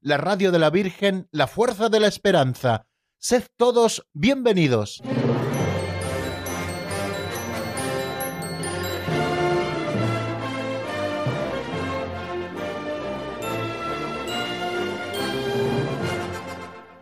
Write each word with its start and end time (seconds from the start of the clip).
la 0.00 0.16
radio 0.16 0.52
de 0.52 0.58
la 0.58 0.70
Virgen, 0.70 1.28
la 1.30 1.46
fuerza 1.46 1.88
de 1.88 2.00
la 2.00 2.06
esperanza. 2.06 2.86
Sed 3.18 3.44
todos 3.56 4.06
bienvenidos. 4.12 5.02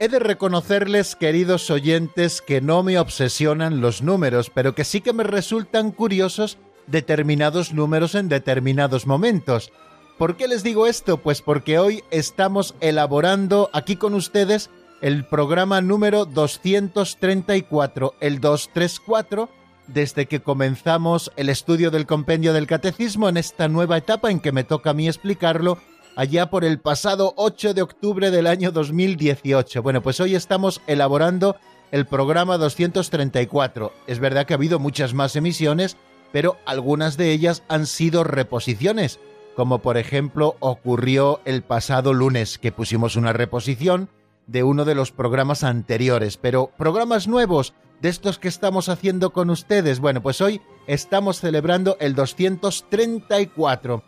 He 0.01 0.09
de 0.09 0.19
reconocerles, 0.19 1.17
queridos 1.17 1.71
oyentes, 1.71 2.43
que 2.43 2.61
no 2.61 2.83
me 2.83 2.99
obsesionan 2.99 3.81
los 3.81 4.03
números, 4.03 4.51
pero 4.51 4.75
que 4.75 4.85
sí 4.85 5.01
que 5.01 5.15
me 5.15 5.25
resultan 5.25 5.93
curiosos 5.93 6.59
determinados 6.87 7.73
números 7.73 8.15
en 8.15 8.29
determinados 8.29 9.07
momentos. 9.07 9.73
¿Por 10.19 10.37
qué 10.37 10.47
les 10.47 10.63
digo 10.63 10.87
esto? 10.87 11.17
Pues 11.17 11.43
porque 11.43 11.81
hoy 11.81 12.05
estamos 12.13 12.77
elaborando 12.81 13.69
aquí 13.73 13.97
con 13.97 14.15
ustedes 14.15 14.71
el 15.01 15.27
programa 15.27 15.81
número 15.81 16.25
234, 16.25 18.15
el 18.21 18.41
234, 18.41 19.49
desde 19.89 20.27
que 20.27 20.41
comenzamos 20.41 21.33
el 21.37 21.49
estudio 21.49 21.91
del 21.91 22.07
compendio 22.07 22.53
del 22.53 22.69
catecismo 22.69 23.29
en 23.29 23.39
esta 23.39 23.67
nueva 23.67 23.99
etapa 23.99 24.31
en 24.31 24.39
que 24.39 24.53
me 24.53 24.63
toca 24.63 24.91
a 24.91 24.95
mí 24.95 25.09
explicarlo 25.09 25.79
allá 26.15 26.49
por 26.49 26.65
el 26.65 26.79
pasado 26.79 27.35
8 27.37 27.75
de 27.75 27.83
octubre 27.83 28.31
del 28.31 28.47
año 28.47 28.71
2018. 28.71 29.83
Bueno, 29.83 30.01
pues 30.01 30.21
hoy 30.21 30.37
estamos 30.37 30.81
elaborando 30.87 31.57
el 31.91 32.07
programa 32.07 32.57
234. 32.57 33.93
Es 34.07 34.21
verdad 34.21 34.47
que 34.47 34.55
ha 34.55 34.57
habido 34.57 34.79
muchas 34.79 35.13
más 35.13 35.35
emisiones, 35.35 35.97
pero 36.31 36.57
algunas 36.67 37.17
de 37.17 37.33
ellas 37.33 37.65
han 37.69 37.87
sido 37.87 38.23
reposiciones, 38.23 39.19
como 39.55 39.81
por 39.81 39.97
ejemplo 39.97 40.57
ocurrió 40.61 41.41
el 41.45 41.63
pasado 41.63 42.13
lunes, 42.13 42.59
que 42.59 42.73
pusimos 42.73 43.17
una 43.17 43.33
reposición 43.33 44.09
de 44.47 44.63
uno 44.63 44.85
de 44.85 44.95
los 44.95 45.13
programas 45.13 45.65
anteriores, 45.65 46.37
pero 46.37 46.71
programas 46.77 47.29
nuevos 47.29 47.75
de 48.01 48.09
estos 48.09 48.39
que 48.39 48.49
estamos 48.49 48.89
haciendo 48.89 49.33
con 49.33 49.51
ustedes. 49.51 50.01
Bueno, 50.01 50.23
pues 50.23 50.41
hoy 50.41 50.61
estamos 50.87 51.41
celebrando 51.41 51.97
el 52.01 52.15
234 52.15 54.03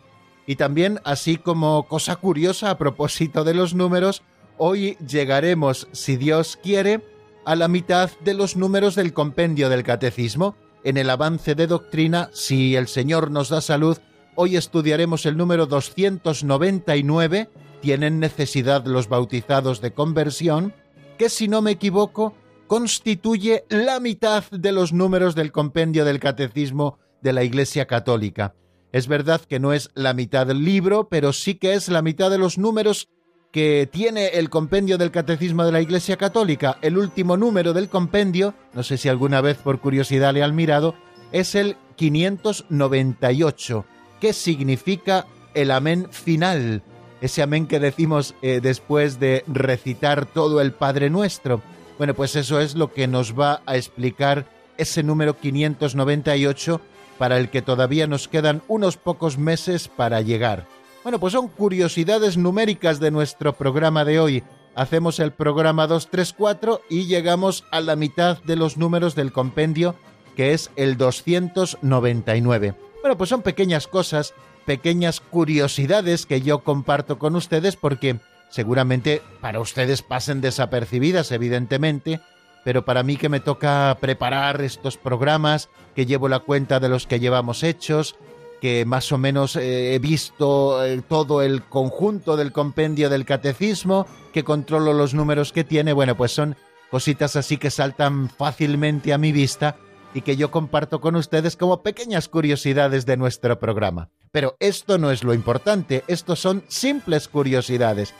y 0.45 0.55
también, 0.55 1.01
así 1.03 1.37
como 1.37 1.87
cosa 1.87 2.15
curiosa 2.15 2.69
a 2.69 2.77
propósito 2.77 3.43
de 3.43 3.53
los 3.53 3.73
números, 3.73 4.23
hoy 4.57 4.97
llegaremos, 5.05 5.87
si 5.91 6.15
Dios 6.15 6.57
quiere, 6.61 7.01
a 7.45 7.55
la 7.55 7.67
mitad 7.67 8.11
de 8.21 8.33
los 8.33 8.55
números 8.55 8.95
del 8.95 9.13
compendio 9.13 9.69
del 9.69 9.83
catecismo. 9.83 10.55
En 10.83 10.95
el 10.95 11.09
avance 11.09 11.53
de 11.53 11.67
doctrina, 11.67 12.29
si 12.31 12.75
el 12.77 12.87
Señor 12.87 13.29
nos 13.29 13.49
da 13.49 13.59
salud, 13.59 13.97
hoy 14.37 14.55
estudiaremos 14.55 15.25
el 15.25 15.35
número 15.35 15.65
299, 15.65 17.49
tienen 17.81 18.19
necesidad 18.19 18.85
los 18.85 19.09
bautizados 19.09 19.81
de 19.81 19.93
conversión, 19.93 20.73
que 21.17 21.29
si 21.29 21.47
no 21.47 21.63
me 21.63 21.71
equivoco, 21.71 22.35
constituye 22.67 23.65
la 23.69 23.99
mitad 23.99 24.43
de 24.51 24.71
los 24.71 24.93
números 24.93 25.33
del 25.33 25.51
compendio 25.51 26.05
del 26.05 26.19
catecismo 26.19 26.99
de 27.21 27.33
la 27.33 27.43
Iglesia 27.43 27.87
Católica. 27.87 28.53
Es 28.91 29.07
verdad 29.07 29.41
que 29.41 29.59
no 29.59 29.73
es 29.73 29.89
la 29.95 30.13
mitad 30.13 30.45
del 30.45 30.63
libro, 30.63 31.09
pero 31.09 31.33
sí 31.33 31.55
que 31.55 31.73
es 31.73 31.89
la 31.89 32.03
mitad 32.03 32.29
de 32.29 32.37
los 32.37 32.59
números 32.59 33.09
que 33.51 33.89
tiene 33.91 34.27
el 34.27 34.51
compendio 34.51 34.99
del 34.99 35.09
Catecismo 35.09 35.65
de 35.65 35.71
la 35.71 35.81
Iglesia 35.81 36.15
Católica. 36.15 36.77
El 36.83 36.95
último 36.97 37.37
número 37.37 37.73
del 37.73 37.89
compendio, 37.89 38.53
no 38.73 38.83
sé 38.83 38.97
si 38.97 39.09
alguna 39.09 39.41
vez 39.41 39.57
por 39.57 39.79
curiosidad 39.79 40.31
le 40.33 40.43
han 40.43 40.55
mirado, 40.55 40.93
es 41.31 41.55
el 41.55 41.75
598, 41.95 43.85
que 44.19 44.33
significa 44.33 45.25
el 45.53 45.71
amén 45.71 46.07
final, 46.11 46.81
ese 47.21 47.41
amén 47.41 47.67
que 47.67 47.79
decimos 47.79 48.35
eh, 48.41 48.59
después 48.61 49.19
de 49.19 49.43
recitar 49.47 50.25
todo 50.25 50.61
el 50.61 50.71
Padre 50.71 51.09
Nuestro. 51.09 51.61
Bueno, 51.97 52.13
pues 52.13 52.35
eso 52.35 52.59
es 52.59 52.75
lo 52.75 52.93
que 52.93 53.07
nos 53.07 53.37
va 53.37 53.61
a 53.65 53.75
explicar 53.75 54.45
ese 54.77 55.01
número 55.01 55.37
598 55.37 56.79
para 57.17 57.37
el 57.37 57.49
que 57.49 57.63
todavía 57.63 58.05
nos 58.05 58.27
quedan 58.27 58.61
unos 58.67 58.97
pocos 58.97 59.37
meses 59.37 59.87
para 59.87 60.21
llegar. 60.21 60.67
Bueno, 61.03 61.19
pues 61.19 61.33
son 61.33 61.47
curiosidades 61.47 62.37
numéricas 62.37 62.99
de 62.99 63.11
nuestro 63.11 63.53
programa 63.53 64.05
de 64.05 64.19
hoy. 64.19 64.43
Hacemos 64.75 65.19
el 65.19 65.31
programa 65.31 65.87
234 65.87 66.81
y 66.89 67.05
llegamos 67.05 67.63
a 67.71 67.81
la 67.81 67.95
mitad 67.95 68.43
de 68.43 68.55
los 68.55 68.77
números 68.77 69.15
del 69.15 69.31
compendio, 69.31 69.95
que 70.35 70.53
es 70.53 70.69
el 70.75 70.97
299. 70.97 72.86
Bueno, 73.01 73.17
pues 73.17 73.29
son 73.29 73.41
pequeñas 73.41 73.87
cosas, 73.87 74.33
pequeñas 74.65 75.19
curiosidades 75.19 76.25
que 76.25 76.41
yo 76.41 76.59
comparto 76.59 77.17
con 77.17 77.35
ustedes 77.35 77.75
porque 77.75 78.19
seguramente 78.49 79.21
para 79.41 79.59
ustedes 79.59 80.01
pasen 80.01 80.41
desapercibidas, 80.41 81.31
evidentemente, 81.31 82.19
pero 82.63 82.83
para 82.83 83.03
mí 83.03 83.17
que 83.17 83.29
me 83.29 83.39
toca 83.39 83.97
preparar 84.01 84.61
estos 84.61 84.97
programas, 84.97 85.69
que 85.95 86.05
llevo 86.05 86.27
la 86.27 86.39
cuenta 86.39 86.79
de 86.79 86.89
los 86.89 87.07
que 87.07 87.19
llevamos 87.19 87.63
hechos, 87.63 88.15
que 88.59 88.85
más 88.85 89.11
o 89.11 89.17
menos 89.17 89.55
eh, 89.55 89.93
he 89.93 89.99
visto 89.99 90.83
eh, 90.83 91.01
todo 91.07 91.41
el 91.41 91.63
conjunto 91.63 92.35
del 92.35 92.51
compendio 92.51 93.09
del 93.09 93.25
catecismo, 93.25 94.07
que 94.33 94.43
controlo 94.43 94.93
los 94.93 95.13
números 95.13 95.53
que 95.53 95.63
tiene, 95.63 95.93
bueno, 95.93 96.17
pues 96.17 96.31
son 96.31 96.55
cositas 96.89 97.35
así 97.35 97.57
que 97.57 97.69
saltan 97.69 98.29
fácilmente 98.29 99.13
a 99.13 99.17
mi 99.17 99.31
vista 99.31 99.77
y 100.13 100.21
que 100.21 100.37
yo 100.37 100.51
comparto 100.51 101.01
con 101.01 101.15
ustedes 101.15 101.55
como 101.55 101.83
pequeñas 101.83 102.27
curiosidades 102.27 103.05
de 103.05 103.17
nuestro 103.17 103.59
programa. 103.59 104.09
Pero 104.31 104.55
esto 104.59 104.97
no 104.97 105.11
es 105.11 105.23
lo 105.23 105.33
importante, 105.33 106.03
estos 106.07 106.39
son 106.39 106.63
simples 106.67 107.27
curiosidades. 107.27 108.13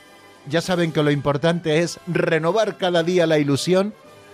Ya 0.48 0.60
saben 0.60 0.92
que 0.92 1.02
lo 1.02 1.10
importante 1.10 1.80
es 1.80 2.00
renovar 2.06 2.76
cada 2.76 3.02
día 3.02 3.26
la 3.26 3.38
ilusión 3.38 3.92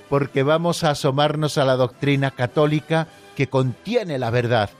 porque 0.08 0.42
vamos 0.42 0.84
a 0.84 0.90
asomarnos 0.90 1.58
a 1.58 1.64
la 1.64 1.76
doctrina 1.76 2.30
católica 2.30 3.08
que 3.36 3.48
contiene 3.48 4.18
la 4.18 4.30
verdad. 4.30 4.70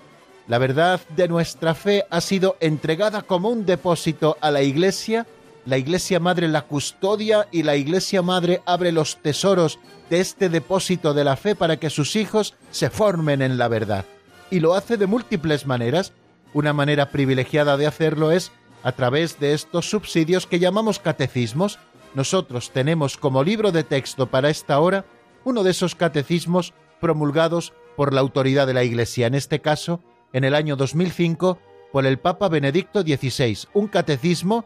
La 0.47 0.59
verdad 0.59 1.01
de 1.17 1.27
nuestra 1.27 1.75
fe 1.75 2.05
ha 2.11 2.21
sido 2.21 2.57
entregada 2.61 3.23
como 3.23 3.49
un 3.49 3.65
depósito 3.65 4.37
a 4.41 4.51
la 4.51 4.63
Iglesia, 4.63 5.27
la 5.67 5.79
Iglesia 5.79 6.21
Madre 6.21 6.49
la 6.49 6.63
custodia 6.63 7.49
y 7.51 7.63
la 7.63 7.77
Iglesia 7.77 8.23
Madre 8.23 8.63
abre 8.67 8.93
los 8.93 9.17
tesoros 9.17 9.79
de 10.11 10.21
este 10.21 10.49
depósito 10.49 11.15
de 11.15 11.25
la 11.25 11.37
fe 11.37 11.55
para 11.55 11.79
que 11.79 11.91
sus 11.91 12.17
hijos 12.17 12.55
se 12.71 12.91
formen 12.91 13.41
en 13.41 13.57
la 13.57 13.69
verdad. 13.69 14.05
Y 14.51 14.61
lo 14.61 14.75
hace 14.75 14.97
de 14.97 15.07
múltiples 15.07 15.67
maneras. 15.67 16.13
Una 16.53 16.73
manera 16.73 17.11
privilegiada 17.11 17.77
de 17.77 17.87
hacerlo 17.87 18.31
es 18.31 18.53
a 18.83 18.93
través 18.93 19.41
de 19.41 19.55
estos 19.55 19.89
subsidios 19.89 20.47
que 20.47 20.59
llamamos 20.59 20.99
catecismos. 20.99 21.79
Nosotros 22.15 22.71
tenemos 22.71 23.17
como 23.17 23.43
libro 23.43 23.73
de 23.73 23.83
texto 23.83 24.27
para 24.27 24.51
esta 24.51 24.79
hora 24.79 25.05
uno 25.45 25.63
de 25.63 25.71
esos 25.71 25.95
catecismos 25.95 26.75
promulgados 27.01 27.73
por 27.97 28.13
la 28.13 28.21
autoridad 28.21 28.67
de 28.67 28.75
la 28.75 28.85
Iglesia, 28.85 29.27
en 29.27 29.35
este 29.35 29.61
caso, 29.61 30.01
en 30.33 30.45
el 30.45 30.55
año 30.55 30.77
2005, 30.77 31.59
por 31.93 32.07
el 32.07 32.19
Papa 32.19 32.49
Benedicto 32.49 33.03
XVI, 33.03 33.59
un 33.73 33.89
catecismo 33.89 34.65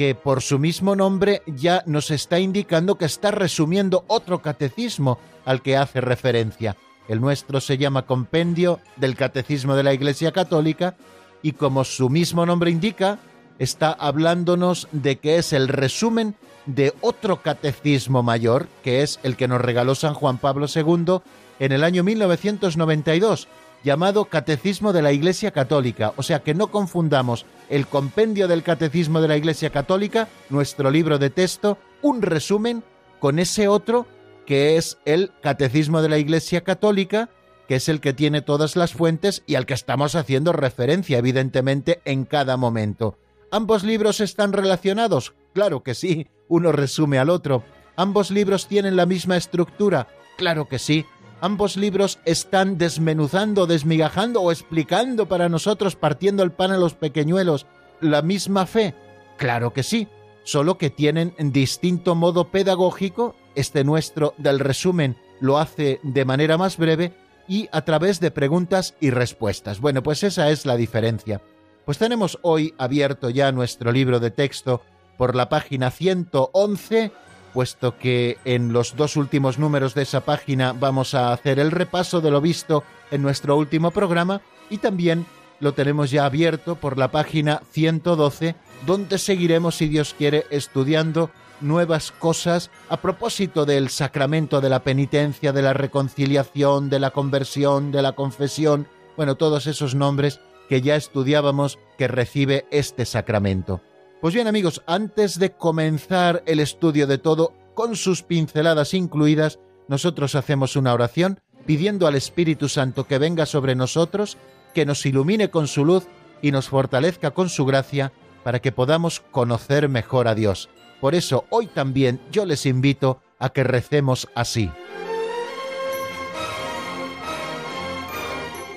que 0.00 0.14
por 0.14 0.40
su 0.40 0.58
mismo 0.58 0.96
nombre 0.96 1.42
ya 1.46 1.82
nos 1.84 2.10
está 2.10 2.38
indicando 2.38 2.96
que 2.96 3.04
está 3.04 3.32
resumiendo 3.32 4.06
otro 4.06 4.40
catecismo 4.40 5.18
al 5.44 5.60
que 5.60 5.76
hace 5.76 6.00
referencia. 6.00 6.78
El 7.06 7.20
nuestro 7.20 7.60
se 7.60 7.76
llama 7.76 8.06
Compendio 8.06 8.80
del 8.96 9.14
Catecismo 9.14 9.76
de 9.76 9.82
la 9.82 9.92
Iglesia 9.92 10.32
Católica 10.32 10.96
y 11.42 11.52
como 11.52 11.84
su 11.84 12.08
mismo 12.08 12.46
nombre 12.46 12.70
indica, 12.70 13.18
está 13.58 13.92
hablándonos 13.92 14.88
de 14.90 15.18
que 15.18 15.36
es 15.36 15.52
el 15.52 15.68
resumen 15.68 16.34
de 16.64 16.94
otro 17.02 17.42
catecismo 17.42 18.22
mayor, 18.22 18.68
que 18.82 19.02
es 19.02 19.20
el 19.22 19.36
que 19.36 19.48
nos 19.48 19.60
regaló 19.60 19.94
San 19.94 20.14
Juan 20.14 20.38
Pablo 20.38 20.64
II 20.74 21.18
en 21.58 21.72
el 21.72 21.84
año 21.84 22.02
1992, 22.04 23.48
llamado 23.82 24.26
Catecismo 24.26 24.92
de 24.92 25.02
la 25.02 25.12
Iglesia 25.12 25.50
Católica. 25.50 26.12
O 26.16 26.22
sea 26.22 26.40
que 26.40 26.54
no 26.54 26.70
confundamos 26.70 27.46
el 27.68 27.86
compendio 27.86 28.48
del 28.48 28.62
Catecismo 28.62 29.20
de 29.20 29.28
la 29.28 29.36
Iglesia 29.36 29.70
Católica, 29.70 30.28
nuestro 30.48 30.90
libro 30.90 31.18
de 31.18 31.30
texto, 31.30 31.78
un 32.02 32.22
resumen, 32.22 32.82
con 33.18 33.38
ese 33.38 33.68
otro 33.68 34.06
que 34.46 34.76
es 34.76 34.98
el 35.04 35.32
Catecismo 35.42 36.02
de 36.02 36.08
la 36.08 36.18
Iglesia 36.18 36.62
Católica, 36.62 37.30
que 37.68 37.76
es 37.76 37.88
el 37.88 38.00
que 38.00 38.12
tiene 38.12 38.42
todas 38.42 38.74
las 38.74 38.94
fuentes 38.94 39.44
y 39.46 39.54
al 39.54 39.64
que 39.64 39.74
estamos 39.74 40.16
haciendo 40.16 40.52
referencia, 40.52 41.18
evidentemente, 41.18 42.00
en 42.04 42.24
cada 42.24 42.56
momento. 42.56 43.16
¿Ambos 43.52 43.84
libros 43.84 44.20
están 44.20 44.52
relacionados? 44.52 45.34
Claro 45.52 45.82
que 45.84 45.94
sí, 45.94 46.26
uno 46.48 46.72
resume 46.72 47.18
al 47.18 47.30
otro. 47.30 47.62
¿Ambos 47.96 48.30
libros 48.30 48.66
tienen 48.66 48.96
la 48.96 49.06
misma 49.06 49.36
estructura? 49.36 50.08
Claro 50.36 50.66
que 50.66 50.78
sí. 50.78 51.06
¿Ambos 51.42 51.78
libros 51.78 52.18
están 52.26 52.76
desmenuzando, 52.76 53.66
desmigajando 53.66 54.42
o 54.42 54.52
explicando 54.52 55.26
para 55.26 55.48
nosotros, 55.48 55.96
partiendo 55.96 56.42
el 56.42 56.52
pan 56.52 56.70
a 56.70 56.76
los 56.76 56.94
pequeñuelos, 56.94 57.66
la 58.00 58.20
misma 58.20 58.66
fe? 58.66 58.94
Claro 59.38 59.72
que 59.72 59.82
sí, 59.82 60.06
solo 60.44 60.76
que 60.76 60.90
tienen 60.90 61.34
distinto 61.38 62.14
modo 62.14 62.50
pedagógico. 62.50 63.36
Este 63.54 63.84
nuestro 63.84 64.34
del 64.36 64.58
resumen 64.58 65.16
lo 65.40 65.58
hace 65.58 65.98
de 66.02 66.26
manera 66.26 66.58
más 66.58 66.76
breve 66.76 67.14
y 67.48 67.68
a 67.72 67.86
través 67.86 68.20
de 68.20 68.30
preguntas 68.30 68.94
y 69.00 69.08
respuestas. 69.08 69.80
Bueno, 69.80 70.02
pues 70.02 70.22
esa 70.22 70.50
es 70.50 70.66
la 70.66 70.76
diferencia. 70.76 71.40
Pues 71.86 71.96
tenemos 71.96 72.38
hoy 72.42 72.74
abierto 72.76 73.30
ya 73.30 73.50
nuestro 73.50 73.92
libro 73.92 74.20
de 74.20 74.30
texto 74.30 74.82
por 75.16 75.34
la 75.34 75.48
página 75.48 75.90
111, 75.90 77.12
puesto 77.52 77.98
que 77.98 78.38
en 78.44 78.72
los 78.72 78.96
dos 78.96 79.16
últimos 79.16 79.58
números 79.58 79.94
de 79.94 80.02
esa 80.02 80.20
página 80.22 80.72
vamos 80.72 81.14
a 81.14 81.32
hacer 81.32 81.58
el 81.58 81.70
repaso 81.70 82.20
de 82.20 82.30
lo 82.30 82.40
visto 82.40 82.84
en 83.10 83.22
nuestro 83.22 83.56
último 83.56 83.90
programa 83.90 84.40
y 84.70 84.78
también 84.78 85.26
lo 85.60 85.74
tenemos 85.74 86.10
ya 86.10 86.24
abierto 86.24 86.76
por 86.76 86.98
la 86.98 87.10
página 87.10 87.62
112, 87.70 88.54
donde 88.86 89.18
seguiremos, 89.18 89.76
si 89.76 89.88
Dios 89.88 90.14
quiere, 90.16 90.46
estudiando 90.50 91.30
nuevas 91.60 92.12
cosas 92.12 92.70
a 92.88 92.96
propósito 92.96 93.66
del 93.66 93.90
sacramento 93.90 94.60
de 94.60 94.70
la 94.70 94.82
penitencia, 94.82 95.52
de 95.52 95.62
la 95.62 95.74
reconciliación, 95.74 96.88
de 96.88 96.98
la 96.98 97.10
conversión, 97.10 97.92
de 97.92 98.02
la 98.02 98.12
confesión, 98.12 98.88
bueno, 99.16 99.34
todos 99.34 99.66
esos 99.66 99.94
nombres 99.94 100.40
que 100.68 100.80
ya 100.80 100.96
estudiábamos 100.96 101.78
que 101.98 102.08
recibe 102.08 102.66
este 102.70 103.04
sacramento. 103.04 103.82
Pues 104.20 104.34
bien 104.34 104.48
amigos, 104.48 104.82
antes 104.86 105.38
de 105.38 105.52
comenzar 105.52 106.42
el 106.44 106.60
estudio 106.60 107.06
de 107.06 107.16
todo, 107.16 107.54
con 107.74 107.96
sus 107.96 108.22
pinceladas 108.22 108.92
incluidas, 108.92 109.58
nosotros 109.88 110.34
hacemos 110.34 110.76
una 110.76 110.92
oración 110.92 111.40
pidiendo 111.64 112.06
al 112.06 112.16
Espíritu 112.16 112.68
Santo 112.68 113.06
que 113.06 113.16
venga 113.16 113.46
sobre 113.46 113.74
nosotros, 113.74 114.36
que 114.74 114.84
nos 114.84 115.06
ilumine 115.06 115.48
con 115.48 115.66
su 115.68 115.86
luz 115.86 116.06
y 116.42 116.52
nos 116.52 116.68
fortalezca 116.68 117.30
con 117.30 117.48
su 117.48 117.64
gracia 117.64 118.12
para 118.44 118.60
que 118.60 118.72
podamos 118.72 119.20
conocer 119.20 119.88
mejor 119.88 120.28
a 120.28 120.34
Dios. 120.34 120.68
Por 121.00 121.14
eso 121.14 121.46
hoy 121.48 121.66
también 121.66 122.20
yo 122.30 122.44
les 122.44 122.66
invito 122.66 123.22
a 123.38 123.48
que 123.54 123.64
recemos 123.64 124.28
así. 124.34 124.70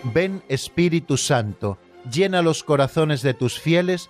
Ven 0.04 0.42
Espíritu 0.48 1.18
Santo, 1.18 1.80
llena 2.10 2.42
los 2.42 2.63
corazones 2.63 3.22
de 3.22 3.34
tus 3.34 3.60
fieles 3.60 4.10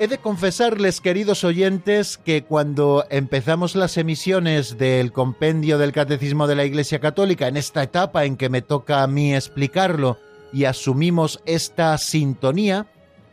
He 0.00 0.06
de 0.06 0.18
confesarles, 0.18 1.00
queridos 1.00 1.42
oyentes, 1.42 2.18
que 2.18 2.44
cuando 2.44 3.04
empezamos 3.10 3.74
las 3.74 3.96
emisiones 3.96 4.78
del 4.78 5.10
compendio 5.10 5.76
del 5.76 5.90
Catecismo 5.90 6.46
de 6.46 6.54
la 6.54 6.64
Iglesia 6.64 7.00
Católica, 7.00 7.48
en 7.48 7.56
esta 7.56 7.82
etapa 7.82 8.24
en 8.24 8.36
que 8.36 8.48
me 8.48 8.62
toca 8.62 9.02
a 9.02 9.08
mí 9.08 9.34
explicarlo, 9.34 10.16
y 10.52 10.66
asumimos 10.66 11.42
esta 11.46 11.98
sintonía, 11.98 12.86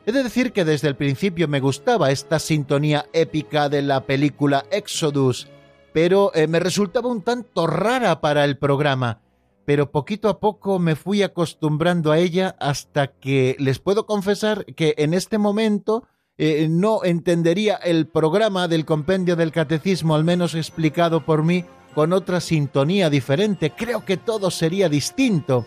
he 0.08 0.12
de 0.12 0.24
decir 0.24 0.54
que 0.54 0.66
desde 0.66 0.88
el 0.88 0.96
principio 0.96 1.48
me 1.48 1.60
gustaba 1.60 2.10
esta 2.10 2.40
sintonía 2.40 3.06
épica 3.14 3.70
de 3.70 3.84
la 3.84 4.08
película 4.08 4.66
Exodus, 4.72 5.48
pero 5.94 6.32
eh, 6.34 6.48
me 6.48 6.60
resultaba 6.60 7.10
un 7.10 7.22
tanto 7.22 7.68
rara 7.68 8.22
para 8.22 8.44
el 8.44 8.58
programa. 8.58 9.22
Pero 9.66 9.92
poquito 9.92 10.30
a 10.30 10.40
poco 10.40 10.80
me 10.80 10.96
fui 10.96 11.22
acostumbrando 11.22 12.12
a 12.12 12.18
ella 12.18 12.56
hasta 12.60 13.06
que 13.06 13.56
les 13.60 13.78
puedo 13.78 14.08
confesar 14.08 14.66
que 14.66 14.96
en 14.98 15.14
este 15.14 15.38
momento 15.38 16.08
eh, 16.38 16.68
no 16.70 17.04
entendería 17.04 17.76
el 17.76 18.08
programa 18.08 18.68
del 18.68 18.86
compendio 18.86 19.36
del 19.36 19.52
catecismo, 19.52 20.16
al 20.16 20.26
menos 20.26 20.54
explicado 20.54 21.26
por 21.26 21.44
mí, 21.44 21.64
con 21.94 22.12
otra 22.12 22.42
sintonía 22.42 23.10
diferente. 23.10 23.72
Creo 23.72 24.04
que 24.04 24.18
todo 24.18 24.52
sería 24.52 24.90
distinto. 24.90 25.66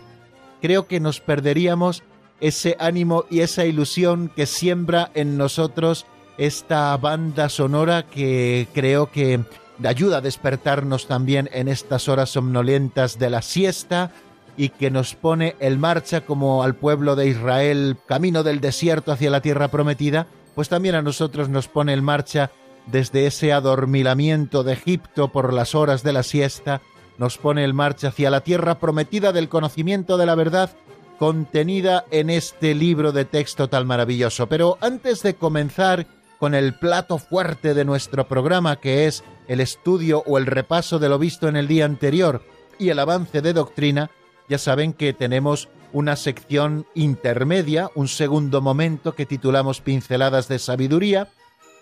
Creo 0.60 0.86
que 0.86 1.00
nos 1.00 1.20
perderíamos 1.20 2.02
ese 2.40 2.76
ánimo 2.78 3.24
y 3.30 3.40
esa 3.40 3.64
ilusión 3.64 4.30
que 4.34 4.46
siembra 4.46 5.10
en 5.14 5.38
nosotros 5.38 6.06
esta 6.36 6.96
banda 6.98 7.48
sonora 7.48 8.04
que 8.04 8.68
creo 8.74 9.10
que 9.10 9.40
ayuda 9.82 10.18
a 10.18 10.20
despertarnos 10.20 11.06
también 11.08 11.48
en 11.52 11.68
estas 11.68 12.08
horas 12.08 12.30
somnolentas 12.30 13.18
de 13.18 13.30
la 13.30 13.42
siesta 13.42 14.12
y 14.56 14.68
que 14.68 14.90
nos 14.90 15.14
pone 15.14 15.56
en 15.60 15.80
marcha 15.80 16.20
como 16.20 16.62
al 16.62 16.76
pueblo 16.76 17.16
de 17.16 17.28
Israel 17.28 17.96
camino 18.06 18.42
del 18.42 18.60
desierto 18.60 19.12
hacia 19.12 19.30
la 19.30 19.40
tierra 19.40 19.68
prometida 19.68 20.26
pues 20.58 20.68
también 20.68 20.96
a 20.96 21.02
nosotros 21.02 21.48
nos 21.48 21.68
pone 21.68 21.92
en 21.92 22.02
marcha 22.02 22.50
desde 22.86 23.28
ese 23.28 23.52
adormilamiento 23.52 24.64
de 24.64 24.72
Egipto 24.72 25.28
por 25.28 25.52
las 25.52 25.76
horas 25.76 26.02
de 26.02 26.12
la 26.12 26.24
siesta, 26.24 26.80
nos 27.16 27.38
pone 27.38 27.62
en 27.62 27.76
marcha 27.76 28.08
hacia 28.08 28.28
la 28.28 28.40
tierra 28.40 28.80
prometida 28.80 29.30
del 29.30 29.48
conocimiento 29.48 30.16
de 30.16 30.26
la 30.26 30.34
verdad 30.34 30.70
contenida 31.16 32.06
en 32.10 32.28
este 32.28 32.74
libro 32.74 33.12
de 33.12 33.24
texto 33.24 33.68
tan 33.68 33.86
maravilloso. 33.86 34.48
Pero 34.48 34.78
antes 34.80 35.22
de 35.22 35.36
comenzar 35.36 36.08
con 36.40 36.56
el 36.56 36.74
plato 36.74 37.18
fuerte 37.18 37.72
de 37.72 37.84
nuestro 37.84 38.26
programa, 38.26 38.80
que 38.80 39.06
es 39.06 39.22
el 39.46 39.60
estudio 39.60 40.24
o 40.26 40.38
el 40.38 40.46
repaso 40.46 40.98
de 40.98 41.08
lo 41.08 41.20
visto 41.20 41.46
en 41.46 41.54
el 41.54 41.68
día 41.68 41.84
anterior 41.84 42.42
y 42.80 42.88
el 42.88 42.98
avance 42.98 43.42
de 43.42 43.52
doctrina, 43.52 44.10
ya 44.48 44.58
saben 44.58 44.92
que 44.92 45.12
tenemos 45.12 45.68
una 45.92 46.16
sección 46.16 46.86
intermedia, 46.94 47.90
un 47.94 48.08
segundo 48.08 48.60
momento 48.60 49.14
que 49.14 49.26
titulamos 49.26 49.80
Pinceladas 49.80 50.48
de 50.48 50.58
Sabiduría, 50.58 51.28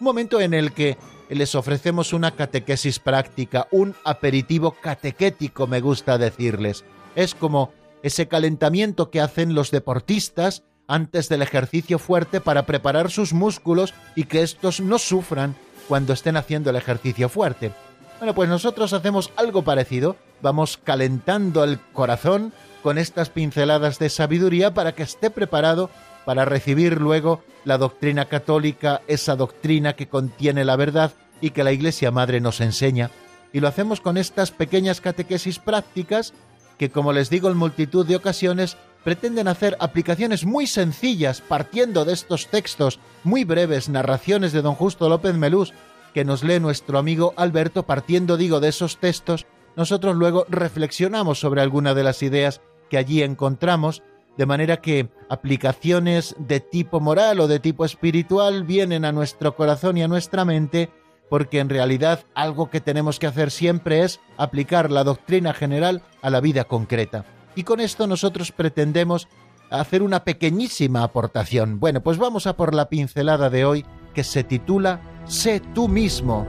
un 0.01 0.05
momento 0.05 0.41
en 0.41 0.55
el 0.55 0.73
que 0.73 0.97
les 1.29 1.55
ofrecemos 1.55 2.13
una 2.13 2.33
catequesis 2.33 2.99
práctica, 2.99 3.67
un 3.71 3.95
aperitivo 4.05 4.73
catequético, 4.73 5.67
me 5.67 5.81
gusta 5.81 6.19
decirles. 6.19 6.85
Es 7.15 7.35
como 7.35 7.73
ese 8.03 8.29
calentamiento 8.29 9.11
que 9.11 9.21
hacen 9.21 9.55
los 9.55 9.71
deportistas 9.71 10.63
antes 10.87 11.29
del 11.29 11.43
ejercicio 11.43 11.99
fuerte 11.99 12.41
para 12.41 12.67
preparar 12.67 13.11
sus 13.11 13.33
músculos 13.33 13.95
y 14.15 14.25
que 14.25 14.43
estos 14.43 14.81
no 14.81 14.99
sufran 14.99 15.57
cuando 15.89 16.13
estén 16.13 16.37
haciendo 16.37 16.71
el 16.71 16.77
ejercicio 16.77 17.29
fuerte. 17.29 17.73
Bueno, 18.19 18.35
pues 18.35 18.49
nosotros 18.49 18.93
hacemos 18.93 19.31
algo 19.37 19.63
parecido, 19.63 20.17
vamos 20.41 20.79
calentando 20.83 21.65
el 21.65 21.79
corazón, 21.93 22.53
con 22.87 22.99
estas 22.99 23.31
pinceladas 23.31 23.99
de 23.99 24.09
sabiduría 24.09 24.73
para 24.73 24.93
que 24.93 25.03
esté 25.03 25.29
preparado 25.29 25.91
para 26.25 26.45
recibir 26.45 27.01
luego 27.01 27.43
la 27.65 27.79
doctrina 27.79 28.27
católica, 28.27 29.03
esa 29.09 29.35
doctrina 29.35 29.95
que 29.95 30.07
contiene 30.07 30.65
la 30.65 30.77
verdad 30.77 31.11
y 31.41 31.51
que 31.51 31.65
la 31.65 31.73
Iglesia 31.73 32.13
Madre 32.13 32.41
nos 32.41 32.61
enseña. 32.61 33.11
Y 33.53 33.59
lo 33.59 33.67
hacemos 33.67 34.01
con 34.01 34.17
estas 34.17 34.53
pequeñas 34.53 35.01
catequesis 35.01 35.59
prácticas 35.59 36.33
que, 36.79 36.91
como 36.91 37.13
les 37.13 37.29
digo 37.29 37.51
en 37.51 37.57
multitud 37.57 38.07
de 38.07 38.15
ocasiones, 38.15 38.77
pretenden 39.03 39.49
hacer 39.49 39.77
aplicaciones 39.81 40.45
muy 40.45 40.69
sencillas 40.69 41.41
partiendo 41.41 42.05
de 42.05 42.13
estos 42.13 42.47
textos 42.47 43.01
muy 43.25 43.43
breves, 43.43 43.89
narraciones 43.89 44.53
de 44.53 44.63
don 44.63 44.77
Justo 44.77 45.09
López 45.09 45.35
Melús, 45.35 45.75
que 46.15 46.25
nos 46.25 46.45
lee 46.45 46.61
nuestro 46.61 46.99
amigo 47.01 47.35
Alberto, 47.37 47.83
partiendo, 47.83 48.37
digo, 48.37 48.61
de 48.61 48.69
esos 48.69 48.99
textos, 48.99 49.45
nosotros 49.75 50.15
luego 50.15 50.47
reflexionamos 50.49 51.41
sobre 51.41 51.63
alguna 51.63 51.93
de 51.93 52.05
las 52.05 52.23
ideas 52.23 52.61
que 52.89 52.99
allí 52.99 53.23
encontramos, 53.23 54.03
de 54.37 54.47
manera 54.47 54.79
que 54.79 55.09
aplicaciones 55.29 56.37
de 56.39 56.61
tipo 56.61 57.01
moral 57.01 57.41
o 57.41 57.49
de 57.49 57.59
tipo 57.59 57.85
espiritual 57.85 58.65
vienen 58.65 59.05
a 59.05 59.13
nuestro 59.13 59.57
corazón 59.57 59.97
y 59.97 60.03
a 60.03 60.09
nuestra 60.09 60.45
mente, 60.45 60.91
porque 61.31 61.59
en 61.59 61.69
realidad 61.69 62.25
algo 62.35 62.71
que 62.71 62.81
tenemos 62.81 63.19
que 63.19 63.27
hacer 63.27 63.51
siempre 63.51 64.03
es 64.03 64.21
aplicar 64.37 64.91
la 64.91 65.05
doctrina 65.05 65.53
general 65.53 66.03
a 66.23 66.31
la 66.31 66.41
vida 66.41 66.65
concreta. 66.65 67.25
Y 67.55 67.65
con 67.65 67.81
esto 67.81 68.07
nosotros 68.07 68.53
pretendemos 68.53 69.29
hacer 69.71 70.03
una 70.03 70.25
pequeñísima 70.25 71.03
aportación. 71.03 71.81
Bueno, 71.81 72.03
pues 72.03 72.19
vamos 72.19 72.47
a 72.47 72.57
por 72.57 72.75
la 72.75 72.89
pincelada 72.89 73.51
de 73.51 73.65
hoy, 73.65 73.85
que 74.15 74.25
se 74.25 74.45
titula 74.45 75.01
Sé 75.25 75.61
tú 75.75 75.89
mismo. 75.89 76.47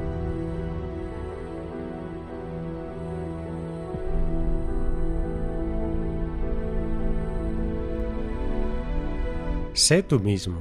Sé 9.77 10.01
tú 10.01 10.19
mismo. 10.19 10.57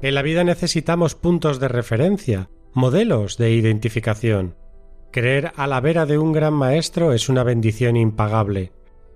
En 0.00 0.14
la 0.14 0.22
vida 0.22 0.44
necesitamos 0.44 1.16
puntos 1.16 1.58
de 1.58 1.66
referencia, 1.66 2.48
modelos 2.72 3.36
de 3.36 3.50
identificación. 3.50 4.54
Creer 5.10 5.50
a 5.56 5.66
la 5.66 5.80
vera 5.80 6.06
de 6.06 6.18
un 6.18 6.30
gran 6.30 6.54
maestro 6.54 7.12
es 7.12 7.28
una 7.28 7.42
bendición 7.42 7.96
impagable, 7.96 8.70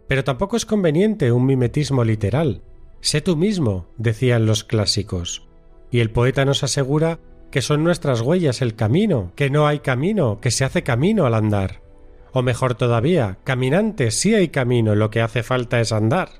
pero 0.08 0.24
tampoco 0.24 0.56
es 0.56 0.66
conveniente 0.66 1.30
un 1.30 1.46
mimetismo 1.46 2.02
literal. 2.02 2.62
Sé 3.00 3.20
tú 3.20 3.36
mismo, 3.36 3.86
decían 3.98 4.44
los 4.44 4.64
clásicos. 4.64 5.46
Y 5.92 6.00
el 6.00 6.10
poeta 6.10 6.44
nos 6.44 6.64
asegura 6.64 7.20
que 7.52 7.62
son 7.62 7.84
nuestras 7.84 8.22
huellas 8.22 8.60
el 8.60 8.74
camino, 8.74 9.30
que 9.36 9.50
no 9.50 9.68
hay 9.68 9.78
camino, 9.78 10.40
que 10.40 10.50
se 10.50 10.64
hace 10.64 10.82
camino 10.82 11.26
al 11.26 11.34
andar. 11.34 11.80
O 12.32 12.42
mejor 12.42 12.74
todavía, 12.74 13.38
caminante 13.44 14.10
sí 14.10 14.34
hay 14.34 14.48
camino, 14.48 14.94
lo 14.94 15.10
que 15.10 15.20
hace 15.20 15.42
falta 15.42 15.80
es 15.80 15.92
andar. 15.92 16.30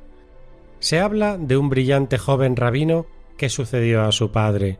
Se 0.78 1.00
habla 1.00 1.38
de 1.38 1.56
un 1.56 1.68
brillante 1.68 2.18
joven 2.18 2.56
rabino 2.56 3.06
que 3.37 3.49
sucedió 3.49 4.02
a 4.02 4.12
su 4.12 4.32
padre. 4.32 4.78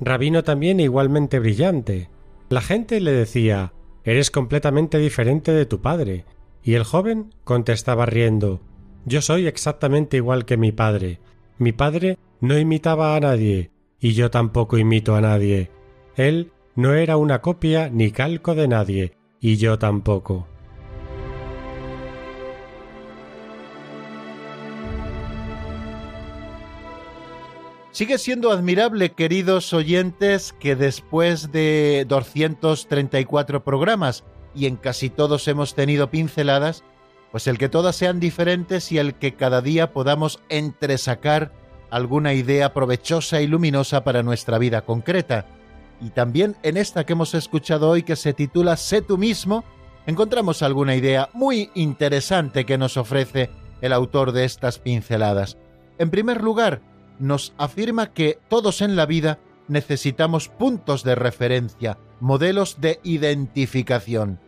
Rabino 0.00 0.44
también 0.44 0.80
igualmente 0.80 1.38
brillante. 1.38 2.10
La 2.48 2.60
gente 2.60 3.00
le 3.00 3.12
decía 3.12 3.72
Eres 4.04 4.30
completamente 4.30 4.98
diferente 4.98 5.52
de 5.52 5.66
tu 5.66 5.80
padre. 5.80 6.24
Y 6.62 6.74
el 6.74 6.84
joven 6.84 7.34
contestaba 7.44 8.06
riendo 8.06 8.60
Yo 9.04 9.22
soy 9.22 9.46
exactamente 9.46 10.16
igual 10.16 10.44
que 10.44 10.56
mi 10.56 10.72
padre. 10.72 11.20
Mi 11.58 11.72
padre 11.72 12.18
no 12.40 12.58
imitaba 12.58 13.16
a 13.16 13.20
nadie, 13.20 13.70
y 14.00 14.12
yo 14.12 14.30
tampoco 14.30 14.78
imito 14.78 15.14
a 15.14 15.20
nadie. 15.20 15.70
Él 16.16 16.52
no 16.74 16.94
era 16.94 17.16
una 17.16 17.40
copia 17.40 17.90
ni 17.90 18.12
calco 18.12 18.54
de 18.54 18.68
nadie, 18.68 19.12
y 19.40 19.56
yo 19.56 19.78
tampoco. 19.78 20.46
Sigue 27.90 28.18
siendo 28.18 28.52
admirable, 28.52 29.10
queridos 29.10 29.72
oyentes, 29.72 30.52
que 30.60 30.76
después 30.76 31.50
de 31.50 32.04
234 32.06 33.64
programas, 33.64 34.24
y 34.54 34.66
en 34.66 34.76
casi 34.76 35.10
todos 35.10 35.48
hemos 35.48 35.74
tenido 35.74 36.08
pinceladas, 36.08 36.84
pues 37.32 37.48
el 37.48 37.58
que 37.58 37.68
todas 37.68 37.96
sean 37.96 38.20
diferentes 38.20 38.92
y 38.92 38.98
el 38.98 39.14
que 39.14 39.34
cada 39.34 39.62
día 39.62 39.92
podamos 39.92 40.40
entresacar 40.48 41.52
alguna 41.90 42.34
idea 42.34 42.72
provechosa 42.72 43.40
y 43.40 43.46
luminosa 43.46 44.04
para 44.04 44.22
nuestra 44.22 44.58
vida 44.58 44.82
concreta. 44.82 45.46
Y 46.00 46.10
también 46.10 46.56
en 46.62 46.76
esta 46.76 47.04
que 47.04 47.14
hemos 47.14 47.34
escuchado 47.34 47.90
hoy 47.90 48.02
que 48.02 48.16
se 48.16 48.32
titula 48.32 48.76
Sé 48.76 49.02
tú 49.02 49.18
mismo, 49.18 49.64
encontramos 50.06 50.62
alguna 50.62 50.94
idea 50.94 51.28
muy 51.32 51.70
interesante 51.74 52.64
que 52.64 52.78
nos 52.78 52.96
ofrece 52.96 53.50
el 53.80 53.92
autor 53.92 54.32
de 54.32 54.44
estas 54.44 54.78
pinceladas. 54.78 55.58
En 55.98 56.10
primer 56.10 56.42
lugar, 56.42 56.80
nos 57.18 57.52
afirma 57.58 58.12
que 58.12 58.38
todos 58.48 58.80
en 58.80 58.96
la 58.96 59.06
vida 59.06 59.38
necesitamos 59.66 60.48
puntos 60.48 61.02
de 61.02 61.14
referencia, 61.14 61.98
modelos 62.20 62.80
de 62.80 63.00
identificación. 63.02 64.40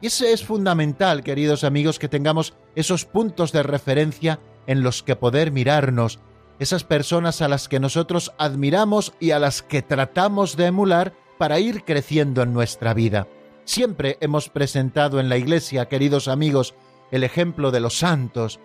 Y 0.00 0.08
ese 0.08 0.32
es 0.32 0.44
fundamental, 0.44 1.24
queridos 1.24 1.64
amigos, 1.64 1.98
que 1.98 2.08
tengamos 2.08 2.54
esos 2.76 3.04
puntos 3.04 3.52
de 3.52 3.62
referencia 3.62 4.38
en 4.66 4.82
los 4.82 5.02
que 5.02 5.16
poder 5.16 5.50
mirarnos, 5.50 6.20
esas 6.58 6.84
personas 6.84 7.40
a 7.42 7.48
las 7.48 7.68
que 7.68 7.80
nosotros 7.80 8.32
admiramos 8.38 9.12
y 9.20 9.30
a 9.30 9.38
las 9.38 9.62
que 9.62 9.82
tratamos 9.82 10.56
de 10.56 10.66
emular 10.66 11.14
para 11.38 11.60
ir 11.60 11.84
creciendo 11.84 12.42
en 12.42 12.52
nuestra 12.52 12.94
vida. 12.94 13.28
Siempre 13.64 14.16
hemos 14.20 14.48
presentado 14.48 15.20
en 15.20 15.28
la 15.28 15.36
Iglesia, 15.36 15.86
queridos 15.86 16.26
amigos, 16.26 16.74
el 17.10 17.22
ejemplo 17.22 17.70
de 17.70 17.80
los 17.80 17.98
santos. 17.98 18.60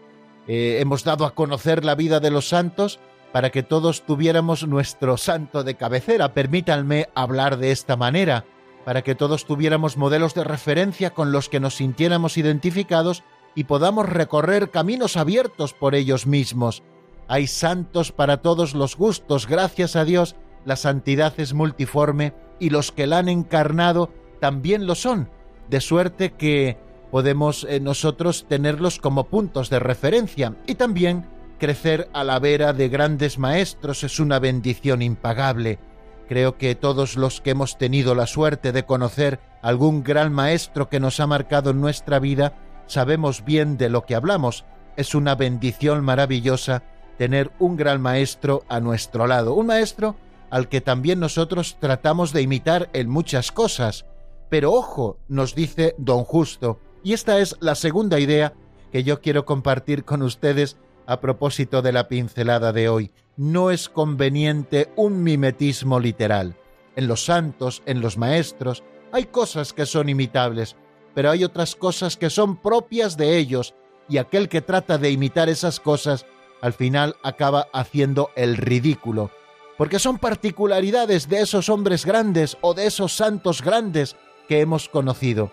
Eh, 0.47 0.77
hemos 0.79 1.03
dado 1.03 1.25
a 1.25 1.35
conocer 1.35 1.85
la 1.85 1.95
vida 1.95 2.19
de 2.19 2.31
los 2.31 2.50
santos 2.50 3.00
para 3.31 3.50
que 3.50 3.63
todos 3.63 4.05
tuviéramos 4.05 4.67
nuestro 4.67 5.17
santo 5.17 5.63
de 5.63 5.75
cabecera. 5.75 6.33
Permítanme 6.33 7.09
hablar 7.15 7.57
de 7.57 7.71
esta 7.71 7.95
manera, 7.95 8.45
para 8.85 9.01
que 9.01 9.15
todos 9.15 9.45
tuviéramos 9.45 9.97
modelos 9.97 10.33
de 10.33 10.43
referencia 10.43 11.12
con 11.12 11.31
los 11.31 11.50
que 11.50 11.59
nos 11.59 11.75
sintiéramos 11.75 12.38
identificados 12.38 13.23
y 13.55 13.65
podamos 13.65 14.07
recorrer 14.07 14.71
caminos 14.71 15.17
abiertos 15.17 15.73
por 15.73 15.95
ellos 15.95 16.27
mismos. 16.27 16.83
Hay 17.27 17.48
santos 17.48 18.12
para 18.12 18.42
todos 18.42 18.74
los 18.74 18.96
gustos, 18.96 19.48
gracias 19.48 19.96
a 19.96 20.06
Dios, 20.06 20.36
la 20.65 20.75
santidad 20.75 21.34
es 21.38 21.53
multiforme 21.53 22.34
y 22.60 22.70
los 22.70 22.92
que 22.92 23.08
la 23.08 23.20
han 23.20 23.30
encarnado 23.30 24.10
también 24.39 24.88
lo 24.88 24.96
son, 24.96 25.30
de 25.70 25.82
suerte 25.82 26.34
que 26.34 26.77
podemos 27.12 27.65
eh, 27.70 27.80
nosotros 27.80 28.46
tenerlos 28.48 29.00
como 29.00 29.25
puntos 29.25 29.70
de 29.70 29.80
referencia 29.80 30.56
y 30.68 30.75
también 30.75 31.25
crecer 31.60 32.10
a 32.13 32.24
la 32.24 32.39
vera 32.39 32.74
de 32.74 32.89
grandes 32.89 33.38
maestros 33.38 34.03
es 34.03 34.20
una 34.20 34.39
bendición 34.39 35.01
impagable. 35.01 35.80
Creo 36.27 36.58
que 36.58 36.75
todos 36.75 37.15
los 37.15 37.42
que 37.42 37.51
hemos 37.51 37.77
tenido 37.77 38.15
la 38.15 38.27
suerte 38.27 38.72
de 38.72 38.86
conocer 38.86 39.39
algún 39.62 40.03
gran 40.03 40.34
maestro 40.34 40.89
que 40.89 41.00
nos 41.00 41.20
ha 41.20 41.27
marcado 41.27 41.70
en 41.70 41.82
nuestra 41.82 42.20
vida, 42.20 42.53
sabemos 42.88 43.46
bien 43.46 43.77
de 43.77 43.89
lo 43.89 44.06
que 44.06 44.15
hablamos. 44.15 44.65
Es 44.98 45.15
una 45.15 45.36
bendición 45.36 46.03
maravillosa 46.03 46.84
tener 47.17 47.51
un 47.60 47.75
gran 47.75 48.01
maestro 48.01 48.63
a 48.70 48.79
nuestro 48.79 49.27
lado, 49.27 49.53
un 49.53 49.67
maestro 49.67 50.15
al 50.50 50.70
que 50.70 50.82
también 50.82 51.20
nosotros 51.20 51.77
tratamos 51.79 52.32
de 52.32 52.43
imitar 52.43 52.89
en 52.93 53.10
muchas 53.10 53.51
cosas. 53.51 54.05
Pero 54.50 54.72
ojo, 54.72 55.17
nos 55.27 55.55
dice 55.55 55.96
don 55.98 56.24
Justo, 56.24 56.79
y 57.03 57.13
esta 57.13 57.39
es 57.39 57.58
la 57.60 57.74
segunda 57.75 58.20
idea 58.20 58.53
que 58.91 59.03
yo 59.03 59.20
quiero 59.20 59.46
compartir 59.46 60.05
con 60.05 60.22
ustedes 60.22 60.77
a 61.08 61.20
propósito 61.20 61.82
de 61.82 61.91
la 61.91 62.08
pincelada 62.08 62.72
de 62.72 62.88
hoy, 62.88 63.12
no 63.36 63.72
es 63.72 63.89
conveniente 63.89 64.91
un 64.96 65.24
mimetismo 65.24 66.00
literal. 66.00 66.55
En 66.96 67.08
los 67.08 67.25
santos, 67.25 67.82
en 67.88 68.00
los 68.01 68.17
maestros, 68.17 68.84
hay 69.12 69.25
cosas 69.25 69.74
que 69.74 69.86
son 69.86 70.10
imitables, 70.10 70.75
pero 71.15 71.32
hay 71.32 71.43
otras 71.43 71.75
cosas 71.75 72.15
que 72.15 72.29
son 72.29 72.58
propias 72.58 73.17
de 73.17 73.38
ellos, 73.38 73.74
y 74.08 74.17
aquel 74.17 74.50
que 74.50 74.62
trata 74.62 74.98
de 74.98 75.12
imitar 75.12 75.50
esas 75.50 75.79
cosas, 75.79 76.25
al 76.63 76.72
final 76.72 77.17
acaba 77.24 77.67
haciendo 77.74 78.29
el 78.38 78.55
ridículo, 78.55 79.32
porque 79.77 80.00
son 80.00 80.17
particularidades 80.17 81.27
de 81.27 81.41
esos 81.41 81.67
hombres 81.67 82.05
grandes 82.05 82.58
o 82.62 82.74
de 82.74 82.88
esos 82.88 83.13
santos 83.13 83.62
grandes 83.62 84.15
que 84.48 84.62
hemos 84.62 84.88
conocido. 84.88 85.51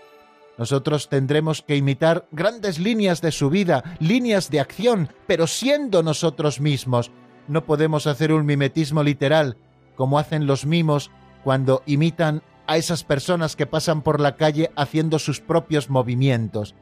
Nosotros 0.57 1.09
tendremos 1.09 1.63
que 1.63 1.75
imitar 1.75 2.27
grandes 2.31 2.79
líneas 2.79 3.19
de 3.19 3.33
su 3.33 3.49
vida, 3.49 3.97
líneas 3.99 4.49
de 4.49 4.61
acción, 4.61 5.09
pero 5.27 5.47
siendo 5.47 6.01
nosotros 6.01 6.61
mismos. 6.61 7.11
No 7.49 7.65
podemos 7.65 8.07
hacer 8.07 8.31
un 8.31 8.45
mimetismo 8.45 9.03
literal, 9.03 9.57
como 9.97 10.17
hacen 10.17 10.47
los 10.47 10.65
mimos 10.65 11.11
cuando 11.43 11.83
imitan 11.85 12.41
a 12.67 12.77
esas 12.77 13.03
personas 13.03 13.57
que 13.57 13.65
pasan 13.65 14.01
por 14.01 14.21
la 14.21 14.37
calle 14.37 14.71
haciendo 14.77 15.19
sus 15.19 15.41
propios 15.41 15.89
movimientos. 15.89 16.73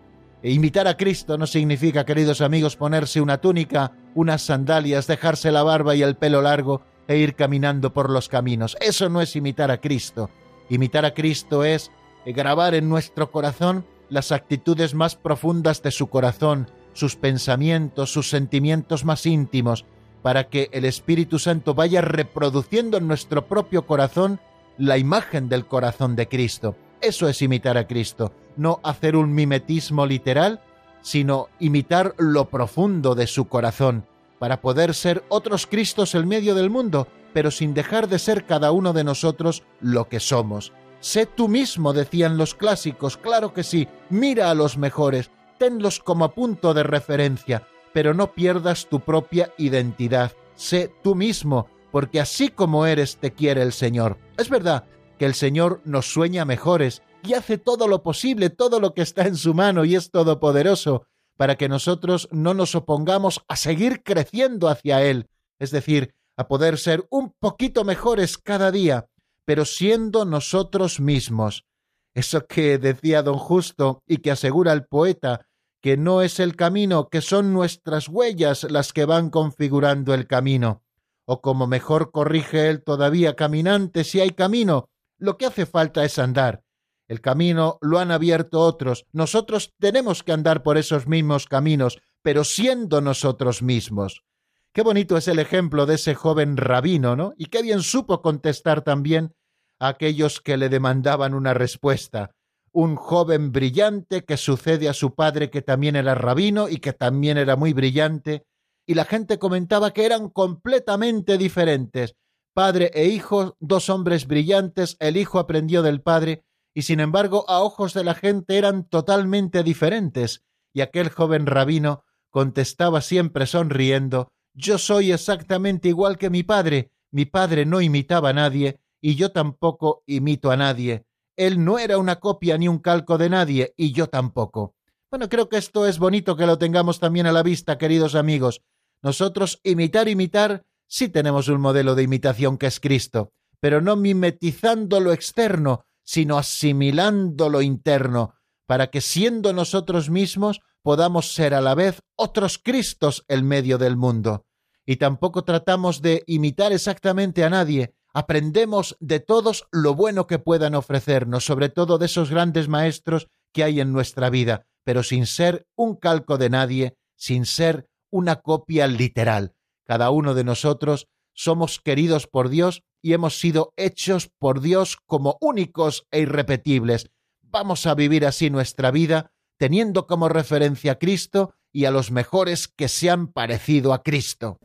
E 0.41 0.51
imitar 0.51 0.87
a 0.87 0.95
Cristo 0.95 1.37
no 1.37 1.47
significa, 1.47 2.05
queridos 2.05 2.39
amigos, 2.39 2.77
ponerse 2.77 3.19
una 3.19 3.39
túnica, 3.39 3.91
unas 4.15 4.41
sandalias, 4.41 5.05
dejarse 5.05 5.51
la 5.51 5.63
barba 5.63 5.95
y 5.95 6.01
el 6.01 6.15
pelo 6.15 6.41
largo 6.41 6.81
e 7.09 7.17
ir 7.17 7.35
caminando 7.35 7.91
por 7.91 8.09
los 8.09 8.29
caminos. 8.29 8.77
Eso 8.79 9.09
no 9.09 9.19
es 9.21 9.35
imitar 9.35 9.69
a 9.69 9.81
Cristo. 9.81 10.29
Imitar 10.69 11.03
a 11.03 11.13
Cristo 11.13 11.65
es 11.65 11.91
grabar 12.25 12.73
en 12.73 12.87
nuestro 12.87 13.31
corazón 13.31 13.85
las 14.09 14.31
actitudes 14.31 14.93
más 14.93 15.15
profundas 15.15 15.83
de 15.83 15.91
su 15.91 16.07
corazón, 16.07 16.69
sus 16.93 17.15
pensamientos, 17.15 18.11
sus 18.11 18.29
sentimientos 18.29 19.03
más 19.03 19.25
íntimos, 19.25 19.85
para 20.21 20.47
que 20.49 20.69
el 20.71 20.85
Espíritu 20.85 21.39
Santo 21.39 21.73
vaya 21.73 22.01
reproduciendo 22.01 22.97
en 22.97 23.07
nuestro 23.07 23.47
propio 23.47 23.85
corazón 23.85 24.39
la 24.77 24.97
imagen 24.97 25.49
del 25.49 25.65
corazón 25.65 26.15
de 26.15 26.27
Cristo. 26.27 26.75
Eso 27.01 27.29
es 27.29 27.41
imitar 27.41 27.77
a 27.77 27.87
Cristo, 27.87 28.33
no 28.57 28.81
hacer 28.83 29.15
un 29.15 29.33
mimetismo 29.33 30.05
literal, 30.05 30.61
sino 31.01 31.47
imitar 31.59 32.13
lo 32.17 32.49
profundo 32.49 33.15
de 33.15 33.25
su 33.25 33.47
corazón, 33.47 34.05
para 34.37 34.59
poder 34.59 34.93
ser 34.93 35.23
otros 35.29 35.65
Cristos 35.65 36.13
en 36.13 36.27
medio 36.27 36.55
del 36.55 36.69
mundo, 36.69 37.07
pero 37.33 37.51
sin 37.51 37.73
dejar 37.73 38.09
de 38.09 38.19
ser 38.19 38.45
cada 38.45 38.71
uno 38.71 38.91
de 38.91 39.05
nosotros 39.05 39.63
lo 39.79 40.09
que 40.09 40.19
somos. 40.19 40.73
Sé 40.99 41.25
tú 41.25 41.47
mismo, 41.47 41.93
decían 41.93 42.37
los 42.37 42.53
clásicos, 42.53 43.15
claro 43.15 43.53
que 43.53 43.63
sí, 43.63 43.87
mira 44.09 44.51
a 44.51 44.55
los 44.55 44.77
mejores, 44.77 45.31
tenlos 45.57 45.99
como 45.99 46.33
punto 46.33 46.73
de 46.73 46.83
referencia, 46.83 47.63
pero 47.93 48.13
no 48.13 48.33
pierdas 48.33 48.87
tu 48.87 48.99
propia 48.99 49.53
identidad. 49.57 50.33
Sé 50.55 50.91
tú 51.01 51.15
mismo, 51.15 51.67
porque 51.91 52.19
así 52.19 52.49
como 52.49 52.85
eres 52.85 53.17
te 53.17 53.31
quiere 53.31 53.61
el 53.61 53.71
Señor. 53.71 54.17
Es 54.37 54.49
verdad 54.49 54.83
que 55.19 55.25
el 55.25 55.35
Señor 55.35 55.81
nos 55.85 56.11
sueña 56.11 56.45
mejores 56.45 57.03
y 57.23 57.33
hace 57.33 57.57
todo 57.59 57.87
lo 57.87 58.01
posible, 58.01 58.49
todo 58.49 58.79
lo 58.79 58.93
que 58.93 59.01
está 59.01 59.27
en 59.27 59.35
su 59.35 59.53
mano 59.53 59.85
y 59.85 59.95
es 59.95 60.09
todopoderoso, 60.09 61.05
para 61.37 61.55
que 61.55 61.69
nosotros 61.69 62.27
no 62.31 62.53
nos 62.53 62.73
opongamos 62.73 63.43
a 63.47 63.55
seguir 63.55 64.01
creciendo 64.01 64.69
hacia 64.69 65.03
Él, 65.03 65.29
es 65.59 65.71
decir, 65.71 66.15
a 66.37 66.47
poder 66.47 66.77
ser 66.77 67.05
un 67.09 67.33
poquito 67.37 67.83
mejores 67.83 68.37
cada 68.37 68.71
día, 68.71 69.07
pero 69.45 69.65
siendo 69.65 70.25
nosotros 70.25 70.99
mismos. 70.99 71.65
Eso 72.13 72.45
que 72.45 72.77
decía 72.77 73.21
don 73.21 73.37
Justo 73.37 74.01
y 74.07 74.17
que 74.17 74.31
asegura 74.31 74.73
el 74.73 74.85
poeta, 74.85 75.45
que 75.81 75.97
no 75.97 76.21
es 76.21 76.39
el 76.39 76.55
camino, 76.55 77.09
que 77.09 77.21
son 77.21 77.53
nuestras 77.53 78.07
huellas 78.07 78.63
las 78.69 78.93
que 78.93 79.05
van 79.05 79.29
configurando 79.29 80.13
el 80.13 80.27
camino. 80.27 80.83
O 81.25 81.41
como 81.41 81.67
mejor 81.67 82.11
corrige 82.11 82.69
él 82.69 82.83
todavía, 82.83 83.35
caminante, 83.35 84.03
si 84.03 84.19
hay 84.19 84.31
camino, 84.31 84.88
lo 85.19 85.37
que 85.37 85.45
hace 85.45 85.65
falta 85.65 86.03
es 86.03 86.17
andar. 86.17 86.63
El 87.07 87.21
camino 87.21 87.77
lo 87.81 87.99
han 87.99 88.11
abierto 88.11 88.59
otros. 88.59 89.05
Nosotros 89.11 89.73
tenemos 89.79 90.23
que 90.23 90.31
andar 90.31 90.63
por 90.63 90.77
esos 90.77 91.07
mismos 91.07 91.47
caminos, 91.47 91.99
pero 92.21 92.43
siendo 92.43 93.01
nosotros 93.01 93.61
mismos. 93.61 94.23
Qué 94.71 94.83
bonito 94.83 95.17
es 95.17 95.27
el 95.27 95.39
ejemplo 95.39 95.85
de 95.85 95.95
ese 95.95 96.13
joven 96.13 96.55
rabino, 96.55 97.15
¿no? 97.15 97.33
Y 97.35 97.45
qué 97.45 97.63
bien 97.63 97.81
supo 97.81 98.21
contestar 98.21 98.83
también 98.83 99.33
a 99.79 99.87
aquellos 99.89 100.39
que 100.41 100.57
le 100.57 100.69
demandaban 100.69 101.33
una 101.33 101.55
respuesta. 101.55 102.35
Un 102.71 102.95
joven 102.95 103.51
brillante 103.51 104.23
que 104.23 104.37
sucede 104.37 104.87
a 104.87 104.93
su 104.93 105.15
padre 105.15 105.49
que 105.49 105.63
también 105.63 105.95
era 105.95 106.13
rabino 106.13 106.69
y 106.69 106.77
que 106.77 106.93
también 106.93 107.39
era 107.39 107.55
muy 107.55 107.73
brillante, 107.73 108.45
y 108.85 108.93
la 108.93 109.05
gente 109.05 109.39
comentaba 109.39 109.91
que 109.91 110.05
eran 110.05 110.29
completamente 110.29 111.37
diferentes. 111.37 112.15
Padre 112.59 112.91
e 112.93 113.05
hijo, 113.05 113.55
dos 113.61 113.89
hombres 113.89 114.27
brillantes, 114.27 114.97
el 114.99 115.15
hijo 115.15 115.39
aprendió 115.39 115.81
del 115.81 116.01
padre, 116.01 116.43
y 116.73 116.81
sin 116.81 116.99
embargo 116.99 117.45
a 117.47 117.61
ojos 117.61 117.93
de 117.93 118.03
la 118.03 118.15
gente 118.15 118.57
eran 118.57 118.83
totalmente 118.83 119.63
diferentes, 119.63 120.43
y 120.73 120.81
aquel 120.81 121.07
joven 121.07 121.45
rabino 121.45 122.03
contestaba 122.29 122.99
siempre 122.99 123.45
sonriendo 123.45 124.33
Yo 124.53 124.77
soy 124.77 125.13
exactamente 125.13 125.87
igual 125.87 126.17
que 126.17 126.29
mi 126.29 126.43
padre, 126.43 126.91
mi 127.11 127.23
padre 127.23 127.65
no 127.65 127.79
imitaba 127.79 128.31
a 128.31 128.33
nadie, 128.33 128.81
y 128.99 129.15
yo 129.15 129.31
tampoco 129.31 130.03
imito 130.05 130.51
a 130.51 130.57
nadie. 130.57 131.05
Él 131.37 131.63
no 131.63 131.79
era 131.79 131.97
una 131.97 132.17
copia 132.17 132.57
ni 132.57 132.67
un 132.67 132.79
calco 132.79 133.17
de 133.17 133.29
nadie, 133.29 133.73
y 133.77 133.93
yo 133.93 134.07
tampoco. 134.07 134.75
Bueno, 135.09 135.29
creo 135.29 135.47
que 135.47 135.55
esto 135.55 135.87
es 135.87 135.97
bonito 135.97 136.35
que 136.35 136.45
lo 136.45 136.57
tengamos 136.57 136.99
también 136.99 137.25
a 137.25 137.31
la 137.31 137.41
vista, 137.41 137.77
queridos 137.77 138.15
amigos. 138.15 138.63
Nosotros 139.01 139.61
imitar, 139.63 140.09
imitar, 140.09 140.65
sí 140.89 141.07
tenemos 141.07 141.47
un 141.47 141.61
modelo 141.61 141.95
de 141.95 142.03
imitación 142.03 142.57
que 142.57 142.67
es 142.67 142.79
Cristo, 142.79 143.31
pero 143.61 143.79
no 143.79 143.95
mimetizando 143.95 144.99
lo 144.99 145.13
externo, 145.13 145.85
sino 146.03 146.37
asimilando 146.37 147.49
lo 147.49 147.61
interno, 147.61 148.33
para 148.65 148.87
que 148.87 148.99
siendo 148.99 149.53
nosotros 149.53 150.09
mismos 150.09 150.61
podamos 150.81 151.33
ser 151.33 151.53
a 151.53 151.61
la 151.61 151.75
vez 151.75 152.01
otros 152.15 152.57
Cristos 152.57 153.23
en 153.27 153.47
medio 153.47 153.77
del 153.77 153.95
mundo. 153.95 154.45
Y 154.85 154.95
tampoco 154.95 155.43
tratamos 155.43 156.01
de 156.01 156.23
imitar 156.25 156.71
exactamente 156.71 157.43
a 157.43 157.49
nadie, 157.49 157.93
aprendemos 158.13 158.97
de 158.99 159.19
todos 159.19 159.67
lo 159.71 159.93
bueno 159.93 160.25
que 160.25 160.39
puedan 160.39 160.73
ofrecernos, 160.73 161.45
sobre 161.45 161.69
todo 161.69 161.97
de 161.97 162.07
esos 162.07 162.31
grandes 162.31 162.67
maestros 162.67 163.27
que 163.53 163.63
hay 163.63 163.79
en 163.79 163.93
nuestra 163.93 164.29
vida, 164.29 164.65
pero 164.83 165.03
sin 165.03 165.25
ser 165.25 165.67
un 165.75 165.95
calco 165.95 166.37
de 166.37 166.49
nadie, 166.49 166.97
sin 167.15 167.45
ser 167.45 167.87
una 168.09 168.37
copia 168.37 168.87
literal. 168.87 169.53
Cada 169.89 170.11
uno 170.11 170.35
de 170.35 170.43
nosotros 170.43 171.07
somos 171.33 171.79
queridos 171.79 172.27
por 172.27 172.49
Dios 172.49 172.83
y 173.01 173.13
hemos 173.13 173.39
sido 173.39 173.73
hechos 173.75 174.29
por 174.37 174.61
Dios 174.61 174.97
como 175.07 175.39
únicos 175.41 176.05
e 176.11 176.19
irrepetibles. 176.19 177.09
Vamos 177.41 177.87
a 177.87 177.95
vivir 177.95 178.23
así 178.27 178.51
nuestra 178.51 178.91
vida, 178.91 179.31
teniendo 179.57 180.05
como 180.05 180.29
referencia 180.29 180.91
a 180.91 180.99
Cristo 180.99 181.55
y 181.71 181.85
a 181.85 181.91
los 181.91 182.11
mejores 182.11 182.67
que 182.67 182.87
se 182.87 183.09
han 183.09 183.29
parecido 183.29 183.91
a 183.91 184.03
Cristo. 184.03 184.59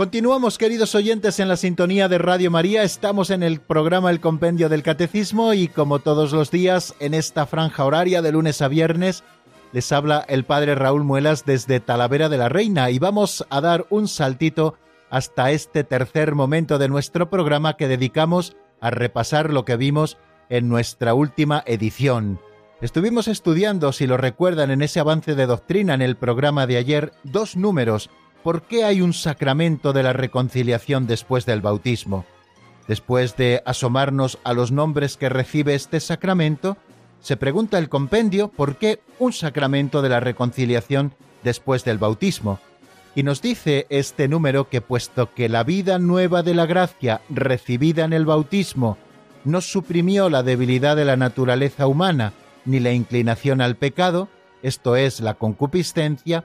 Continuamos, 0.00 0.56
queridos 0.56 0.94
oyentes, 0.94 1.40
en 1.40 1.48
la 1.48 1.58
sintonía 1.58 2.08
de 2.08 2.16
Radio 2.16 2.50
María. 2.50 2.84
Estamos 2.84 3.28
en 3.28 3.42
el 3.42 3.60
programa 3.60 4.10
El 4.10 4.18
Compendio 4.18 4.70
del 4.70 4.82
Catecismo 4.82 5.52
y, 5.52 5.68
como 5.68 5.98
todos 5.98 6.32
los 6.32 6.50
días, 6.50 6.94
en 7.00 7.12
esta 7.12 7.44
franja 7.44 7.84
horaria 7.84 8.22
de 8.22 8.32
lunes 8.32 8.62
a 8.62 8.68
viernes, 8.68 9.24
les 9.72 9.92
habla 9.92 10.24
el 10.26 10.44
Padre 10.46 10.74
Raúl 10.74 11.04
Muelas 11.04 11.44
desde 11.44 11.80
Talavera 11.80 12.30
de 12.30 12.38
la 12.38 12.48
Reina 12.48 12.88
y 12.88 12.98
vamos 12.98 13.44
a 13.50 13.60
dar 13.60 13.84
un 13.90 14.08
saltito 14.08 14.74
hasta 15.10 15.50
este 15.50 15.84
tercer 15.84 16.34
momento 16.34 16.78
de 16.78 16.88
nuestro 16.88 17.28
programa 17.28 17.76
que 17.76 17.86
dedicamos 17.86 18.56
a 18.80 18.88
repasar 18.88 19.52
lo 19.52 19.66
que 19.66 19.76
vimos 19.76 20.16
en 20.48 20.70
nuestra 20.70 21.12
última 21.12 21.62
edición. 21.66 22.40
Estuvimos 22.80 23.28
estudiando, 23.28 23.92
si 23.92 24.06
lo 24.06 24.16
recuerdan, 24.16 24.70
en 24.70 24.80
ese 24.80 24.98
avance 24.98 25.34
de 25.34 25.44
doctrina 25.44 25.92
en 25.92 26.00
el 26.00 26.16
programa 26.16 26.66
de 26.66 26.78
ayer, 26.78 27.12
dos 27.22 27.54
números 27.54 28.08
¿por 28.42 28.62
qué 28.62 28.84
hay 28.84 29.00
un 29.00 29.12
sacramento 29.12 29.92
de 29.92 30.02
la 30.02 30.12
reconciliación 30.12 31.06
después 31.06 31.46
del 31.46 31.60
bautismo? 31.60 32.24
Después 32.88 33.36
de 33.36 33.62
asomarnos 33.66 34.38
a 34.44 34.52
los 34.52 34.72
nombres 34.72 35.16
que 35.16 35.28
recibe 35.28 35.74
este 35.74 36.00
sacramento, 36.00 36.76
se 37.20 37.36
pregunta 37.36 37.78
el 37.78 37.88
compendio 37.88 38.48
por 38.48 38.76
qué 38.76 39.00
un 39.18 39.32
sacramento 39.32 40.02
de 40.02 40.08
la 40.08 40.20
reconciliación 40.20 41.14
después 41.42 41.84
del 41.84 41.98
bautismo. 41.98 42.58
Y 43.14 43.22
nos 43.22 43.42
dice 43.42 43.86
este 43.90 44.28
número 44.28 44.68
que 44.68 44.80
puesto 44.80 45.34
que 45.34 45.48
la 45.48 45.64
vida 45.64 45.98
nueva 45.98 46.42
de 46.42 46.54
la 46.54 46.66
gracia 46.66 47.20
recibida 47.28 48.04
en 48.04 48.12
el 48.12 48.24
bautismo 48.24 48.96
no 49.44 49.60
suprimió 49.60 50.30
la 50.30 50.42
debilidad 50.42 50.96
de 50.96 51.04
la 51.04 51.16
naturaleza 51.16 51.86
humana 51.86 52.32
ni 52.64 52.78
la 52.78 52.92
inclinación 52.92 53.60
al 53.60 53.76
pecado, 53.76 54.28
esto 54.62 54.96
es 54.96 55.20
la 55.20 55.34
concupiscencia, 55.34 56.44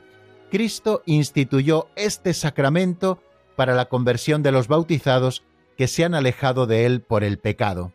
Cristo 0.50 1.02
instituyó 1.06 1.88
este 1.96 2.34
sacramento 2.34 3.20
para 3.56 3.74
la 3.76 3.86
conversión 3.86 4.44
de 4.44 4.52
los 4.52 4.68
bautizados 4.68 5.44
que 5.78 5.88
se 5.88 6.06
han 6.06 6.14
alejado 6.14 6.68
de 6.68 6.86
él 6.86 7.02
por 7.02 7.24
el 7.24 7.38
pecado. 7.38 7.92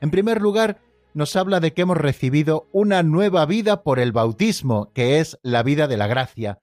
En 0.00 0.10
primer 0.10 0.40
lugar, 0.40 0.80
nos 1.14 1.36
habla 1.36 1.60
de 1.60 1.72
que 1.72 1.82
hemos 1.82 1.96
recibido 1.96 2.66
una 2.72 3.02
nueva 3.02 3.46
vida 3.46 3.82
por 3.82 3.98
el 3.98 4.12
bautismo, 4.12 4.92
que 4.92 5.20
es 5.20 5.38
la 5.42 5.62
vida 5.62 5.86
de 5.86 5.96
la 5.96 6.06
gracia. 6.06 6.60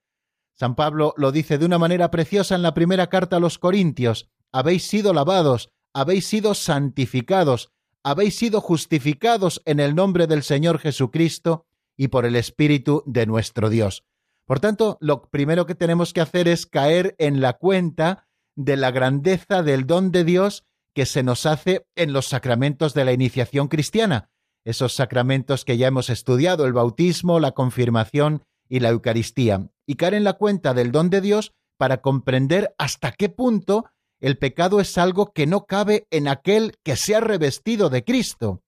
San 0.53 0.75
Pablo 0.75 1.13
lo 1.17 1.31
dice 1.31 1.57
de 1.57 1.65
una 1.65 1.79
manera 1.79 2.11
preciosa 2.11 2.55
en 2.55 2.61
la 2.61 2.73
primera 2.73 3.07
carta 3.07 3.37
a 3.37 3.39
los 3.39 3.57
Corintios, 3.57 4.29
habéis 4.51 4.85
sido 4.85 5.13
lavados, 5.13 5.71
habéis 5.93 6.27
sido 6.27 6.53
santificados, 6.53 7.71
habéis 8.03 8.35
sido 8.35 8.61
justificados 8.61 9.61
en 9.65 9.79
el 9.79 9.95
nombre 9.95 10.27
del 10.27 10.43
Señor 10.43 10.79
Jesucristo 10.79 11.65
y 11.97 12.09
por 12.09 12.25
el 12.25 12.35
Espíritu 12.35 13.03
de 13.05 13.25
nuestro 13.25 13.69
Dios. 13.69 14.03
Por 14.45 14.59
tanto, 14.59 14.97
lo 15.01 15.23
primero 15.29 15.65
que 15.65 15.75
tenemos 15.75 16.13
que 16.13 16.21
hacer 16.21 16.47
es 16.47 16.65
caer 16.65 17.15
en 17.19 17.41
la 17.41 17.53
cuenta 17.53 18.27
de 18.55 18.77
la 18.77 18.91
grandeza 18.91 19.63
del 19.63 19.85
don 19.87 20.11
de 20.11 20.23
Dios 20.23 20.65
que 20.93 21.05
se 21.05 21.23
nos 21.23 21.45
hace 21.45 21.85
en 21.95 22.13
los 22.13 22.27
sacramentos 22.27 22.93
de 22.93 23.05
la 23.05 23.13
iniciación 23.13 23.67
cristiana, 23.67 24.29
esos 24.65 24.93
sacramentos 24.93 25.65
que 25.65 25.77
ya 25.77 25.87
hemos 25.87 26.09
estudiado, 26.09 26.65
el 26.65 26.73
bautismo, 26.73 27.39
la 27.39 27.51
confirmación 27.51 28.43
y 28.67 28.79
la 28.79 28.89
Eucaristía, 28.89 29.69
y 29.85 29.95
caer 29.95 30.15
en 30.15 30.23
la 30.23 30.33
cuenta 30.33 30.73
del 30.73 30.91
don 30.91 31.09
de 31.09 31.21
Dios 31.21 31.53
para 31.77 32.01
comprender 32.01 32.75
hasta 32.77 33.11
qué 33.13 33.29
punto 33.29 33.85
el 34.19 34.37
pecado 34.37 34.79
es 34.79 34.97
algo 34.97 35.33
que 35.33 35.47
no 35.47 35.65
cabe 35.65 36.07
en 36.11 36.27
aquel 36.27 36.75
que 36.83 36.95
se 36.95 37.15
ha 37.15 37.19
revestido 37.21 37.89
de 37.89 38.03
Cristo. 38.03 38.61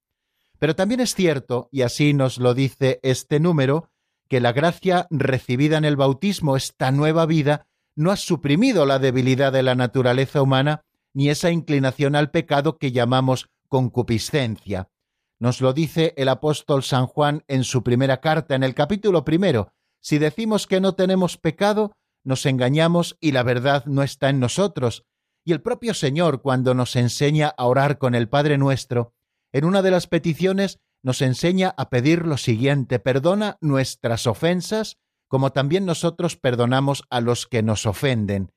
Pero 0.58 0.76
también 0.76 1.00
es 1.00 1.14
cierto, 1.14 1.70
y 1.72 1.84
así 1.84 2.14
nos 2.14 2.38
lo 2.38 2.54
dice 2.54 3.00
este 3.04 3.40
número, 3.40 3.92
que 4.34 4.42
la 4.42 4.52
gracia 4.52 5.06
recibida 5.12 5.78
en 5.78 5.86
el 5.86 5.96
bautismo, 5.96 6.58
esta 6.58 6.92
nueva 6.92 7.28
vida, 7.28 7.68
no 7.96 8.10
ha 8.10 8.16
suprimido 8.16 8.88
la 8.88 8.98
debilidad 8.98 9.54
de 9.54 9.62
la 9.62 9.76
naturaleza 9.76 10.42
humana 10.42 10.82
ni 11.14 11.30
esa 11.30 11.52
inclinación 11.52 12.16
al 12.16 12.32
pecado 12.32 12.80
que 12.80 12.92
llamamos 12.92 13.52
concupiscencia. 13.70 14.90
Nos 15.38 15.62
lo 15.62 15.72
dice 15.72 16.16
el 16.18 16.30
apóstol 16.30 16.82
San 16.82 17.06
Juan 17.06 17.44
en 17.48 17.64
su 17.64 17.84
primera 17.84 18.22
carta, 18.22 18.56
en 18.56 18.64
el 18.64 18.74
capítulo 18.74 19.24
primero. 19.24 19.72
Si 20.00 20.18
decimos 20.18 20.66
que 20.66 20.82
no 20.82 20.96
tenemos 20.96 21.38
pecado, 21.38 21.96
nos 22.24 22.48
engañamos 22.48 23.16
y 23.22 23.34
la 23.34 23.44
verdad 23.44 23.86
no 23.86 24.02
está 24.02 24.30
en 24.30 24.40
nosotros. 24.40 25.06
Y 25.46 25.52
el 25.52 25.62
propio 25.62 25.94
Señor, 25.94 26.42
cuando 26.42 26.74
nos 26.74 26.96
enseña 26.96 27.54
a 27.56 27.68
orar 27.68 28.00
con 28.00 28.16
el 28.16 28.28
Padre 28.30 28.58
nuestro, 28.58 29.14
en 29.52 29.64
una 29.64 29.84
de 29.84 29.92
las 29.92 30.08
peticiones 30.08 30.80
nos 31.04 31.22
enseña 31.22 31.74
a 31.78 31.90
pedir 31.90 32.26
lo 32.26 32.38
siguiente, 32.38 33.00
perdona 33.00 33.58
nuestras 33.62 34.26
ofensas 34.26 34.98
como 35.28 35.52
también 35.52 35.86
nosotros 35.86 36.38
perdonamos 36.38 37.04
a 37.10 37.20
los 37.20 37.48
que 37.48 37.64
nos 37.64 37.88
ofenden. 37.88 38.52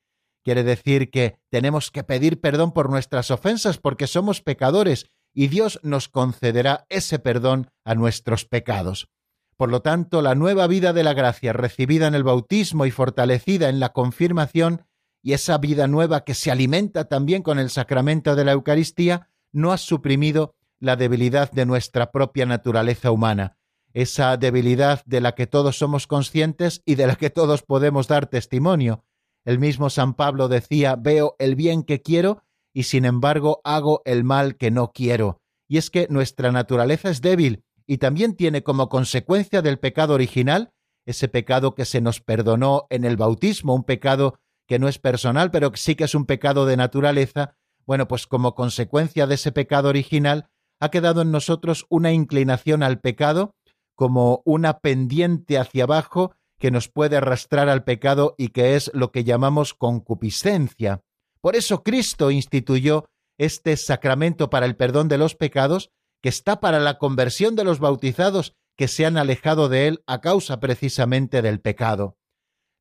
Quiere 0.44 0.62
decir 0.62 1.10
que 1.10 1.38
tenemos 1.50 1.90
que 1.90 2.04
pedir 2.04 2.40
perdón 2.40 2.72
por 2.72 2.90
nuestras 2.90 3.30
ofensas 3.30 3.78
porque 3.78 4.06
somos 4.06 4.42
pecadores 4.42 5.06
y 5.34 5.48
Dios 5.48 5.80
nos 5.82 6.08
concederá 6.08 6.86
ese 6.88 7.18
perdón 7.18 7.70
a 7.84 7.94
nuestros 7.94 8.44
pecados. 8.44 9.08
Por 9.56 9.70
lo 9.70 9.80
tanto, 9.80 10.20
la 10.20 10.34
nueva 10.34 10.66
vida 10.66 10.92
de 10.92 11.02
la 11.02 11.14
gracia 11.14 11.52
recibida 11.52 12.06
en 12.06 12.14
el 12.14 12.24
bautismo 12.24 12.84
y 12.84 12.90
fortalecida 12.90 13.70
en 13.70 13.80
la 13.80 13.94
confirmación, 13.94 14.84
y 15.22 15.32
esa 15.32 15.58
vida 15.58 15.88
nueva 15.88 16.24
que 16.24 16.34
se 16.34 16.50
alimenta 16.50 17.08
también 17.08 17.42
con 17.42 17.58
el 17.58 17.70
sacramento 17.70 18.36
de 18.36 18.44
la 18.44 18.52
Eucaristía, 18.52 19.30
no 19.52 19.72
ha 19.72 19.78
suprimido 19.78 20.54
la 20.80 20.96
debilidad 20.96 21.50
de 21.50 21.66
nuestra 21.66 22.12
propia 22.12 22.46
naturaleza 22.46 23.10
humana, 23.10 23.56
esa 23.92 24.36
debilidad 24.36 25.02
de 25.06 25.20
la 25.20 25.34
que 25.34 25.46
todos 25.46 25.78
somos 25.78 26.06
conscientes 26.06 26.82
y 26.84 26.96
de 26.96 27.06
la 27.06 27.16
que 27.16 27.30
todos 27.30 27.62
podemos 27.62 28.08
dar 28.08 28.26
testimonio. 28.26 29.04
El 29.44 29.58
mismo 29.58 29.90
San 29.90 30.14
Pablo 30.14 30.48
decía, 30.48 30.96
veo 30.96 31.36
el 31.38 31.54
bien 31.54 31.82
que 31.82 32.02
quiero 32.02 32.42
y 32.72 32.82
sin 32.82 33.04
embargo 33.04 33.60
hago 33.64 34.02
el 34.04 34.24
mal 34.24 34.56
que 34.56 34.70
no 34.70 34.92
quiero. 34.92 35.40
Y 35.68 35.78
es 35.78 35.90
que 35.90 36.08
nuestra 36.10 36.52
naturaleza 36.52 37.08
es 37.08 37.20
débil 37.20 37.64
y 37.86 37.98
también 37.98 38.34
tiene 38.34 38.62
como 38.62 38.88
consecuencia 38.88 39.62
del 39.62 39.78
pecado 39.78 40.14
original, 40.14 40.72
ese 41.06 41.28
pecado 41.28 41.74
que 41.74 41.84
se 41.84 42.00
nos 42.00 42.20
perdonó 42.20 42.86
en 42.90 43.04
el 43.04 43.16
bautismo, 43.16 43.74
un 43.74 43.84
pecado 43.84 44.38
que 44.66 44.78
no 44.78 44.88
es 44.88 44.98
personal, 44.98 45.50
pero 45.50 45.70
sí 45.74 45.94
que 45.94 46.04
es 46.04 46.14
un 46.14 46.26
pecado 46.26 46.66
de 46.66 46.76
naturaleza, 46.76 47.56
bueno, 47.86 48.08
pues 48.08 48.26
como 48.26 48.54
consecuencia 48.54 49.26
de 49.26 49.36
ese 49.36 49.52
pecado 49.52 49.88
original, 49.88 50.50
ha 50.80 50.90
quedado 50.90 51.22
en 51.22 51.30
nosotros 51.30 51.86
una 51.88 52.12
inclinación 52.12 52.82
al 52.82 53.00
pecado 53.00 53.54
como 53.94 54.42
una 54.44 54.80
pendiente 54.80 55.58
hacia 55.58 55.84
abajo 55.84 56.34
que 56.58 56.70
nos 56.70 56.88
puede 56.88 57.16
arrastrar 57.16 57.68
al 57.68 57.84
pecado 57.84 58.34
y 58.38 58.48
que 58.48 58.76
es 58.76 58.90
lo 58.94 59.10
que 59.10 59.24
llamamos 59.24 59.74
concupiscencia. 59.74 61.02
Por 61.40 61.56
eso 61.56 61.82
Cristo 61.82 62.30
instituyó 62.30 63.08
este 63.38 63.76
sacramento 63.76 64.50
para 64.50 64.66
el 64.66 64.76
perdón 64.76 65.08
de 65.08 65.18
los 65.18 65.34
pecados 65.34 65.90
que 66.22 66.28
está 66.28 66.60
para 66.60 66.80
la 66.80 66.98
conversión 66.98 67.56
de 67.56 67.64
los 67.64 67.78
bautizados 67.78 68.54
que 68.76 68.88
se 68.88 69.06
han 69.06 69.16
alejado 69.16 69.68
de 69.68 69.88
él 69.88 70.02
a 70.06 70.20
causa 70.20 70.60
precisamente 70.60 71.42
del 71.42 71.60
pecado. 71.60 72.18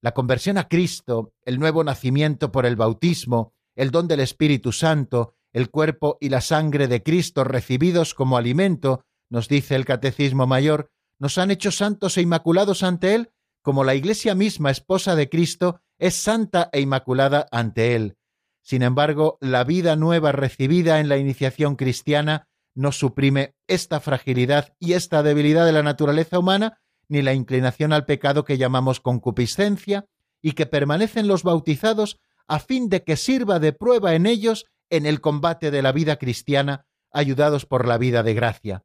La 0.01 0.13
conversión 0.13 0.57
a 0.57 0.67
Cristo, 0.67 1.33
el 1.43 1.59
nuevo 1.59 1.83
nacimiento 1.83 2.51
por 2.51 2.65
el 2.65 2.75
bautismo, 2.75 3.53
el 3.75 3.91
don 3.91 4.07
del 4.07 4.19
Espíritu 4.19 4.71
Santo, 4.71 5.35
el 5.55 5.69
cuerpo 5.69 6.17
y 6.19 6.27
la 6.27 6.41
sangre 6.41 6.89
de 6.89 7.01
Cristo 7.01 7.45
recibidos 7.45 8.13
como 8.13 8.35
alimento, 8.35 9.05
nos 9.29 9.47
dice 9.47 9.75
el 9.75 9.85
Catecismo 9.85 10.45
Mayor, 10.45 10.91
nos 11.17 11.37
han 11.37 11.49
hecho 11.49 11.71
santos 11.71 12.17
e 12.17 12.21
inmaculados 12.21 12.83
ante 12.83 13.15
Él, 13.15 13.31
como 13.61 13.85
la 13.85 13.95
Iglesia 13.95 14.35
misma, 14.35 14.69
esposa 14.69 15.15
de 15.15 15.29
Cristo, 15.29 15.79
es 15.97 16.15
santa 16.15 16.69
e 16.73 16.81
inmaculada 16.81 17.47
ante 17.53 17.95
Él. 17.95 18.17
Sin 18.63 18.81
embargo, 18.81 19.37
la 19.39 19.63
vida 19.63 19.95
nueva 19.95 20.33
recibida 20.33 20.99
en 20.99 21.07
la 21.07 21.15
iniciación 21.15 21.77
cristiana 21.77 22.49
no 22.73 22.91
suprime 22.91 23.55
esta 23.67 24.01
fragilidad 24.01 24.75
y 24.77 24.91
esta 24.91 25.23
debilidad 25.23 25.65
de 25.65 25.71
la 25.71 25.83
naturaleza 25.83 26.37
humana, 26.37 26.81
ni 27.07 27.21
la 27.21 27.33
inclinación 27.33 27.93
al 27.93 28.03
pecado 28.03 28.43
que 28.43 28.57
llamamos 28.57 28.99
concupiscencia, 28.99 30.05
y 30.41 30.51
que 30.51 30.65
permanecen 30.65 31.29
los 31.29 31.43
bautizados 31.43 32.19
a 32.45 32.59
fin 32.59 32.89
de 32.89 33.05
que 33.05 33.15
sirva 33.15 33.59
de 33.59 33.71
prueba 33.71 34.15
en 34.15 34.25
ellos 34.25 34.65
en 34.89 35.05
el 35.05 35.21
combate 35.21 35.71
de 35.71 35.81
la 35.81 35.91
vida 35.91 36.17
cristiana, 36.17 36.85
ayudados 37.11 37.65
por 37.65 37.87
la 37.87 37.97
vida 37.97 38.23
de 38.23 38.33
gracia. 38.33 38.83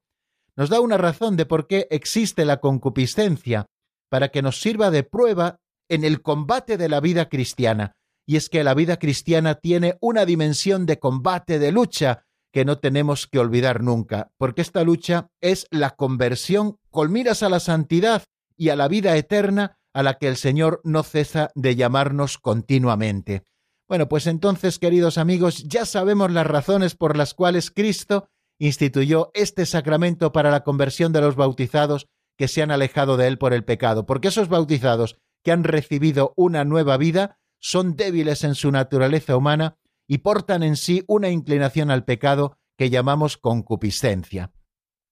Nos 0.56 0.68
da 0.68 0.80
una 0.80 0.98
razón 0.98 1.36
de 1.36 1.46
por 1.46 1.66
qué 1.66 1.86
existe 1.90 2.44
la 2.44 2.60
concupiscencia, 2.60 3.66
para 4.08 4.28
que 4.28 4.42
nos 4.42 4.60
sirva 4.60 4.90
de 4.90 5.02
prueba 5.02 5.60
en 5.88 6.04
el 6.04 6.22
combate 6.22 6.76
de 6.76 6.88
la 6.88 7.00
vida 7.00 7.28
cristiana, 7.28 7.96
y 8.26 8.36
es 8.36 8.48
que 8.48 8.62
la 8.62 8.74
vida 8.74 8.98
cristiana 8.98 9.56
tiene 9.56 9.96
una 10.00 10.24
dimensión 10.24 10.86
de 10.86 10.98
combate, 10.98 11.58
de 11.58 11.72
lucha, 11.72 12.24
que 12.52 12.64
no 12.64 12.78
tenemos 12.78 13.26
que 13.26 13.38
olvidar 13.38 13.82
nunca, 13.82 14.30
porque 14.36 14.62
esta 14.62 14.82
lucha 14.82 15.28
es 15.40 15.66
la 15.70 15.90
conversión 15.90 16.76
con 16.90 17.12
miras 17.12 17.42
a 17.42 17.48
la 17.48 17.60
santidad 17.60 18.24
y 18.56 18.70
a 18.70 18.76
la 18.76 18.88
vida 18.88 19.16
eterna 19.16 19.78
a 19.92 20.02
la 20.02 20.18
que 20.18 20.28
el 20.28 20.36
Señor 20.36 20.80
no 20.84 21.02
cesa 21.02 21.50
de 21.54 21.76
llamarnos 21.76 22.38
continuamente. 22.38 23.44
Bueno, 23.90 24.08
pues 24.08 24.28
entonces, 24.28 24.78
queridos 24.78 25.18
amigos, 25.18 25.64
ya 25.64 25.84
sabemos 25.84 26.30
las 26.30 26.46
razones 26.46 26.94
por 26.94 27.16
las 27.16 27.34
cuales 27.34 27.72
Cristo 27.72 28.28
instituyó 28.56 29.32
este 29.34 29.66
sacramento 29.66 30.30
para 30.30 30.52
la 30.52 30.62
conversión 30.62 31.12
de 31.12 31.20
los 31.20 31.34
bautizados 31.34 32.06
que 32.36 32.46
se 32.46 32.62
han 32.62 32.70
alejado 32.70 33.16
de 33.16 33.26
él 33.26 33.36
por 33.36 33.52
el 33.52 33.64
pecado, 33.64 34.06
porque 34.06 34.28
esos 34.28 34.48
bautizados 34.48 35.18
que 35.42 35.50
han 35.50 35.64
recibido 35.64 36.34
una 36.36 36.64
nueva 36.64 36.98
vida 36.98 37.40
son 37.58 37.96
débiles 37.96 38.44
en 38.44 38.54
su 38.54 38.70
naturaleza 38.70 39.36
humana 39.36 39.76
y 40.06 40.18
portan 40.18 40.62
en 40.62 40.76
sí 40.76 41.02
una 41.08 41.30
inclinación 41.30 41.90
al 41.90 42.04
pecado 42.04 42.58
que 42.78 42.90
llamamos 42.90 43.38
concupiscencia. 43.38 44.52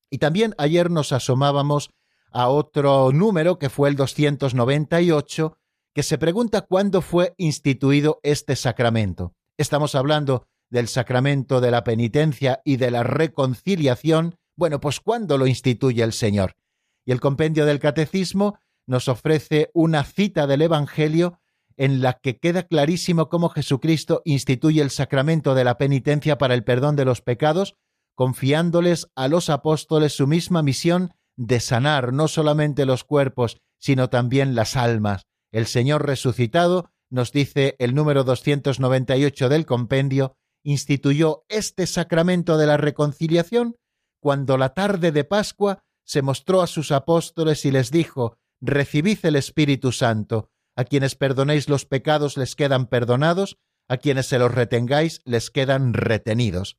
Y 0.09 0.19
también 0.19 0.55
ayer 0.57 0.89
nos 0.89 1.11
asomábamos 1.11 1.91
a 2.31 2.47
otro 2.47 3.11
número 3.11 3.59
que 3.59 3.71
fue 3.71 3.89
el 3.89 3.97
298, 3.97 5.59
que 5.95 6.03
se 6.03 6.19
pregunta 6.19 6.63
cuándo 6.63 7.03
fue 7.03 7.35
instituido 7.39 8.21
este 8.23 8.57
sacramento. 8.57 9.35
Estamos 9.57 9.95
hablando 9.95 10.47
del 10.71 10.89
sacramento 10.89 11.61
de 11.61 11.71
la 11.71 11.85
penitencia 11.85 12.61
y 12.65 12.77
de 12.77 12.91
la 12.91 13.03
reconciliación. 13.03 14.37
Bueno, 14.57 14.81
pues 14.81 15.01
¿cuándo 15.01 15.39
lo 15.39 15.47
instituye 15.47 16.03
el 16.03 16.13
Señor? 16.13 16.57
Y 17.05 17.13
el 17.13 17.21
compendio 17.21 17.67
del 17.67 17.79
Catecismo 17.79 18.59
nos 18.87 19.09
ofrece 19.09 19.71
una 19.75 20.05
cita 20.05 20.47
del 20.47 20.63
Evangelio 20.63 21.41
en 21.77 22.03
la 22.03 22.15
que 22.15 22.39
queda 22.39 22.65
clarísimo 22.65 23.29
cómo 23.29 23.49
Jesucristo 23.51 24.21
instituye 24.25 24.83
el 24.83 24.91
sacramento 24.91 25.55
de 25.55 25.65
la 25.65 25.79
penitencia 25.79 26.37
para 26.37 26.55
el 26.55 26.65
perdón 26.65 26.97
de 26.97 27.05
los 27.05 27.23
pecados, 27.23 27.77
confiándoles 28.15 29.09
a 29.15 29.29
los 29.29 29.49
apóstoles 29.49 30.13
su 30.17 30.27
misma 30.27 30.63
misión 30.63 31.15
de 31.37 31.61
sanar 31.61 32.13
no 32.13 32.27
solamente 32.27 32.85
los 32.85 33.05
cuerpos, 33.05 33.61
sino 33.79 34.11
también 34.11 34.57
las 34.57 34.77
almas. 34.77 35.29
El 35.53 35.67
Señor 35.67 36.07
resucitado, 36.07 36.91
nos 37.11 37.33
dice 37.33 37.77
el 37.79 37.95
número 37.95 38.25
298 38.25 39.49
del 39.49 39.67
compendio, 39.67 40.37
instituyó 40.63 41.45
este 41.49 41.87
sacramento 41.87 42.59
de 42.59 42.67
la 42.67 42.77
reconciliación 42.77 43.77
cuando 44.21 44.59
la 44.59 44.75
tarde 44.75 45.13
de 45.13 45.25
Pascua 45.25 45.85
se 46.05 46.23
mostró 46.23 46.63
a 46.63 46.67
sus 46.67 46.93
apóstoles 46.93 47.65
y 47.65 47.71
les 47.71 47.91
dijo, 47.91 48.37
Recibid 48.61 49.19
el 49.23 49.37
Espíritu 49.37 49.93
Santo, 49.93 50.51
a 50.75 50.85
quienes 50.85 51.15
perdonéis 51.15 51.69
los 51.69 51.87
pecados 51.87 52.37
les 52.37 52.57
quedan 52.57 52.87
perdonados, 52.87 53.59
a 53.89 53.97
quienes 53.99 54.27
se 54.27 54.39
los 54.39 54.53
retengáis 54.53 55.23
les 55.25 55.51
quedan 55.51 55.95
retenidos. 55.95 56.77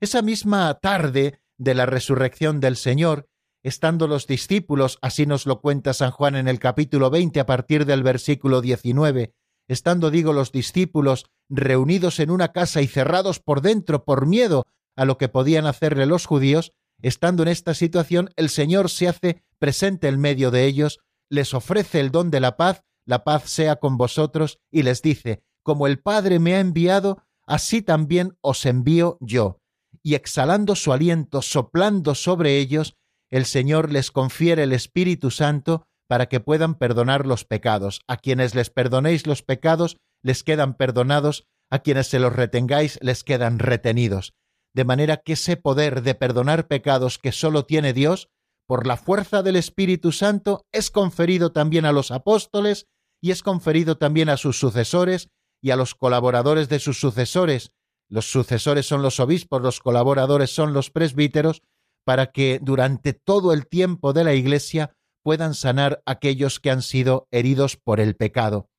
Esa 0.00 0.22
misma 0.22 0.72
tarde 0.80 1.40
de 1.58 1.74
la 1.74 1.86
resurrección 1.86 2.60
del 2.60 2.76
Señor, 2.76 3.28
estando 3.66 4.06
los 4.06 4.26
discípulos, 4.26 4.98
así 5.02 5.26
nos 5.26 5.46
lo 5.46 5.60
cuenta 5.60 5.92
San 5.92 6.10
Juan 6.10 6.36
en 6.36 6.46
el 6.46 6.58
capítulo 6.58 7.10
20 7.10 7.40
a 7.40 7.46
partir 7.46 7.84
del 7.84 8.02
versículo 8.02 8.60
19, 8.60 9.34
estando 9.68 10.10
digo 10.10 10.32
los 10.32 10.52
discípulos 10.52 11.26
reunidos 11.48 12.20
en 12.20 12.30
una 12.30 12.52
casa 12.52 12.80
y 12.80 12.86
cerrados 12.86 13.40
por 13.40 13.62
dentro 13.62 14.04
por 14.04 14.26
miedo 14.26 14.64
a 14.94 15.04
lo 15.04 15.18
que 15.18 15.28
podían 15.28 15.66
hacerle 15.66 16.06
los 16.06 16.26
judíos, 16.26 16.72
estando 17.02 17.42
en 17.42 17.48
esta 17.48 17.74
situación, 17.74 18.30
el 18.36 18.50
Señor 18.50 18.88
se 18.88 19.08
hace 19.08 19.42
presente 19.58 20.06
en 20.08 20.20
medio 20.20 20.50
de 20.50 20.64
ellos, 20.64 21.00
les 21.28 21.52
ofrece 21.52 21.98
el 21.98 22.12
don 22.12 22.30
de 22.30 22.40
la 22.40 22.56
paz 22.56 22.82
la 23.06 23.24
paz 23.24 23.44
sea 23.48 23.76
con 23.76 23.96
vosotros, 23.96 24.58
y 24.70 24.82
les 24.82 25.00
dice, 25.00 25.42
como 25.62 25.86
el 25.86 26.00
Padre 26.00 26.38
me 26.38 26.54
ha 26.54 26.60
enviado, 26.60 27.22
así 27.46 27.80
también 27.80 28.36
os 28.40 28.66
envío 28.66 29.16
yo. 29.20 29.60
Y 30.02 30.14
exhalando 30.14 30.74
su 30.74 30.92
aliento, 30.92 31.40
soplando 31.40 32.14
sobre 32.14 32.58
ellos, 32.58 32.96
el 33.30 33.44
Señor 33.44 33.92
les 33.92 34.10
confiere 34.10 34.62
el 34.62 34.72
Espíritu 34.72 35.30
Santo 35.30 35.86
para 36.08 36.26
que 36.26 36.40
puedan 36.40 36.74
perdonar 36.76 37.26
los 37.26 37.44
pecados. 37.44 38.00
A 38.06 38.16
quienes 38.16 38.54
les 38.54 38.70
perdonéis 38.70 39.26
los 39.26 39.42
pecados, 39.42 39.96
les 40.22 40.44
quedan 40.44 40.74
perdonados, 40.74 41.46
a 41.70 41.80
quienes 41.80 42.06
se 42.06 42.18
los 42.18 42.32
retengáis, 42.32 42.98
les 43.02 43.24
quedan 43.24 43.58
retenidos. 43.58 44.34
De 44.74 44.84
manera 44.84 45.16
que 45.16 45.32
ese 45.32 45.56
poder 45.56 46.02
de 46.02 46.14
perdonar 46.14 46.68
pecados 46.68 47.18
que 47.18 47.32
sólo 47.32 47.64
tiene 47.64 47.92
Dios, 47.92 48.28
por 48.66 48.86
la 48.86 48.96
fuerza 48.96 49.42
del 49.42 49.56
Espíritu 49.56 50.12
Santo, 50.12 50.66
es 50.72 50.90
conferido 50.90 51.52
también 51.52 51.84
a 51.84 51.92
los 51.92 52.10
apóstoles 52.10 52.86
y 53.22 53.30
es 53.30 53.42
conferido 53.42 53.96
también 53.96 54.28
a 54.28 54.36
sus 54.36 54.58
sucesores 54.58 55.28
y 55.62 55.70
a 55.70 55.76
los 55.76 55.94
colaboradores 55.94 56.68
de 56.68 56.78
sus 56.78 57.00
sucesores. 57.00 57.72
Los 58.08 58.30
sucesores 58.30 58.86
son 58.86 59.02
los 59.02 59.18
obispos, 59.18 59.62
los 59.62 59.80
colaboradores 59.80 60.54
son 60.54 60.72
los 60.72 60.90
presbíteros, 60.90 61.62
para 62.06 62.30
que 62.30 62.60
durante 62.62 63.14
todo 63.14 63.52
el 63.52 63.66
tiempo 63.66 64.12
de 64.12 64.22
la 64.22 64.32
Iglesia 64.32 64.92
puedan 65.24 65.54
sanar 65.54 66.04
aquellos 66.06 66.60
que 66.60 66.70
han 66.70 66.82
sido 66.82 67.26
heridos 67.32 67.76
por 67.76 67.98
el 67.98 68.14
pecado. 68.14 68.70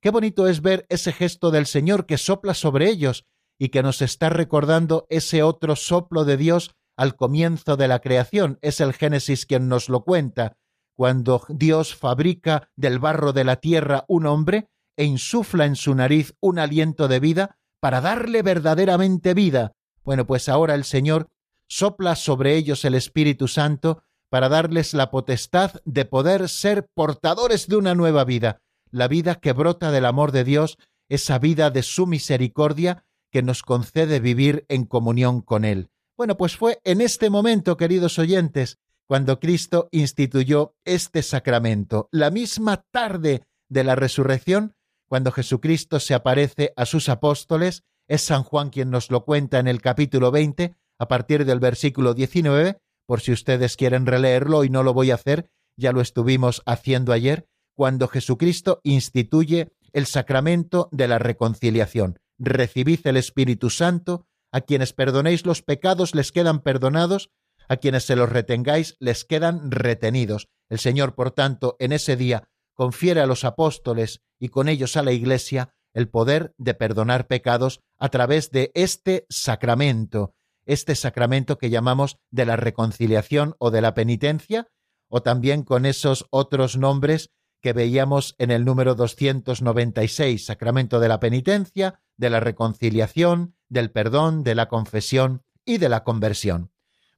Qué 0.00 0.08
bonito 0.08 0.48
es 0.48 0.62
ver 0.62 0.86
ese 0.88 1.12
gesto 1.12 1.50
del 1.50 1.66
Señor 1.66 2.06
que 2.06 2.16
sopla 2.16 2.54
sobre 2.54 2.88
ellos 2.88 3.26
y 3.58 3.68
que 3.68 3.82
nos 3.82 4.00
está 4.00 4.30
recordando 4.30 5.06
ese 5.10 5.42
otro 5.42 5.76
soplo 5.76 6.24
de 6.24 6.38
Dios 6.38 6.74
al 6.96 7.16
comienzo 7.16 7.76
de 7.76 7.86
la 7.86 7.98
creación. 7.98 8.58
Es 8.62 8.80
el 8.80 8.94
Génesis 8.94 9.44
quien 9.44 9.68
nos 9.68 9.90
lo 9.90 10.02
cuenta 10.02 10.56
cuando 10.96 11.44
Dios 11.50 11.94
fabrica 11.94 12.70
del 12.76 12.98
barro 12.98 13.34
de 13.34 13.44
la 13.44 13.56
tierra 13.56 14.04
un 14.08 14.24
hombre, 14.24 14.68
e 14.96 15.04
insufla 15.04 15.66
en 15.66 15.76
su 15.76 15.94
nariz 15.94 16.34
un 16.40 16.58
aliento 16.58 17.08
de 17.08 17.20
vida 17.20 17.58
para 17.80 18.00
darle 18.00 18.42
verdaderamente 18.42 19.34
vida. 19.34 19.72
Bueno, 20.02 20.26
pues 20.26 20.48
ahora 20.48 20.74
el 20.74 20.84
Señor 20.84 21.28
sopla 21.70 22.16
sobre 22.16 22.56
ellos 22.56 22.84
el 22.84 22.94
Espíritu 22.94 23.48
Santo 23.48 24.02
para 24.28 24.48
darles 24.48 24.92
la 24.92 25.10
potestad 25.10 25.80
de 25.84 26.04
poder 26.04 26.48
ser 26.48 26.88
portadores 26.94 27.68
de 27.68 27.76
una 27.76 27.94
nueva 27.94 28.24
vida, 28.24 28.60
la 28.90 29.08
vida 29.08 29.36
que 29.36 29.52
brota 29.52 29.90
del 29.90 30.04
amor 30.04 30.32
de 30.32 30.44
Dios, 30.44 30.78
esa 31.08 31.38
vida 31.38 31.70
de 31.70 31.82
su 31.82 32.06
misericordia 32.06 33.04
que 33.30 33.42
nos 33.42 33.62
concede 33.62 34.18
vivir 34.20 34.66
en 34.68 34.84
comunión 34.84 35.40
con 35.40 35.64
Él. 35.64 35.90
Bueno, 36.16 36.36
pues 36.36 36.56
fue 36.56 36.80
en 36.84 37.00
este 37.00 37.30
momento, 37.30 37.76
queridos 37.76 38.18
oyentes, 38.18 38.78
cuando 39.06 39.40
Cristo 39.40 39.88
instituyó 39.92 40.74
este 40.84 41.22
sacramento, 41.22 42.08
la 42.12 42.30
misma 42.30 42.84
tarde 42.90 43.42
de 43.68 43.84
la 43.84 43.94
resurrección, 43.94 44.74
cuando 45.08 45.32
Jesucristo 45.32 45.98
se 45.98 46.14
aparece 46.14 46.72
a 46.76 46.84
sus 46.84 47.08
apóstoles, 47.08 47.84
es 48.08 48.22
San 48.22 48.42
Juan 48.42 48.70
quien 48.70 48.90
nos 48.90 49.10
lo 49.10 49.24
cuenta 49.24 49.60
en 49.60 49.68
el 49.68 49.80
capítulo 49.80 50.30
20, 50.30 50.74
a 51.00 51.08
partir 51.08 51.46
del 51.46 51.60
versículo 51.60 52.12
19, 52.12 52.78
por 53.06 53.22
si 53.22 53.32
ustedes 53.32 53.76
quieren 53.76 54.04
releerlo 54.04 54.64
y 54.64 54.68
no 54.68 54.82
lo 54.82 54.92
voy 54.92 55.10
a 55.10 55.14
hacer, 55.14 55.50
ya 55.74 55.92
lo 55.92 56.02
estuvimos 56.02 56.62
haciendo 56.66 57.12
ayer, 57.12 57.48
cuando 57.74 58.06
Jesucristo 58.06 58.80
instituye 58.84 59.72
el 59.94 60.04
sacramento 60.04 60.90
de 60.92 61.08
la 61.08 61.18
reconciliación. 61.18 62.18
Recibid 62.38 63.00
el 63.06 63.16
Espíritu 63.16 63.70
Santo, 63.70 64.26
a 64.52 64.60
quienes 64.60 64.92
perdonéis 64.92 65.46
los 65.46 65.62
pecados 65.62 66.14
les 66.14 66.32
quedan 66.32 66.60
perdonados, 66.60 67.30
a 67.66 67.78
quienes 67.78 68.04
se 68.04 68.14
los 68.14 68.28
retengáis 68.28 68.96
les 69.00 69.24
quedan 69.24 69.70
retenidos. 69.70 70.48
El 70.68 70.80
Señor, 70.80 71.14
por 71.14 71.30
tanto, 71.30 71.76
en 71.78 71.92
ese 71.92 72.16
día 72.16 72.44
confiere 72.74 73.22
a 73.22 73.26
los 73.26 73.44
apóstoles 73.44 74.20
y 74.38 74.50
con 74.50 74.68
ellos 74.68 74.98
a 74.98 75.02
la 75.02 75.12
Iglesia 75.12 75.72
el 75.94 76.10
poder 76.10 76.54
de 76.58 76.74
perdonar 76.74 77.26
pecados 77.26 77.80
a 77.98 78.10
través 78.10 78.50
de 78.50 78.70
este 78.74 79.24
sacramento, 79.30 80.34
este 80.72 80.94
sacramento 80.94 81.58
que 81.58 81.68
llamamos 81.68 82.18
de 82.30 82.46
la 82.46 82.56
reconciliación 82.56 83.56
o 83.58 83.70
de 83.70 83.80
la 83.80 83.94
penitencia, 83.94 84.68
o 85.08 85.22
también 85.22 85.64
con 85.64 85.84
esos 85.84 86.26
otros 86.30 86.76
nombres 86.76 87.30
que 87.60 87.72
veíamos 87.72 88.36
en 88.38 88.50
el 88.50 88.64
número 88.64 88.94
296, 88.94 90.46
sacramento 90.46 91.00
de 91.00 91.08
la 91.08 91.18
penitencia, 91.20 92.00
de 92.16 92.30
la 92.30 92.40
reconciliación, 92.40 93.56
del 93.68 93.90
perdón, 93.90 94.44
de 94.44 94.54
la 94.54 94.68
confesión 94.68 95.42
y 95.64 95.78
de 95.78 95.88
la 95.88 96.04
conversión. 96.04 96.70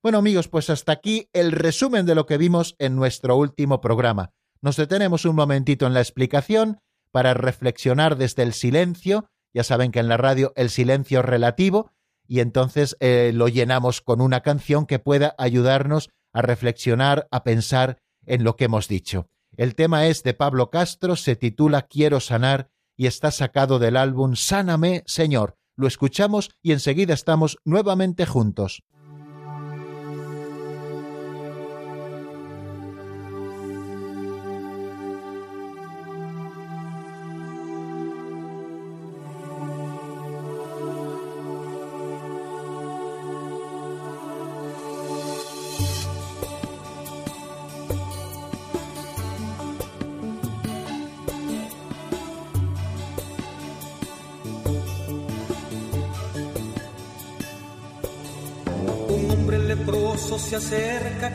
Bueno 0.03 0.19
amigos, 0.19 0.49
pues 0.49 0.71
hasta 0.71 0.93
aquí 0.93 1.29
el 1.33 1.53
resumen 1.53 2.07
de 2.07 2.15
lo 2.15 2.27
que 2.27 2.39
vimos 2.39 2.75
en 2.79 2.97
nuestro 2.97 3.37
último 3.37 3.81
programa. 3.81 4.33
Nos 4.63 4.77
detenemos 4.77 5.25
un 5.27 5.37
momentito 5.37 5.87
en 5.87 5.95
la 5.95 6.01
explicación 6.01 6.81
para 7.11 7.35
reflexionar 7.35 8.17
desde 8.17 8.43
el 8.43 8.55
silencio. 8.55 9.29
Ya 9.53 9.63
saben 9.63 9.93
que 9.93 10.01
en 10.01 10.09
la 10.09 10.17
radio 10.17 10.53
el 10.57 10.71
silencio 10.71 11.21
relativo 11.21 11.93
y 12.33 12.41
entonces 12.41 12.97
eh, 13.01 13.31
lo 13.35 13.47
llenamos 13.47 14.01
con 14.01 14.23
una 14.23 14.41
canción 14.41 14.87
que 14.87 14.99
pueda 14.99 15.35
ayudarnos 15.37 16.09
a 16.33 16.41
reflexionar, 16.41 17.29
a 17.31 17.45
pensar 17.45 17.99
en 18.25 18.43
lo 18.43 18.57
que 18.57 18.65
hemos 18.65 18.89
dicho. 18.89 19.29
El 19.55 19.75
tema 19.75 20.07
es 20.07 20.23
de 20.23 20.33
Pablo 20.33 20.71
Castro, 20.71 21.17
se 21.17 21.37
titula 21.37 21.83
Quiero 21.83 22.21
sanar 22.21 22.71
y 22.97 23.05
está 23.05 23.33
sacado 23.33 23.79
del 23.79 23.99
álbum 23.99 24.35
Sáname, 24.35 25.03
Señor. 25.05 25.59
Lo 25.77 25.87
escuchamos 25.87 26.51
y 26.63 26.73
enseguida 26.73 27.13
estamos 27.13 27.59
nuevamente 27.67 28.25
juntos. 28.25 28.83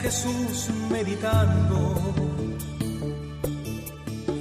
Jesús 0.01 0.69
meditando 0.89 1.95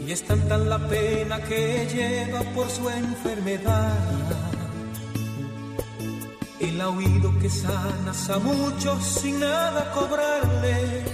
y 0.06 0.12
es 0.12 0.22
tanta 0.22 0.56
la 0.56 0.78
pena 0.88 1.42
que 1.42 1.86
lleva 1.92 2.40
por 2.54 2.68
su 2.70 2.88
enfermedad. 2.88 3.96
Él 6.60 6.80
ha 6.80 6.88
oído 6.88 7.38
que 7.40 7.50
sanas 7.50 8.30
a 8.30 8.38
muchos 8.38 9.04
sin 9.04 9.40
nada 9.40 9.92
cobrarle. 9.92 11.04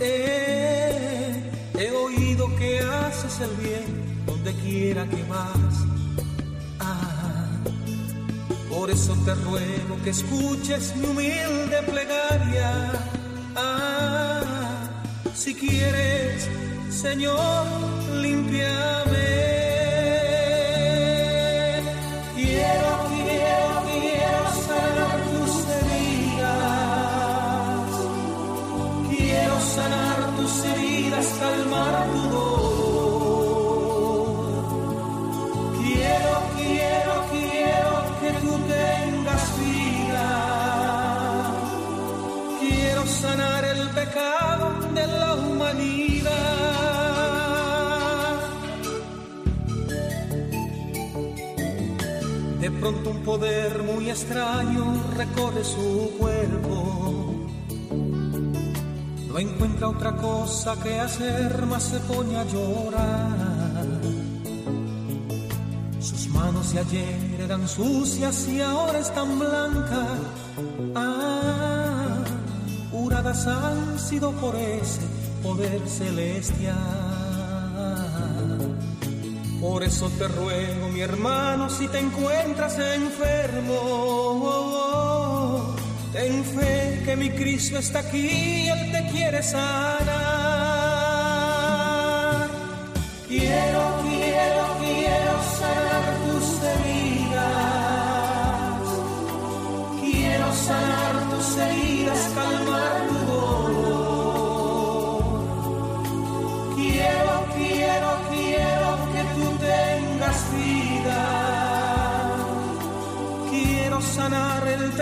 he 0.00 1.90
oído 1.90 2.54
que 2.56 2.80
haces 2.80 3.40
el 3.40 3.50
bien 3.56 4.24
donde 4.26 4.52
quiera 4.54 5.06
que 5.06 5.22
vas 5.24 5.92
por 8.82 8.90
eso 8.90 9.14
te 9.24 9.32
ruego 9.34 9.96
que 10.02 10.10
escuches 10.10 10.96
mi 10.96 11.06
humilde 11.06 11.82
plegaria. 11.86 13.21
Ah, 13.54 14.42
si 15.34 15.54
quieres, 15.54 16.48
Señor, 16.90 17.66
limpiame. 18.20 19.51
Un 53.04 53.22
poder 53.24 53.82
muy 53.82 54.10
extraño 54.10 55.02
recorre 55.16 55.64
su 55.64 56.12
cuerpo. 56.18 57.34
No 59.28 59.38
encuentra 59.38 59.88
otra 59.88 60.16
cosa 60.16 60.76
que 60.82 61.00
hacer, 61.00 61.66
más 61.66 61.82
se 61.84 61.98
pone 62.00 62.36
a 62.36 62.44
llorar. 62.44 63.86
Sus 66.00 66.28
manos 66.28 66.72
de 66.72 66.80
ayer 66.80 67.40
eran 67.40 67.68
sucias 67.68 68.48
y 68.48 68.60
ahora 68.60 68.98
están 68.98 69.38
blancas. 69.38 70.18
Ah, 70.94 71.52
han 73.46 73.98
sido 73.98 74.30
por 74.32 74.54
ese 74.56 75.00
poder 75.42 75.80
celestial. 75.88 77.01
Por 79.72 79.82
eso 79.84 80.10
te 80.18 80.28
ruego, 80.28 80.88
mi 80.90 81.00
hermano, 81.00 81.70
si 81.70 81.88
te 81.88 81.98
encuentras 81.98 82.78
enfermo, 82.78 83.74
ten 86.12 86.44
fe 86.44 87.00
que 87.06 87.16
mi 87.16 87.30
Cristo 87.30 87.78
está 87.78 88.00
aquí, 88.00 88.68
Él 88.68 88.92
te 88.92 89.06
quiere 89.10 89.42
sanar. 89.42 90.21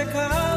Sanar 0.09 0.45
el 0.45 0.50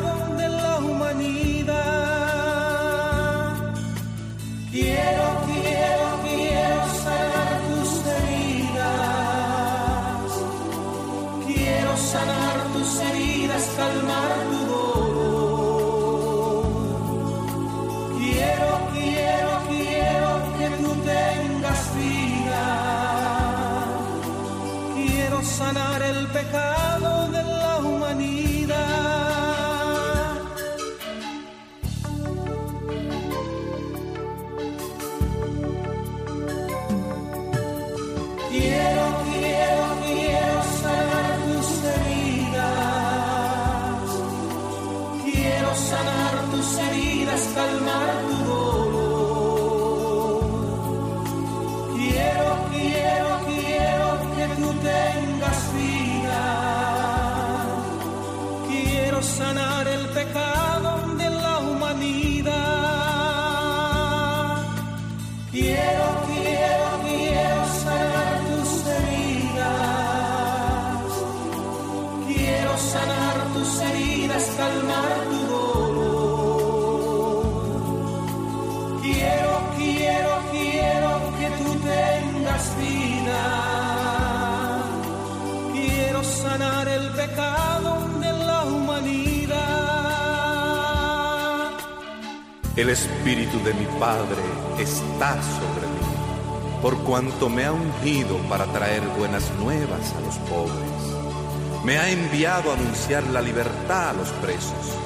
de 93.63 93.73
mi 93.73 93.85
Padre 93.97 94.41
está 94.77 95.41
sobre 95.41 95.87
mí, 95.87 96.81
por 96.81 96.97
cuanto 97.03 97.49
me 97.49 97.65
ha 97.65 97.71
ungido 97.71 98.37
para 98.49 98.65
traer 98.65 99.01
buenas 99.17 99.49
nuevas 99.59 100.13
a 100.17 100.19
los 100.19 100.35
pobres. 100.49 101.83
Me 101.85 101.97
ha 101.97 102.09
enviado 102.09 102.71
a 102.71 102.73
anunciar 102.73 103.23
la 103.27 103.41
libertad 103.41 104.09
a 104.09 104.13
los 104.13 104.29
presos, 104.33 104.97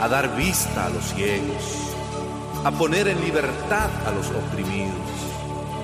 a 0.00 0.06
dar 0.06 0.36
vista 0.36 0.86
a 0.86 0.88
los 0.90 1.04
ciegos, 1.14 1.94
a 2.64 2.70
poner 2.70 3.08
en 3.08 3.20
libertad 3.22 3.90
a 4.06 4.12
los 4.12 4.28
oprimidos, 4.28 4.94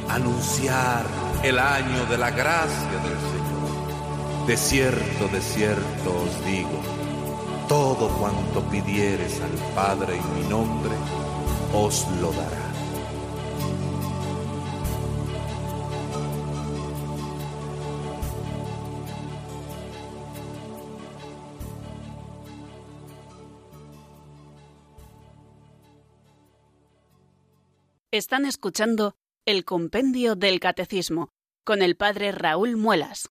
a 0.08 0.14
anunciar 0.14 1.04
el 1.42 1.58
año 1.58 2.06
de 2.06 2.18
la 2.18 2.30
gracia 2.30 2.98
del 3.02 3.18
Señor. 3.32 4.46
De 4.46 4.56
cierto, 4.56 5.28
de 5.32 5.40
cierto 5.40 6.10
os 6.24 6.44
digo, 6.46 6.80
todo 7.68 8.08
cuanto 8.10 8.60
pidieres 8.70 9.40
al 9.40 9.74
Padre 9.74 10.16
en 10.16 10.34
mi 10.40 10.48
nombre, 10.48 10.94
os 11.78 12.06
lo 12.20 12.32
dará. 12.32 12.62
Están 28.10 28.46
escuchando 28.46 29.14
el 29.44 29.66
Compendio 29.66 30.36
del 30.36 30.58
Catecismo 30.58 31.28
con 31.64 31.82
el 31.82 31.96
Padre 31.96 32.32
Raúl 32.32 32.76
Muelas. 32.78 33.28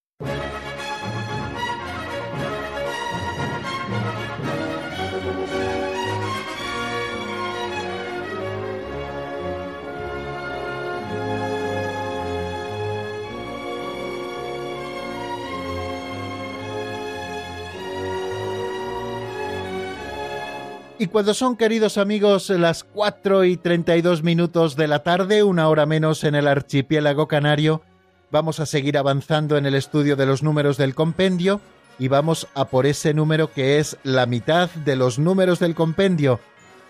Y 20.98 21.08
cuando 21.08 21.34
son, 21.34 21.56
queridos 21.56 21.98
amigos, 21.98 22.48
las 22.48 22.82
4 22.82 23.44
y 23.44 23.58
32 23.58 24.22
minutos 24.22 24.76
de 24.76 24.88
la 24.88 25.02
tarde, 25.02 25.42
una 25.42 25.68
hora 25.68 25.84
menos 25.84 26.24
en 26.24 26.34
el 26.34 26.48
archipiélago 26.48 27.28
canario, 27.28 27.82
vamos 28.30 28.60
a 28.60 28.66
seguir 28.66 28.96
avanzando 28.96 29.58
en 29.58 29.66
el 29.66 29.74
estudio 29.74 30.16
de 30.16 30.24
los 30.24 30.42
números 30.42 30.78
del 30.78 30.94
compendio 30.94 31.60
y 31.98 32.08
vamos 32.08 32.48
a 32.54 32.68
por 32.68 32.86
ese 32.86 33.12
número 33.12 33.52
que 33.52 33.78
es 33.78 33.98
la 34.04 34.24
mitad 34.24 34.70
de 34.70 34.96
los 34.96 35.18
números 35.18 35.58
del 35.58 35.74
compendio. 35.74 36.40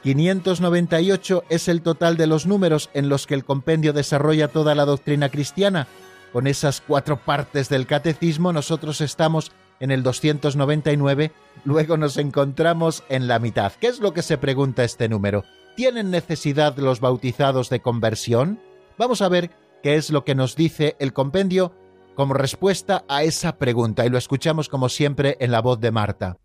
598 0.04 1.42
es 1.48 1.66
el 1.66 1.82
total 1.82 2.16
de 2.16 2.28
los 2.28 2.46
números 2.46 2.90
en 2.94 3.08
los 3.08 3.26
que 3.26 3.34
el 3.34 3.44
compendio 3.44 3.92
desarrolla 3.92 4.46
toda 4.46 4.76
la 4.76 4.84
doctrina 4.84 5.30
cristiana. 5.30 5.88
Con 6.32 6.46
esas 6.46 6.80
cuatro 6.80 7.16
partes 7.16 7.68
del 7.68 7.88
catecismo 7.88 8.52
nosotros 8.52 9.00
estamos 9.00 9.50
en 9.80 9.90
el 9.90 10.02
299, 10.02 11.32
luego 11.64 11.96
nos 11.96 12.16
encontramos 12.16 13.04
en 13.08 13.28
la 13.28 13.38
mitad. 13.38 13.72
¿Qué 13.80 13.88
es 13.88 14.00
lo 14.00 14.12
que 14.12 14.22
se 14.22 14.38
pregunta 14.38 14.84
este 14.84 15.08
número? 15.08 15.44
¿Tienen 15.76 16.10
necesidad 16.10 16.76
los 16.78 17.00
bautizados 17.00 17.68
de 17.68 17.80
conversión? 17.80 18.60
Vamos 18.98 19.22
a 19.22 19.28
ver 19.28 19.50
qué 19.82 19.96
es 19.96 20.10
lo 20.10 20.24
que 20.24 20.34
nos 20.34 20.56
dice 20.56 20.96
el 20.98 21.12
compendio 21.12 21.72
como 22.14 22.34
respuesta 22.34 23.04
a 23.08 23.24
esa 23.24 23.58
pregunta 23.58 24.06
y 24.06 24.08
lo 24.08 24.18
escuchamos 24.18 24.68
como 24.68 24.88
siempre 24.88 25.36
en 25.38 25.50
la 25.50 25.60
voz 25.60 25.80
de 25.80 25.90
Marta. 25.92 26.38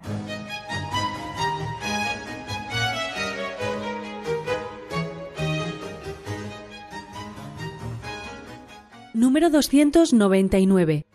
Número 9.14 9.50
299. 9.50 11.06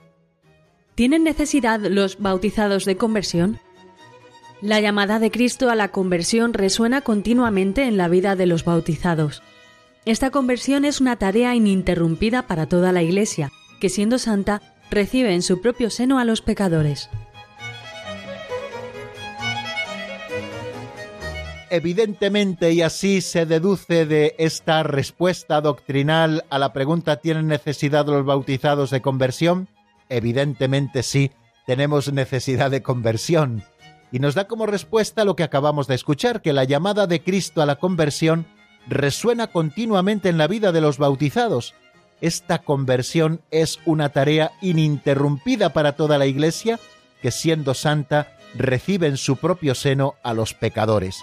¿Tienen 0.96 1.24
necesidad 1.24 1.78
los 1.78 2.18
bautizados 2.18 2.87
de 2.87 2.96
conversión? 2.96 3.61
La 4.62 4.80
llamada 4.80 5.18
de 5.18 5.30
Cristo 5.30 5.68
a 5.68 5.74
la 5.74 5.88
conversión 5.88 6.54
resuena 6.54 7.02
continuamente 7.02 7.82
en 7.85 7.98
la 7.98 8.09
vida 8.09 8.35
de 8.35 8.46
los 8.46 8.64
bautizados. 8.64 9.42
Esta 10.06 10.30
conversión 10.30 10.87
es 10.87 11.02
una 11.02 11.16
tarea 11.16 11.54
ininterrumpida 11.54 12.46
para 12.46 12.64
toda 12.64 12.92
la 12.92 13.02
Iglesia, 13.02 13.52
que 13.78 13.90
siendo 13.90 14.18
santa, 14.18 14.62
recibe 14.90 15.35
en 15.35 15.42
su 15.42 15.61
propio 15.61 15.90
seno 15.90 16.18
a 16.18 16.24
los 16.24 16.40
pecadores. 16.40 17.11
Evidentemente, 21.68 22.72
y 22.72 22.80
así 22.80 23.20
se 23.20 23.44
deduce 23.44 24.06
de 24.06 24.35
esta 24.38 24.82
respuesta 24.82 25.61
doctrinal 25.61 26.46
a 26.48 26.59
la 26.59 26.72
pregunta 26.72 27.16
¿tienen 27.16 27.48
necesidad 27.48 28.06
los 28.06 28.24
bautizados 28.24 28.88
de 28.88 29.02
conversión? 29.02 29.68
Evidentemente 30.08 31.02
sí, 31.02 31.32
tenemos 31.66 32.12
necesidad 32.12 32.70
de 32.70 32.82
conversión. 32.82 33.64
Y 34.12 34.20
nos 34.20 34.34
da 34.34 34.46
como 34.46 34.66
respuesta 34.66 35.24
lo 35.24 35.36
que 35.36 35.42
acabamos 35.42 35.88
de 35.88 35.96
escuchar, 35.96 36.40
que 36.40 36.52
la 36.52 36.64
llamada 36.64 37.06
de 37.06 37.22
Cristo 37.22 37.60
a 37.60 37.66
la 37.66 37.76
conversión 37.76 38.46
resuena 38.88 39.48
continuamente 39.48 40.28
en 40.28 40.38
la 40.38 40.46
vida 40.46 40.72
de 40.72 40.80
los 40.80 40.98
bautizados. 40.98 41.74
Esta 42.20 42.60
conversión 42.60 43.42
es 43.50 43.80
una 43.84 44.10
tarea 44.10 44.52
ininterrumpida 44.62 45.72
para 45.72 45.96
toda 45.96 46.18
la 46.18 46.26
Iglesia, 46.26 46.78
que 47.20 47.30
siendo 47.30 47.74
santa 47.74 48.38
recibe 48.54 49.06
en 49.08 49.16
su 49.16 49.36
propio 49.36 49.74
seno 49.74 50.14
a 50.22 50.32
los 50.32 50.54
pecadores. 50.54 51.22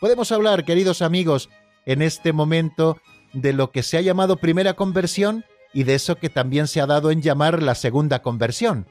Podemos 0.00 0.32
hablar, 0.32 0.64
queridos 0.64 1.02
amigos, 1.02 1.48
en 1.86 2.02
este 2.02 2.32
momento 2.32 2.98
de 3.32 3.52
lo 3.52 3.70
que 3.70 3.82
se 3.82 3.96
ha 3.96 4.00
llamado 4.00 4.36
primera 4.36 4.74
conversión 4.74 5.44
y 5.74 5.82
de 5.82 5.94
eso 5.94 6.16
que 6.16 6.30
también 6.30 6.68
se 6.68 6.80
ha 6.80 6.86
dado 6.86 7.10
en 7.10 7.20
llamar 7.20 7.62
la 7.62 7.74
segunda 7.74 8.22
conversión. 8.22 8.86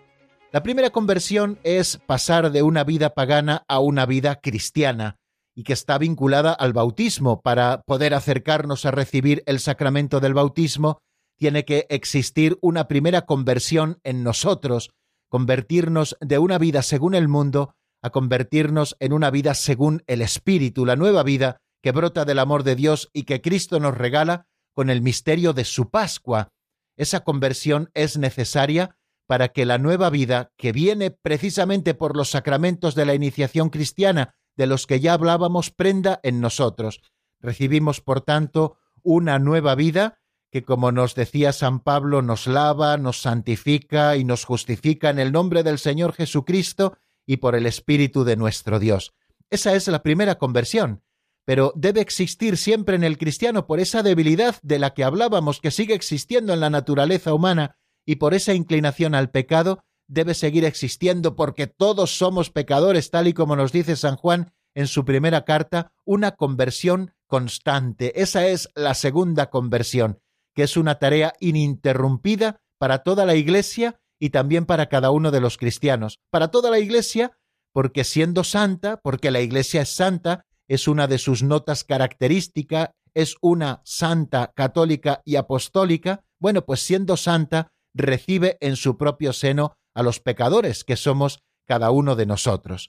La 0.51 0.61
primera 0.61 0.91
conversión 0.91 1.57
es 1.63 1.97
pasar 2.05 2.51
de 2.51 2.61
una 2.61 2.83
vida 2.83 3.15
pagana 3.15 3.63
a 3.67 3.79
una 3.79 4.05
vida 4.05 4.35
cristiana 4.35 5.15
y 5.55 5.63
que 5.63 5.73
está 5.73 5.97
vinculada 5.97 6.53
al 6.53 6.73
bautismo. 6.73 7.41
Para 7.41 7.81
poder 7.81 8.13
acercarnos 8.13 8.85
a 8.85 8.91
recibir 8.91 9.41
el 9.47 9.59
sacramento 9.59 10.19
del 10.19 10.35
bautismo, 10.35 10.99
tiene 11.37 11.65
que 11.65 11.87
existir 11.89 12.57
una 12.61 12.87
primera 12.87 13.23
conversión 13.23 13.99
en 14.03 14.23
nosotros, 14.23 14.91
convertirnos 15.29 16.17
de 16.21 16.37
una 16.37 16.59
vida 16.59 16.83
según 16.83 17.15
el 17.15 17.27
mundo 17.27 17.73
a 18.03 18.09
convertirnos 18.11 18.95
en 18.99 19.13
una 19.13 19.31
vida 19.31 19.53
según 19.53 20.03
el 20.07 20.21
Espíritu, 20.21 20.85
la 20.85 20.97
nueva 20.97 21.23
vida 21.23 21.57
que 21.81 21.91
brota 21.91 22.25
del 22.25 22.39
amor 22.39 22.63
de 22.63 22.75
Dios 22.75 23.09
y 23.13 23.23
que 23.23 23.41
Cristo 23.41 23.79
nos 23.79 23.97
regala 23.97 24.45
con 24.73 24.89
el 24.89 25.01
misterio 25.01 25.53
de 25.53 25.65
su 25.65 25.89
Pascua. 25.89 26.49
Esa 26.95 27.21
conversión 27.21 27.89
es 27.93 28.17
necesaria 28.17 28.97
para 29.25 29.49
que 29.49 29.65
la 29.65 29.77
nueva 29.77 30.09
vida, 30.09 30.51
que 30.57 30.71
viene 30.71 31.11
precisamente 31.11 31.93
por 31.93 32.15
los 32.15 32.29
sacramentos 32.29 32.95
de 32.95 33.05
la 33.05 33.15
iniciación 33.15 33.69
cristiana, 33.69 34.35
de 34.55 34.67
los 34.67 34.85
que 34.85 34.99
ya 34.99 35.13
hablábamos, 35.13 35.71
prenda 35.71 36.19
en 36.23 36.41
nosotros. 36.41 37.01
Recibimos, 37.39 38.01
por 38.01 38.21
tanto, 38.21 38.77
una 39.01 39.39
nueva 39.39 39.75
vida 39.75 40.19
que 40.53 40.63
como 40.63 40.91
nos 40.91 41.15
decía 41.15 41.51
San 41.51 41.79
Pablo, 41.79 42.21
nos 42.21 42.45
lava, 42.45 42.95
nos 42.97 43.19
santifica 43.19 44.17
y 44.17 44.23
nos 44.23 44.45
justifica 44.45 45.09
en 45.09 45.17
el 45.17 45.31
nombre 45.31 45.63
del 45.63 45.79
Señor 45.79 46.13
Jesucristo 46.13 46.95
y 47.25 47.37
por 47.37 47.55
el 47.55 47.65
Espíritu 47.65 48.23
de 48.23 48.35
nuestro 48.35 48.77
Dios. 48.77 49.15
Esa 49.49 49.73
es 49.73 49.87
la 49.87 50.03
primera 50.03 50.35
conversión, 50.35 51.01
pero 51.45 51.73
debe 51.75 52.01
existir 52.01 52.57
siempre 52.57 52.95
en 52.95 53.03
el 53.03 53.17
cristiano 53.17 53.67
por 53.67 53.79
esa 53.79 54.03
debilidad 54.03 54.55
de 54.61 54.79
la 54.79 54.93
que 54.93 55.03
hablábamos 55.03 55.59
que 55.59 55.71
sigue 55.71 55.93
existiendo 55.93 56.53
en 56.53 56.59
la 56.59 56.69
naturaleza 56.69 57.33
humana 57.33 57.77
y 58.05 58.15
por 58.15 58.33
esa 58.33 58.53
inclinación 58.53 59.15
al 59.15 59.29
pecado, 59.29 59.83
debe 60.07 60.33
seguir 60.33 60.65
existiendo 60.65 61.35
porque 61.35 61.67
todos 61.67 62.17
somos 62.17 62.49
pecadores, 62.49 63.09
tal 63.09 63.27
y 63.27 63.33
como 63.33 63.55
nos 63.55 63.71
dice 63.71 63.95
San 63.95 64.15
Juan 64.15 64.53
en 64.75 64.87
su 64.87 65.05
primera 65.05 65.45
carta, 65.45 65.93
una 66.03 66.31
conversión 66.31 67.13
constante. 67.27 68.21
Esa 68.21 68.47
es 68.47 68.69
la 68.75 68.93
segunda 68.93 69.49
conversión, 69.49 70.19
que 70.53 70.63
es 70.63 70.77
una 70.77 70.99
tarea 70.99 71.33
ininterrumpida 71.39 72.61
para 72.77 72.99
toda 72.99 73.25
la 73.25 73.35
Iglesia 73.35 73.99
y 74.19 74.29
también 74.29 74.65
para 74.65 74.87
cada 74.87 75.11
uno 75.11 75.31
de 75.31 75.41
los 75.41 75.57
cristianos. 75.57 76.19
Para 76.29 76.49
toda 76.49 76.69
la 76.69 76.79
Iglesia, 76.79 77.37
porque 77.71 78.03
siendo 78.03 78.43
santa, 78.43 78.97
porque 78.97 79.31
la 79.31 79.41
Iglesia 79.41 79.81
es 79.81 79.89
santa, 79.89 80.45
es 80.67 80.87
una 80.87 81.07
de 81.07 81.17
sus 81.17 81.43
notas 81.43 81.83
características, 81.83 82.89
es 83.13 83.35
una 83.41 83.81
santa 83.85 84.51
católica 84.55 85.21
y 85.25 85.35
apostólica, 85.35 86.23
bueno, 86.39 86.65
pues 86.65 86.81
siendo 86.81 87.17
santa, 87.17 87.71
recibe 87.93 88.57
en 88.59 88.75
su 88.75 88.97
propio 88.97 89.33
seno 89.33 89.75
a 89.93 90.03
los 90.03 90.19
pecadores 90.19 90.83
que 90.83 90.95
somos 90.95 91.39
cada 91.65 91.91
uno 91.91 92.15
de 92.15 92.25
nosotros. 92.25 92.87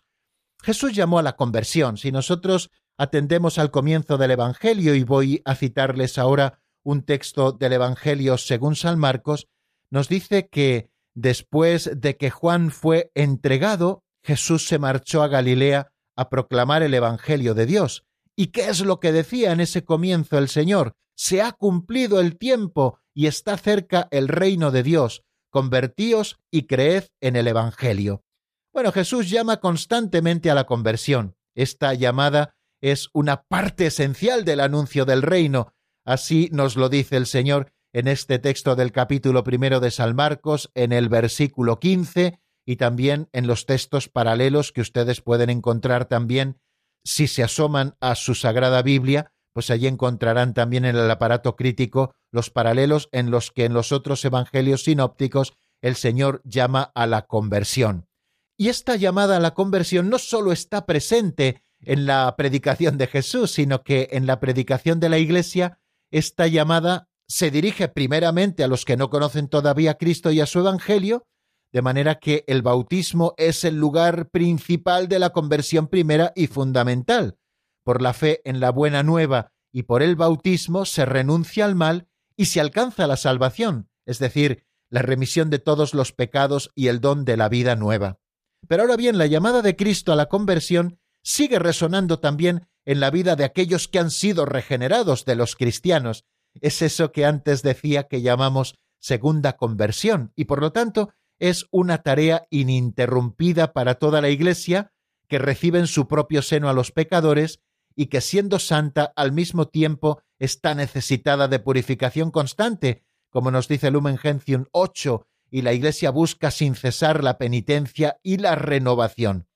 Jesús 0.62 0.94
llamó 0.94 1.18
a 1.18 1.22
la 1.22 1.36
conversión. 1.36 1.98
Si 1.98 2.10
nosotros 2.10 2.70
atendemos 2.96 3.58
al 3.58 3.70
comienzo 3.70 4.16
del 4.16 4.30
Evangelio, 4.30 4.94
y 4.94 5.04
voy 5.04 5.42
a 5.44 5.54
citarles 5.54 6.18
ahora 6.18 6.60
un 6.82 7.02
texto 7.02 7.52
del 7.52 7.74
Evangelio 7.74 8.38
según 8.38 8.76
San 8.76 8.98
Marcos, 8.98 9.46
nos 9.90 10.08
dice 10.08 10.48
que 10.48 10.90
después 11.14 11.90
de 11.94 12.16
que 12.16 12.30
Juan 12.30 12.70
fue 12.70 13.10
entregado, 13.14 14.02
Jesús 14.22 14.66
se 14.66 14.78
marchó 14.78 15.22
a 15.22 15.28
Galilea 15.28 15.92
a 16.16 16.30
proclamar 16.30 16.82
el 16.82 16.94
Evangelio 16.94 17.54
de 17.54 17.66
Dios. 17.66 18.04
¿Y 18.36 18.48
qué 18.48 18.68
es 18.68 18.80
lo 18.80 19.00
que 19.00 19.12
decía 19.12 19.52
en 19.52 19.60
ese 19.60 19.84
comienzo 19.84 20.38
el 20.38 20.48
Señor? 20.48 20.96
Se 21.16 21.42
ha 21.42 21.52
cumplido 21.52 22.20
el 22.20 22.36
tiempo 22.36 22.98
y 23.14 23.26
está 23.26 23.56
cerca 23.56 24.08
el 24.10 24.28
reino 24.28 24.70
de 24.70 24.82
Dios. 24.82 25.22
Convertíos 25.50 26.40
y 26.50 26.66
creed 26.66 27.04
en 27.20 27.36
el 27.36 27.46
Evangelio. 27.46 28.24
Bueno, 28.72 28.90
Jesús 28.90 29.30
llama 29.30 29.58
constantemente 29.58 30.50
a 30.50 30.54
la 30.54 30.64
conversión. 30.64 31.36
Esta 31.54 31.94
llamada 31.94 32.56
es 32.80 33.08
una 33.12 33.44
parte 33.44 33.86
esencial 33.86 34.44
del 34.44 34.60
anuncio 34.60 35.04
del 35.04 35.22
reino, 35.22 35.74
Así 36.04 36.50
nos 36.52 36.76
lo 36.76 36.90
dice 36.90 37.16
el 37.16 37.26
Señor 37.26 37.72
en 37.94 38.08
este 38.08 38.38
texto 38.38 38.76
del 38.76 38.92
capítulo 38.92 39.42
primero 39.42 39.80
de 39.80 39.90
San 39.90 40.14
Marcos, 40.14 40.70
en 40.74 40.92
el 40.92 41.08
versículo 41.08 41.80
15 41.80 42.40
y 42.66 42.76
también 42.76 43.28
en 43.32 43.46
los 43.46 43.66
textos 43.66 44.08
paralelos 44.08 44.72
que 44.72 44.80
ustedes 44.80 45.20
pueden 45.20 45.50
encontrar 45.50 46.06
también 46.06 46.58
si 47.04 47.26
se 47.26 47.42
asoman 47.42 47.96
a 48.00 48.14
su 48.14 48.34
Sagrada 48.34 48.82
Biblia, 48.82 49.32
pues 49.52 49.70
allí 49.70 49.86
encontrarán 49.86 50.54
también 50.54 50.84
en 50.84 50.96
el 50.96 51.10
aparato 51.10 51.54
crítico 51.56 52.14
los 52.32 52.50
paralelos 52.50 53.08
en 53.12 53.30
los 53.30 53.52
que 53.52 53.66
en 53.66 53.74
los 53.74 53.92
otros 53.92 54.24
evangelios 54.24 54.84
sinópticos 54.84 55.52
el 55.80 55.96
Señor 55.96 56.40
llama 56.44 56.90
a 56.94 57.06
la 57.06 57.26
conversión. 57.26 58.08
Y 58.56 58.68
esta 58.68 58.96
llamada 58.96 59.36
a 59.36 59.40
la 59.40 59.54
conversión 59.54 60.08
no 60.08 60.18
solo 60.18 60.52
está 60.52 60.86
presente 60.86 61.62
en 61.80 62.06
la 62.06 62.34
predicación 62.36 62.98
de 62.98 63.06
Jesús, 63.06 63.50
sino 63.52 63.82
que 63.82 64.08
en 64.12 64.26
la 64.26 64.40
predicación 64.40 65.00
de 65.00 65.08
la 65.08 65.18
Iglesia 65.18 65.78
esta 66.10 66.46
llamada 66.46 67.08
se 67.28 67.50
dirige 67.50 67.88
primeramente 67.88 68.64
a 68.64 68.68
los 68.68 68.84
que 68.84 68.96
no 68.96 69.10
conocen 69.10 69.48
todavía 69.48 69.92
a 69.92 69.98
Cristo 69.98 70.30
y 70.30 70.40
a 70.40 70.46
su 70.46 70.60
Evangelio, 70.60 71.26
de 71.74 71.82
manera 71.82 72.20
que 72.20 72.44
el 72.46 72.62
bautismo 72.62 73.34
es 73.36 73.64
el 73.64 73.74
lugar 73.74 74.30
principal 74.30 75.08
de 75.08 75.18
la 75.18 75.30
conversión 75.30 75.88
primera 75.88 76.32
y 76.36 76.46
fundamental. 76.46 77.36
Por 77.82 78.00
la 78.00 78.12
fe 78.12 78.42
en 78.44 78.60
la 78.60 78.70
buena 78.70 79.02
nueva 79.02 79.52
y 79.72 79.82
por 79.82 80.00
el 80.00 80.14
bautismo 80.14 80.84
se 80.84 81.04
renuncia 81.04 81.64
al 81.64 81.74
mal 81.74 82.06
y 82.36 82.44
se 82.44 82.60
alcanza 82.60 83.08
la 83.08 83.16
salvación, 83.16 83.90
es 84.06 84.20
decir, 84.20 84.64
la 84.88 85.02
remisión 85.02 85.50
de 85.50 85.58
todos 85.58 85.94
los 85.94 86.12
pecados 86.12 86.70
y 86.76 86.86
el 86.86 87.00
don 87.00 87.24
de 87.24 87.36
la 87.36 87.48
vida 87.48 87.74
nueva. 87.74 88.20
Pero 88.68 88.82
ahora 88.82 88.96
bien, 88.96 89.18
la 89.18 89.26
llamada 89.26 89.60
de 89.60 89.74
Cristo 89.74 90.12
a 90.12 90.16
la 90.16 90.26
conversión 90.26 91.00
sigue 91.24 91.58
resonando 91.58 92.20
también 92.20 92.68
en 92.84 93.00
la 93.00 93.10
vida 93.10 93.34
de 93.34 93.42
aquellos 93.42 93.88
que 93.88 93.98
han 93.98 94.12
sido 94.12 94.46
regenerados 94.46 95.24
de 95.24 95.34
los 95.34 95.56
cristianos. 95.56 96.24
Es 96.60 96.82
eso 96.82 97.10
que 97.10 97.24
antes 97.24 97.64
decía 97.64 98.04
que 98.04 98.22
llamamos 98.22 98.76
segunda 99.00 99.56
conversión 99.56 100.32
y 100.36 100.44
por 100.44 100.60
lo 100.60 100.70
tanto 100.70 101.12
es 101.38 101.66
una 101.70 101.98
tarea 101.98 102.46
ininterrumpida 102.50 103.72
para 103.72 103.96
toda 103.96 104.20
la 104.20 104.30
Iglesia 104.30 104.92
que 105.28 105.38
recibe 105.38 105.78
en 105.78 105.86
su 105.86 106.06
propio 106.06 106.42
seno 106.42 106.68
a 106.68 106.72
los 106.72 106.92
pecadores 106.92 107.60
y 107.96 108.06
que 108.06 108.20
siendo 108.20 108.58
santa 108.58 109.12
al 109.16 109.32
mismo 109.32 109.68
tiempo 109.68 110.22
está 110.38 110.74
necesitada 110.74 111.48
de 111.48 111.58
purificación 111.58 112.30
constante, 112.30 113.04
como 113.30 113.50
nos 113.50 113.68
dice 113.68 113.90
Lumen 113.90 114.18
Gentium 114.18 114.66
8, 114.72 115.26
y 115.50 115.62
la 115.62 115.72
Iglesia 115.72 116.10
busca 116.10 116.50
sin 116.50 116.74
cesar 116.74 117.22
la 117.22 117.38
penitencia 117.38 118.18
y 118.22 118.38
la 118.38 118.56
renovación. 118.56 119.48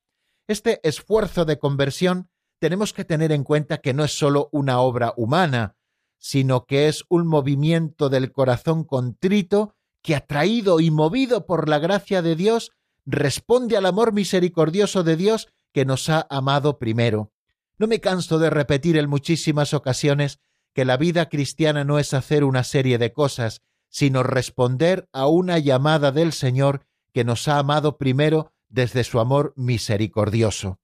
Este 0.47 0.81
esfuerzo 0.89 1.45
de 1.45 1.59
conversión 1.59 2.31
tenemos 2.61 2.93
que 2.93 3.05
tener 3.05 3.33
en 3.33 3.45
cuenta 3.45 3.79
que 3.79 3.95
no 3.95 4.05
es 4.05 4.16
sólo 4.16 4.49
una 4.53 4.81
obra 4.81 5.12
humana, 5.16 5.76
sino 6.18 6.66
que 6.66 6.89
es 6.89 7.05
un 7.09 7.26
movimiento 7.26 8.09
del 8.09 8.33
corazón 8.33 8.85
contrito 8.85 9.76
que, 10.09 10.16
atraído 10.16 10.80
y 10.80 10.90
movido 10.90 11.44
por 11.44 11.68
la 11.68 11.78
gracia 11.78 12.22
de 12.22 12.34
Dios, 12.34 12.72
responde 13.04 13.76
al 13.76 13.84
amor 13.84 14.14
misericordioso 14.14 15.04
de 15.04 15.16
Dios 15.16 15.48
que 15.70 15.84
nos 15.84 16.09
ha 16.09 16.26
amado 16.30 16.78
primero. 16.78 17.30
No 17.76 17.88
me 17.88 18.00
canso 18.00 18.38
de 18.38 18.48
repetir 18.48 18.96
en 18.96 19.11
muchísimas 19.11 19.74
ocasiones 19.74 20.40
que 20.72 20.86
la 20.86 20.96
vida 20.96 21.28
cristiana 21.28 21.84
no 21.84 21.98
es 21.98 22.14
hacer 22.14 22.44
una 22.44 22.64
serie 22.64 22.96
de 22.96 23.12
cosas, 23.12 23.61
sino 23.90 24.22
responder 24.22 25.11
a 25.12 25.26
una 25.26 25.59
llamada 25.59 26.11
del 26.11 26.32
Señor 26.32 26.86
que 27.12 27.22
nos 27.22 27.46
ha 27.46 27.59
amado 27.59 27.98
primero 27.98 28.54
desde 28.70 29.04
su 29.04 29.20
amor 29.20 29.52
misericordioso. 29.56 30.80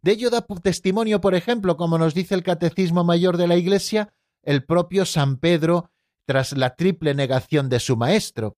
De 0.00 0.12
ello 0.12 0.30
da 0.30 0.40
testimonio, 0.62 1.20
por 1.20 1.34
ejemplo, 1.34 1.76
como 1.76 1.98
nos 1.98 2.14
dice 2.14 2.34
el 2.34 2.42
Catecismo 2.42 3.04
Mayor 3.04 3.36
de 3.36 3.46
la 3.46 3.56
Iglesia, 3.56 4.14
el 4.42 4.64
propio 4.64 5.04
San 5.04 5.36
Pedro 5.36 5.90
tras 6.26 6.56
la 6.56 6.76
triple 6.76 7.14
negación 7.14 7.68
de 7.68 7.80
su 7.80 7.96
maestro. 7.96 8.56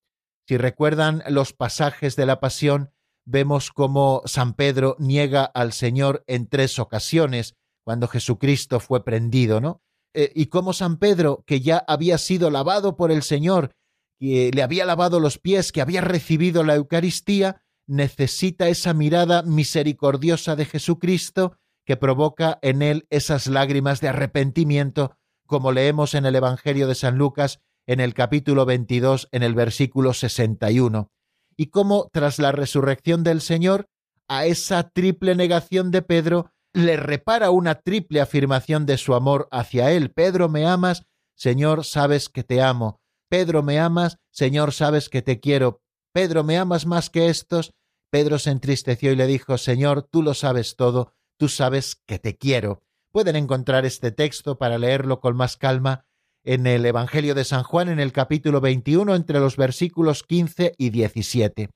Si 0.48 0.56
recuerdan 0.56 1.22
los 1.28 1.52
pasajes 1.52 2.16
de 2.16 2.26
la 2.26 2.40
Pasión, 2.40 2.92
vemos 3.24 3.70
cómo 3.72 4.22
San 4.26 4.54
Pedro 4.54 4.96
niega 4.98 5.44
al 5.44 5.72
Señor 5.72 6.22
en 6.26 6.46
tres 6.46 6.78
ocasiones, 6.78 7.54
cuando 7.84 8.08
Jesucristo 8.08 8.80
fue 8.80 9.04
prendido, 9.04 9.60
¿no? 9.60 9.82
Eh, 10.14 10.32
y 10.34 10.46
cómo 10.46 10.72
San 10.72 10.96
Pedro, 10.96 11.44
que 11.46 11.60
ya 11.60 11.84
había 11.86 12.18
sido 12.18 12.50
lavado 12.50 12.96
por 12.96 13.12
el 13.12 13.22
Señor, 13.22 13.72
que 14.18 14.50
le 14.52 14.62
había 14.62 14.86
lavado 14.86 15.20
los 15.20 15.38
pies, 15.38 15.72
que 15.72 15.82
había 15.82 16.00
recibido 16.00 16.64
la 16.64 16.74
Eucaristía, 16.74 17.62
necesita 17.86 18.68
esa 18.68 18.94
mirada 18.94 19.42
misericordiosa 19.42 20.56
de 20.56 20.64
Jesucristo 20.64 21.58
que 21.84 21.96
provoca 21.96 22.58
en 22.62 22.82
él 22.82 23.06
esas 23.10 23.46
lágrimas 23.46 24.00
de 24.00 24.08
arrepentimiento, 24.08 25.16
como 25.46 25.72
leemos 25.72 26.14
en 26.14 26.26
el 26.26 26.36
Evangelio 26.36 26.86
de 26.86 26.94
San 26.94 27.16
Lucas 27.16 27.60
en 27.86 28.00
el 28.00 28.14
capítulo 28.14 28.66
22, 28.66 29.28
en 29.30 29.42
el 29.42 29.54
versículo 29.54 30.12
61, 30.12 31.10
y 31.56 31.66
cómo 31.66 32.10
tras 32.12 32.38
la 32.38 32.52
resurrección 32.52 33.22
del 33.22 33.40
Señor, 33.40 33.88
a 34.28 34.46
esa 34.46 34.90
triple 34.90 35.36
negación 35.36 35.90
de 35.90 36.02
Pedro, 36.02 36.50
le 36.72 36.96
repara 36.96 37.50
una 37.50 37.76
triple 37.76 38.20
afirmación 38.20 38.84
de 38.86 38.98
su 38.98 39.14
amor 39.14 39.48
hacia 39.50 39.92
él. 39.92 40.10
Pedro, 40.10 40.48
me 40.48 40.66
amas, 40.66 41.06
Señor, 41.34 41.84
sabes 41.84 42.28
que 42.28 42.42
te 42.42 42.60
amo. 42.60 43.00
Pedro, 43.28 43.62
me 43.62 43.78
amas, 43.78 44.18
Señor, 44.30 44.72
sabes 44.72 45.08
que 45.08 45.22
te 45.22 45.40
quiero. 45.40 45.80
Pedro, 46.12 46.44
¿me 46.44 46.58
amas 46.58 46.86
más 46.86 47.08
que 47.08 47.28
estos? 47.28 47.72
Pedro 48.10 48.38
se 48.38 48.50
entristeció 48.50 49.12
y 49.12 49.16
le 49.16 49.26
dijo, 49.26 49.58
Señor, 49.58 50.02
tú 50.02 50.22
lo 50.22 50.34
sabes 50.34 50.76
todo, 50.76 51.12
tú 51.38 51.48
sabes 51.48 51.96
que 52.06 52.18
te 52.18 52.36
quiero. 52.36 52.82
Pueden 53.16 53.36
encontrar 53.36 53.86
este 53.86 54.12
texto 54.12 54.58
para 54.58 54.76
leerlo 54.76 55.20
con 55.20 55.36
más 55.38 55.56
calma 55.56 56.04
en 56.44 56.66
el 56.66 56.84
Evangelio 56.84 57.34
de 57.34 57.44
San 57.44 57.62
Juan 57.62 57.88
en 57.88 57.98
el 57.98 58.12
capítulo 58.12 58.60
21 58.60 59.14
entre 59.14 59.40
los 59.40 59.56
versículos 59.56 60.22
15 60.22 60.74
y 60.76 60.90
17. 60.90 61.70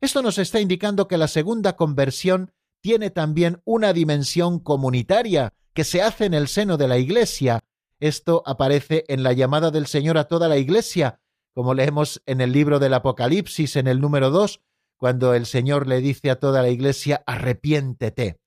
Esto 0.00 0.22
nos 0.22 0.38
está 0.38 0.60
indicando 0.60 1.08
que 1.08 1.18
la 1.18 1.26
segunda 1.26 1.74
conversión 1.74 2.52
tiene 2.80 3.10
también 3.10 3.60
una 3.64 3.92
dimensión 3.92 4.60
comunitaria 4.60 5.52
que 5.72 5.82
se 5.82 6.00
hace 6.00 6.26
en 6.26 6.34
el 6.34 6.46
seno 6.46 6.76
de 6.76 6.86
la 6.86 6.96
Iglesia. 6.96 7.58
Esto 7.98 8.44
aparece 8.46 9.04
en 9.08 9.24
la 9.24 9.32
llamada 9.32 9.72
del 9.72 9.88
Señor 9.88 10.16
a 10.16 10.28
toda 10.28 10.46
la 10.46 10.58
Iglesia, 10.58 11.18
como 11.54 11.74
leemos 11.74 12.22
en 12.24 12.40
el 12.40 12.52
libro 12.52 12.78
del 12.78 12.94
Apocalipsis 12.94 13.74
en 13.74 13.88
el 13.88 14.00
número 14.00 14.30
2, 14.30 14.60
cuando 14.96 15.34
el 15.34 15.46
Señor 15.46 15.88
le 15.88 16.00
dice 16.00 16.30
a 16.30 16.38
toda 16.38 16.62
la 16.62 16.68
Iglesia, 16.68 17.24
arrepiéntete. 17.26 18.43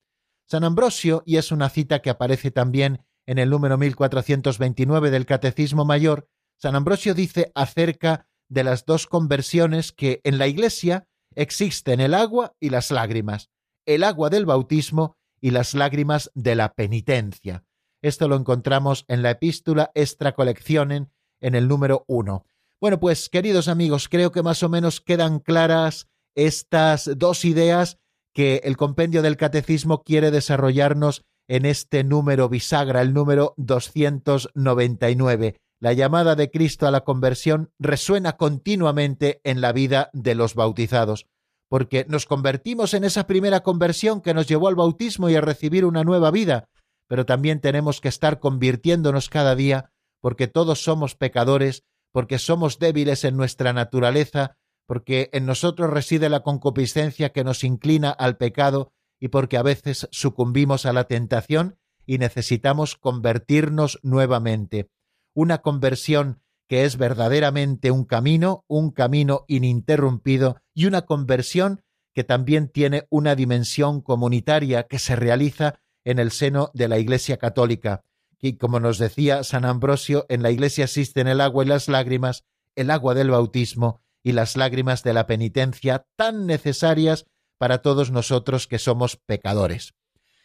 San 0.49 0.63
Ambrosio, 0.63 1.23
y 1.25 1.35
es 1.35 1.51
una 1.51 1.69
cita 1.69 2.01
que 2.01 2.09
aparece 2.09 2.51
también 2.51 3.05
en 3.25 3.37
el 3.37 3.49
número 3.49 3.77
1429 3.77 5.11
del 5.11 5.25
Catecismo 5.25 5.83
Mayor, 5.83 6.29
San 6.57 6.75
Ambrosio 6.75 7.13
dice 7.13 7.51
acerca 7.53 8.29
de 8.47 8.63
las 8.63 8.85
dos 8.85 9.07
conversiones 9.07 9.91
que 9.91 10.21
en 10.23 10.37
la 10.37 10.47
Iglesia 10.47 11.07
existen 11.35 11.99
el 11.99 12.13
agua 12.13 12.55
y 12.61 12.69
las 12.69 12.91
lágrimas, 12.91 13.49
el 13.85 14.05
agua 14.05 14.29
del 14.29 14.45
bautismo 14.45 15.17
y 15.41 15.51
las 15.51 15.73
lágrimas 15.73 16.31
de 16.33 16.55
la 16.55 16.73
penitencia. 16.73 17.65
Esto 18.01 18.29
lo 18.29 18.37
encontramos 18.37 19.03
en 19.09 19.23
la 19.23 19.31
epístola 19.31 19.91
Extra 19.95 20.33
Coleccionen 20.33 21.11
en 21.41 21.55
el 21.55 21.67
número 21.67 22.05
uno. 22.07 22.45
Bueno, 22.79 22.99
pues 22.99 23.27
queridos 23.27 23.67
amigos, 23.67 24.07
creo 24.07 24.31
que 24.31 24.43
más 24.43 24.63
o 24.63 24.69
menos 24.69 25.01
quedan 25.01 25.39
claras 25.39 26.07
estas 26.35 27.09
dos 27.17 27.43
ideas 27.43 27.99
que 28.37 28.61
el 28.65 28.77
compendio 28.77 29.23
del 29.23 29.35
catecismo 29.35 30.03
quiere 30.03 30.29
desarrollarnos 30.29 31.25
en 31.47 31.65
este 31.65 32.03
número 32.03 32.49
bisagra, 32.49 33.01
el 33.01 33.11
número 33.11 33.55
299. 33.57 35.57
La 35.79 35.93
llamada 35.93 36.35
de 36.35 36.51
Cristo 36.51 36.85
a 36.85 36.91
la 36.91 37.01
conversión 37.01 37.71
resuena 37.79 38.37
continuamente 38.37 39.41
en 39.43 39.59
la 39.59 39.71
vida 39.71 40.11
de 40.13 40.35
los 40.35 40.53
bautizados, 40.53 41.25
porque 41.67 42.05
nos 42.07 42.27
convertimos 42.27 42.93
en 42.93 43.05
esa 43.05 43.25
primera 43.25 43.61
conversión 43.61 44.21
que 44.21 44.35
nos 44.35 44.45
llevó 44.45 44.67
al 44.67 44.75
bautismo 44.75 45.31
y 45.31 45.35
a 45.35 45.41
recibir 45.41 45.83
una 45.83 46.03
nueva 46.03 46.29
vida, 46.29 46.69
pero 47.07 47.25
también 47.25 47.59
tenemos 47.59 48.01
que 48.01 48.09
estar 48.09 48.39
convirtiéndonos 48.39 49.29
cada 49.29 49.55
día, 49.55 49.89
porque 50.21 50.47
todos 50.47 50.83
somos 50.83 51.15
pecadores, 51.15 51.85
porque 52.11 52.37
somos 52.37 52.77
débiles 52.77 53.23
en 53.23 53.35
nuestra 53.35 53.73
naturaleza, 53.73 54.57
porque 54.87 55.29
en 55.33 55.45
nosotros 55.45 55.91
reside 55.91 56.29
la 56.29 56.39
concupiscencia 56.39 57.29
que 57.29 57.43
nos 57.43 57.63
inclina 57.63 58.09
al 58.09 58.37
pecado 58.37 58.93
y 59.19 59.27
porque 59.27 59.57
a 59.57 59.63
veces 59.63 60.07
sucumbimos 60.11 60.85
a 60.85 60.93
la 60.93 61.03
tentación 61.03 61.77
y 62.05 62.17
necesitamos 62.17 62.95
convertirnos 62.95 63.99
nuevamente. 64.01 64.89
Una 65.33 65.59
conversión 65.59 66.41
que 66.67 66.85
es 66.85 66.97
verdaderamente 66.97 67.91
un 67.91 68.05
camino, 68.05 68.63
un 68.67 68.91
camino 68.91 69.43
ininterrumpido 69.47 70.61
y 70.73 70.85
una 70.85 71.03
conversión 71.03 71.81
que 72.13 72.23
también 72.23 72.69
tiene 72.69 73.07
una 73.09 73.35
dimensión 73.35 74.01
comunitaria 74.01 74.83
que 74.83 74.99
se 74.99 75.15
realiza 75.15 75.79
en 76.05 76.17
el 76.17 76.31
seno 76.31 76.71
de 76.73 76.87
la 76.87 76.97
Iglesia 76.97 77.37
Católica. 77.37 78.03
Y 78.39 78.53
como 78.53 78.79
nos 78.79 78.99
decía 78.99 79.43
San 79.43 79.65
Ambrosio, 79.65 80.25
en 80.29 80.43
la 80.43 80.51
Iglesia 80.51 80.85
existen 80.85 81.27
el 81.27 81.41
agua 81.41 81.65
y 81.65 81.67
las 81.67 81.89
lágrimas, 81.89 82.45
el 82.75 82.89
agua 82.89 83.13
del 83.13 83.31
bautismo 83.31 84.01
y 84.27 84.33
las 84.33 84.57
lágrimas 84.57 85.03
de 85.03 85.13
la 85.13 85.25
penitencia 85.25 86.05
tan 86.17 86.47
necesarias 86.47 87.27
para 87.57 87.81
todos 87.81 88.11
nosotros 88.11 88.67
que 88.67 88.77
somos 88.77 89.15
pecadores. 89.15 89.93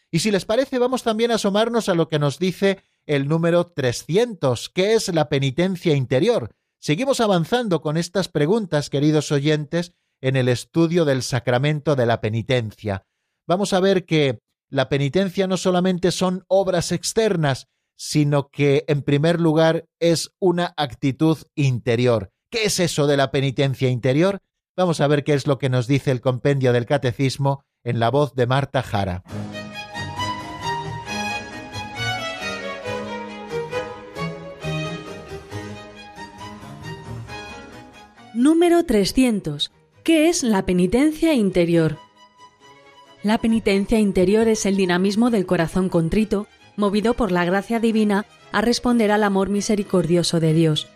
Y 0.09 0.19
si 0.19 0.31
les 0.31 0.45
parece, 0.45 0.79
vamos 0.79 1.03
también 1.03 1.31
a 1.31 1.35
asomarnos 1.35 1.89
a 1.89 1.93
lo 1.93 2.07
que 2.07 2.17
nos 2.17 2.39
dice 2.39 2.81
el 3.05 3.27
número 3.27 3.65
300, 3.65 4.69
que 4.69 4.93
es 4.93 5.13
la 5.13 5.27
penitencia 5.27 5.95
interior. 5.95 6.55
Seguimos 6.79 7.19
avanzando 7.19 7.81
con 7.81 7.97
estas 7.97 8.29
preguntas, 8.29 8.89
queridos 8.89 9.33
oyentes, 9.33 9.91
en 10.21 10.37
el 10.37 10.47
estudio 10.47 11.03
del 11.03 11.21
sacramento 11.21 11.97
de 11.97 12.05
la 12.05 12.21
penitencia. 12.21 13.05
Vamos 13.47 13.73
a 13.73 13.81
ver 13.81 14.05
que 14.05 14.39
la 14.69 14.87
penitencia 14.87 15.45
no 15.45 15.57
solamente 15.57 16.13
son 16.13 16.45
obras 16.47 16.93
externas, 16.93 17.67
sino 17.97 18.47
que 18.47 18.85
en 18.87 19.01
primer 19.01 19.41
lugar 19.41 19.89
es 19.99 20.31
una 20.39 20.73
actitud 20.77 21.37
interior. 21.53 22.32
¿Qué 22.53 22.65
es 22.65 22.79
eso 22.79 23.07
de 23.07 23.17
la 23.17 23.31
penitencia 23.31 23.89
interior? 23.89 24.37
Vamos 24.77 25.01
a 25.01 25.07
ver 25.07 25.23
qué 25.23 25.33
es 25.33 25.47
lo 25.47 25.57
que 25.57 25.69
nos 25.69 25.87
dice 25.87 26.11
el 26.11 26.21
compendio 26.21 26.71
del 26.71 26.85
catecismo 26.85 27.63
en 27.83 27.99
la 27.99 28.11
voz 28.11 28.35
de 28.35 28.45
Marta 28.45 28.83
Jara. 28.83 29.23
Número 38.35 38.85
300. 38.85 39.71
¿Qué 40.03 40.29
es 40.29 40.43
la 40.43 40.63
penitencia 40.63 41.33
interior? 41.33 41.97
La 43.23 43.39
penitencia 43.39 43.97
interior 43.97 44.47
es 44.47 44.67
el 44.67 44.77
dinamismo 44.77 45.31
del 45.31 45.47
corazón 45.47 45.89
contrito, 45.89 46.45
movido 46.77 47.15
por 47.15 47.31
la 47.31 47.45
gracia 47.45 47.79
divina 47.79 48.27
a 48.51 48.61
responder 48.61 49.11
al 49.11 49.23
amor 49.23 49.49
misericordioso 49.49 50.39
de 50.39 50.53
Dios. 50.53 50.87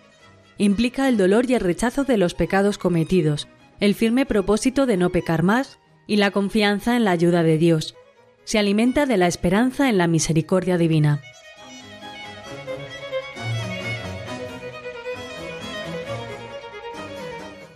Implica 0.59 1.07
el 1.07 1.17
dolor 1.17 1.49
y 1.49 1.53
el 1.53 1.61
rechazo 1.61 2.03
de 2.03 2.17
los 2.17 2.33
pecados 2.33 2.79
cometidos, 2.79 3.47
el 3.79 3.93
firme 3.93 4.25
propósito 4.25 4.87
de 4.87 4.97
no 4.97 5.11
pecar 5.11 5.43
más 5.43 5.77
y 6.07 6.15
la 6.15 6.31
confianza 6.31 6.95
en 6.95 7.05
la 7.05 7.11
ayuda 7.11 7.43
de 7.43 7.59
Dios. 7.59 7.95
Se 8.43 8.57
alimenta 8.57 9.05
de 9.05 9.17
la 9.17 9.27
esperanza 9.27 9.87
en 9.87 9.99
la 9.99 10.07
misericordia 10.07 10.77
divina. 10.77 11.21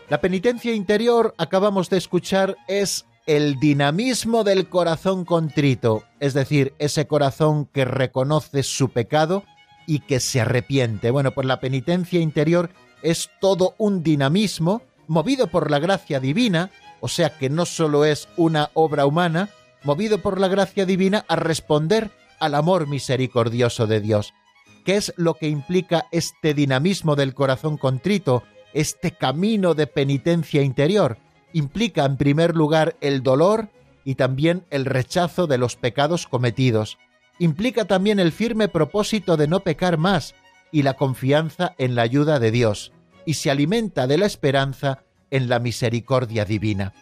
La 0.10 0.20
penitencia 0.20 0.74
interior, 0.74 1.36
acabamos 1.38 1.90
de 1.90 1.98
escuchar, 1.98 2.58
es 2.68 3.06
el 3.28 3.60
dinamismo 3.60 4.44
del 4.44 4.68
corazón 4.68 5.24
contrito, 5.24 6.04
es 6.20 6.34
decir, 6.34 6.74
ese 6.80 7.06
corazón 7.06 7.66
que 7.68 7.86
reconoce 7.86 8.64
su 8.64 8.90
pecado 8.90 9.44
y 9.88 10.00
que 10.00 10.20
se 10.20 10.42
arrepiente. 10.42 11.12
Bueno, 11.12 11.32
pues 11.32 11.48
la 11.48 11.60
penitencia 11.60 12.20
interior 12.20 12.70
es 13.02 13.30
todo 13.40 13.76
un 13.78 14.04
dinamismo 14.04 14.82
movido 15.08 15.48
por 15.48 15.70
la 15.72 15.80
gracia 15.80 16.20
divina, 16.20 16.72
o 17.00 17.08
sea 17.08 17.38
que 17.38 17.50
no 17.50 17.66
solo 17.66 18.06
es 18.06 18.30
una 18.38 18.70
obra 18.74 19.06
humana, 19.06 19.50
movido 19.84 20.20
por 20.20 20.40
la 20.40 20.48
gracia 20.48 20.86
divina 20.86 21.26
a 21.28 21.36
responder 21.36 22.12
al 22.40 22.56
amor 22.56 22.88
misericordioso 22.88 23.88
de 23.88 24.00
Dios. 24.00 24.34
¿Qué 24.86 24.96
es 24.96 25.14
lo 25.18 25.36
que 25.36 25.48
implica 25.48 26.08
este 26.12 26.54
dinamismo 26.54 27.16
del 27.16 27.34
corazón 27.34 27.78
contrito, 27.78 28.44
este 28.74 29.12
camino 29.12 29.74
de 29.74 29.88
penitencia 29.88 30.62
interior? 30.62 31.18
Implica 31.54 32.06
en 32.06 32.18
primer 32.18 32.56
lugar 32.56 32.96
el 33.02 33.22
dolor 33.22 33.70
y 34.04 34.16
también 34.16 34.66
el 34.70 34.86
rechazo 34.86 35.46
de 35.46 35.58
los 35.58 35.76
pecados 35.76 36.26
cometidos. 36.26 36.98
Implica 37.42 37.86
también 37.86 38.20
el 38.20 38.32
firme 38.32 38.68
propósito 38.68 39.36
de 39.36 39.48
no 39.48 39.62
pecar 39.62 39.98
más 39.98 40.36
y 40.72 40.84
la 40.84 40.94
confianza 40.94 41.74
en 41.80 41.96
la 41.96 42.04
ayuda 42.04 42.38
de 42.38 42.52
Dios 42.52 42.94
y 43.26 43.34
se 43.34 43.50
alimenta 43.50 44.06
de 44.06 44.20
la 44.20 44.28
esperanza 44.28 45.06
en 45.32 45.50
la 45.50 45.58
misericordia 45.58 46.46
divina. 46.46 46.94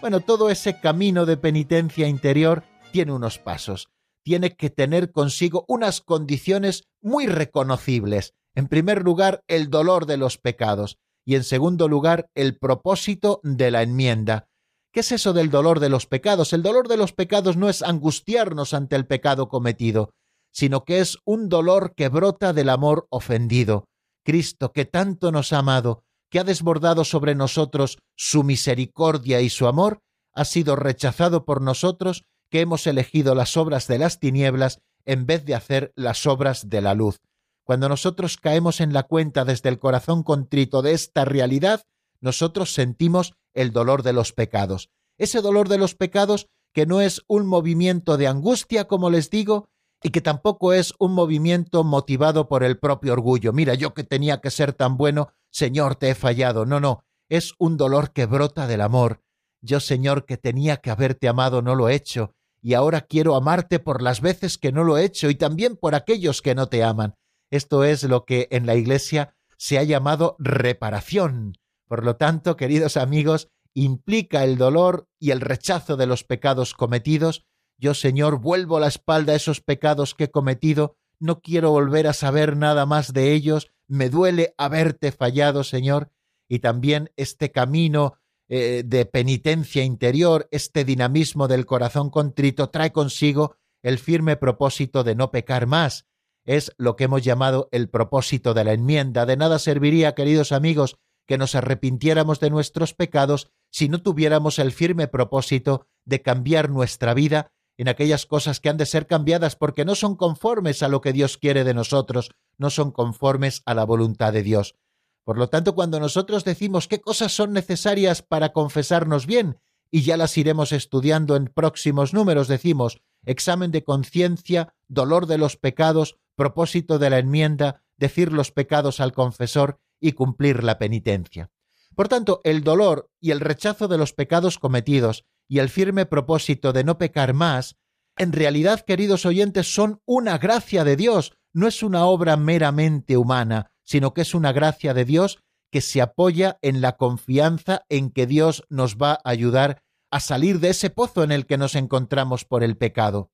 Bueno, 0.00 0.18
todo 0.18 0.50
ese 0.50 0.80
camino 0.80 1.26
de 1.26 1.36
penitencia 1.36 2.08
interior 2.08 2.64
tiene 2.90 3.12
unos 3.12 3.38
pasos. 3.38 3.86
Tiene 4.24 4.56
que 4.56 4.68
tener 4.68 5.12
consigo 5.12 5.64
unas 5.68 6.00
condiciones 6.00 6.88
muy 7.00 7.28
reconocibles. 7.28 8.34
En 8.56 8.66
primer 8.66 9.04
lugar, 9.04 9.44
el 9.46 9.70
dolor 9.70 10.06
de 10.06 10.16
los 10.16 10.38
pecados 10.38 10.98
y 11.24 11.36
en 11.36 11.44
segundo 11.44 11.86
lugar, 11.86 12.28
el 12.34 12.58
propósito 12.58 13.38
de 13.44 13.70
la 13.70 13.82
enmienda. 13.82 14.48
¿Qué 14.94 15.00
es 15.00 15.10
eso 15.10 15.32
del 15.32 15.50
dolor 15.50 15.80
de 15.80 15.88
los 15.88 16.06
pecados? 16.06 16.52
El 16.52 16.62
dolor 16.62 16.86
de 16.86 16.96
los 16.96 17.12
pecados 17.12 17.56
no 17.56 17.68
es 17.68 17.82
angustiarnos 17.82 18.74
ante 18.74 18.94
el 18.94 19.08
pecado 19.08 19.48
cometido, 19.48 20.10
sino 20.52 20.84
que 20.84 21.00
es 21.00 21.18
un 21.24 21.48
dolor 21.48 21.94
que 21.96 22.08
brota 22.08 22.52
del 22.52 22.68
amor 22.68 23.08
ofendido. 23.10 23.88
Cristo, 24.24 24.70
que 24.70 24.84
tanto 24.84 25.32
nos 25.32 25.52
ha 25.52 25.58
amado, 25.58 26.04
que 26.30 26.38
ha 26.38 26.44
desbordado 26.44 27.02
sobre 27.02 27.34
nosotros 27.34 27.98
su 28.14 28.44
misericordia 28.44 29.40
y 29.40 29.50
su 29.50 29.66
amor, 29.66 29.98
ha 30.32 30.44
sido 30.44 30.76
rechazado 30.76 31.44
por 31.44 31.60
nosotros 31.60 32.22
que 32.48 32.60
hemos 32.60 32.86
elegido 32.86 33.34
las 33.34 33.56
obras 33.56 33.88
de 33.88 33.98
las 33.98 34.20
tinieblas 34.20 34.78
en 35.06 35.26
vez 35.26 35.44
de 35.44 35.56
hacer 35.56 35.92
las 35.96 36.24
obras 36.24 36.68
de 36.70 36.82
la 36.82 36.94
luz. 36.94 37.18
Cuando 37.64 37.88
nosotros 37.88 38.36
caemos 38.36 38.80
en 38.80 38.92
la 38.92 39.02
cuenta 39.02 39.44
desde 39.44 39.70
el 39.70 39.80
corazón 39.80 40.22
contrito 40.22 40.82
de 40.82 40.92
esta 40.92 41.24
realidad, 41.24 41.82
nosotros 42.20 42.72
sentimos 42.72 43.34
el 43.54 43.72
dolor 43.72 44.02
de 44.02 44.12
los 44.12 44.32
pecados. 44.32 44.90
Ese 45.16 45.40
dolor 45.40 45.68
de 45.68 45.78
los 45.78 45.94
pecados 45.94 46.48
que 46.72 46.86
no 46.86 47.00
es 47.00 47.22
un 47.28 47.46
movimiento 47.46 48.16
de 48.16 48.26
angustia, 48.26 48.86
como 48.86 49.08
les 49.08 49.30
digo, 49.30 49.68
y 50.02 50.10
que 50.10 50.20
tampoco 50.20 50.72
es 50.72 50.92
un 50.98 51.14
movimiento 51.14 51.84
motivado 51.84 52.48
por 52.48 52.62
el 52.62 52.78
propio 52.78 53.14
orgullo. 53.14 53.52
Mira, 53.52 53.74
yo 53.74 53.94
que 53.94 54.04
tenía 54.04 54.40
que 54.40 54.50
ser 54.50 54.72
tan 54.72 54.96
bueno, 54.96 55.32
Señor, 55.50 55.94
te 55.94 56.10
he 56.10 56.14
fallado. 56.14 56.66
No, 56.66 56.80
no, 56.80 57.04
es 57.28 57.54
un 57.58 57.76
dolor 57.76 58.12
que 58.12 58.26
brota 58.26 58.66
del 58.66 58.82
amor. 58.82 59.22
Yo, 59.62 59.80
Señor, 59.80 60.26
que 60.26 60.36
tenía 60.36 60.78
que 60.78 60.90
haberte 60.90 61.26
amado, 61.26 61.62
no 61.62 61.74
lo 61.74 61.88
he 61.88 61.94
hecho, 61.94 62.34
y 62.60 62.74
ahora 62.74 63.02
quiero 63.02 63.34
amarte 63.34 63.78
por 63.78 64.02
las 64.02 64.20
veces 64.20 64.58
que 64.58 64.72
no 64.72 64.84
lo 64.84 64.98
he 64.98 65.04
hecho 65.04 65.30
y 65.30 65.34
también 65.36 65.76
por 65.76 65.94
aquellos 65.94 66.42
que 66.42 66.54
no 66.54 66.68
te 66.68 66.82
aman. 66.82 67.14
Esto 67.50 67.84
es 67.84 68.02
lo 68.04 68.24
que 68.24 68.48
en 68.50 68.66
la 68.66 68.74
Iglesia 68.74 69.36
se 69.56 69.78
ha 69.78 69.82
llamado 69.84 70.36
reparación. 70.38 71.54
Por 71.86 72.04
lo 72.04 72.16
tanto, 72.16 72.56
queridos 72.56 72.96
amigos, 72.96 73.48
implica 73.74 74.44
el 74.44 74.56
dolor 74.56 75.08
y 75.18 75.30
el 75.30 75.40
rechazo 75.40 75.96
de 75.96 76.06
los 76.06 76.24
pecados 76.24 76.74
cometidos, 76.74 77.44
yo, 77.76 77.94
Señor, 77.94 78.40
vuelvo 78.40 78.78
la 78.78 78.86
espalda 78.86 79.32
a 79.32 79.36
esos 79.36 79.60
pecados 79.60 80.14
que 80.14 80.24
he 80.24 80.30
cometido, 80.30 80.96
no 81.18 81.40
quiero 81.40 81.70
volver 81.70 82.06
a 82.06 82.12
saber 82.12 82.56
nada 82.56 82.86
más 82.86 83.12
de 83.12 83.32
ellos, 83.32 83.68
me 83.88 84.08
duele 84.08 84.54
haberte 84.56 85.12
fallado, 85.12 85.64
Señor, 85.64 86.10
y 86.48 86.60
también 86.60 87.10
este 87.16 87.50
camino 87.50 88.14
eh, 88.48 88.82
de 88.84 89.06
penitencia 89.06 89.82
interior, 89.82 90.48
este 90.50 90.84
dinamismo 90.84 91.48
del 91.48 91.66
corazón 91.66 92.10
contrito, 92.10 92.70
trae 92.70 92.92
consigo 92.92 93.56
el 93.82 93.98
firme 93.98 94.36
propósito 94.36 95.02
de 95.02 95.14
no 95.14 95.30
pecar 95.30 95.66
más, 95.66 96.06
es 96.44 96.72
lo 96.76 96.94
que 96.96 97.04
hemos 97.04 97.22
llamado 97.22 97.68
el 97.72 97.88
propósito 97.88 98.54
de 98.54 98.64
la 98.64 98.72
enmienda. 98.72 99.26
De 99.26 99.36
nada 99.36 99.58
serviría, 99.58 100.14
queridos 100.14 100.52
amigos, 100.52 100.98
que 101.26 101.38
nos 101.38 101.54
arrepintiéramos 101.54 102.40
de 102.40 102.50
nuestros 102.50 102.94
pecados 102.94 103.50
si 103.70 103.88
no 103.88 104.02
tuviéramos 104.02 104.58
el 104.58 104.72
firme 104.72 105.08
propósito 105.08 105.86
de 106.04 106.22
cambiar 106.22 106.70
nuestra 106.70 107.14
vida 107.14 107.52
en 107.76 107.88
aquellas 107.88 108.26
cosas 108.26 108.60
que 108.60 108.68
han 108.68 108.76
de 108.76 108.86
ser 108.86 109.06
cambiadas 109.06 109.56
porque 109.56 109.84
no 109.84 109.94
son 109.94 110.16
conformes 110.16 110.82
a 110.82 110.88
lo 110.88 111.00
que 111.00 111.12
Dios 111.12 111.38
quiere 111.38 111.64
de 111.64 111.74
nosotros, 111.74 112.30
no 112.56 112.70
son 112.70 112.92
conformes 112.92 113.62
a 113.66 113.74
la 113.74 113.84
voluntad 113.84 114.32
de 114.32 114.42
Dios. 114.42 114.76
Por 115.24 115.38
lo 115.38 115.48
tanto, 115.48 115.74
cuando 115.74 115.98
nosotros 115.98 116.44
decimos 116.44 116.86
qué 116.86 117.00
cosas 117.00 117.32
son 117.34 117.52
necesarias 117.52 118.22
para 118.22 118.52
confesarnos 118.52 119.26
bien, 119.26 119.58
y 119.90 120.02
ya 120.02 120.16
las 120.16 120.36
iremos 120.36 120.72
estudiando 120.72 121.36
en 121.36 121.46
próximos 121.46 122.12
números, 122.12 122.48
decimos 122.48 123.00
examen 123.24 123.70
de 123.70 123.84
conciencia, 123.84 124.74
dolor 124.88 125.26
de 125.26 125.38
los 125.38 125.56
pecados, 125.56 126.18
propósito 126.34 126.98
de 126.98 127.10
la 127.10 127.18
enmienda, 127.18 127.82
decir 127.96 128.32
los 128.32 128.50
pecados 128.50 129.00
al 129.00 129.12
confesor 129.12 129.78
y 130.04 130.12
cumplir 130.12 130.62
la 130.62 130.78
penitencia. 130.78 131.50
Por 131.96 132.08
tanto, 132.08 132.42
el 132.44 132.62
dolor 132.62 133.10
y 133.20 133.30
el 133.30 133.40
rechazo 133.40 133.88
de 133.88 133.96
los 133.96 134.12
pecados 134.12 134.58
cometidos 134.58 135.24
y 135.48 135.60
el 135.60 135.70
firme 135.70 136.04
propósito 136.04 136.74
de 136.74 136.84
no 136.84 136.98
pecar 136.98 137.32
más, 137.32 137.76
en 138.18 138.32
realidad, 138.32 138.80
queridos 138.80 139.24
oyentes, 139.24 139.72
son 139.74 140.02
una 140.04 140.36
gracia 140.36 140.84
de 140.84 140.96
Dios, 140.96 141.32
no 141.54 141.66
es 141.66 141.82
una 141.82 142.04
obra 142.04 142.36
meramente 142.36 143.16
humana, 143.16 143.72
sino 143.82 144.12
que 144.12 144.20
es 144.20 144.34
una 144.34 144.52
gracia 144.52 144.92
de 144.92 145.06
Dios 145.06 145.38
que 145.70 145.80
se 145.80 146.02
apoya 146.02 146.58
en 146.60 146.82
la 146.82 146.98
confianza 146.98 147.86
en 147.88 148.10
que 148.10 148.26
Dios 148.26 148.64
nos 148.68 148.96
va 148.98 149.14
a 149.24 149.30
ayudar 149.30 149.82
a 150.10 150.20
salir 150.20 150.60
de 150.60 150.68
ese 150.68 150.90
pozo 150.90 151.24
en 151.24 151.32
el 151.32 151.46
que 151.46 151.56
nos 151.56 151.76
encontramos 151.76 152.44
por 152.44 152.62
el 152.62 152.76
pecado. 152.76 153.30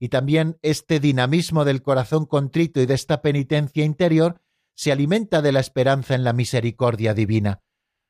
Y 0.00 0.08
también 0.08 0.58
este 0.62 0.98
dinamismo 0.98 1.64
del 1.64 1.80
corazón 1.80 2.26
contrito 2.26 2.80
y 2.80 2.86
de 2.86 2.94
esta 2.94 3.22
penitencia 3.22 3.84
interior 3.84 4.40
se 4.78 4.92
alimenta 4.92 5.42
de 5.42 5.50
la 5.50 5.58
esperanza 5.58 6.14
en 6.14 6.22
la 6.22 6.32
misericordia 6.32 7.12
divina. 7.12 7.64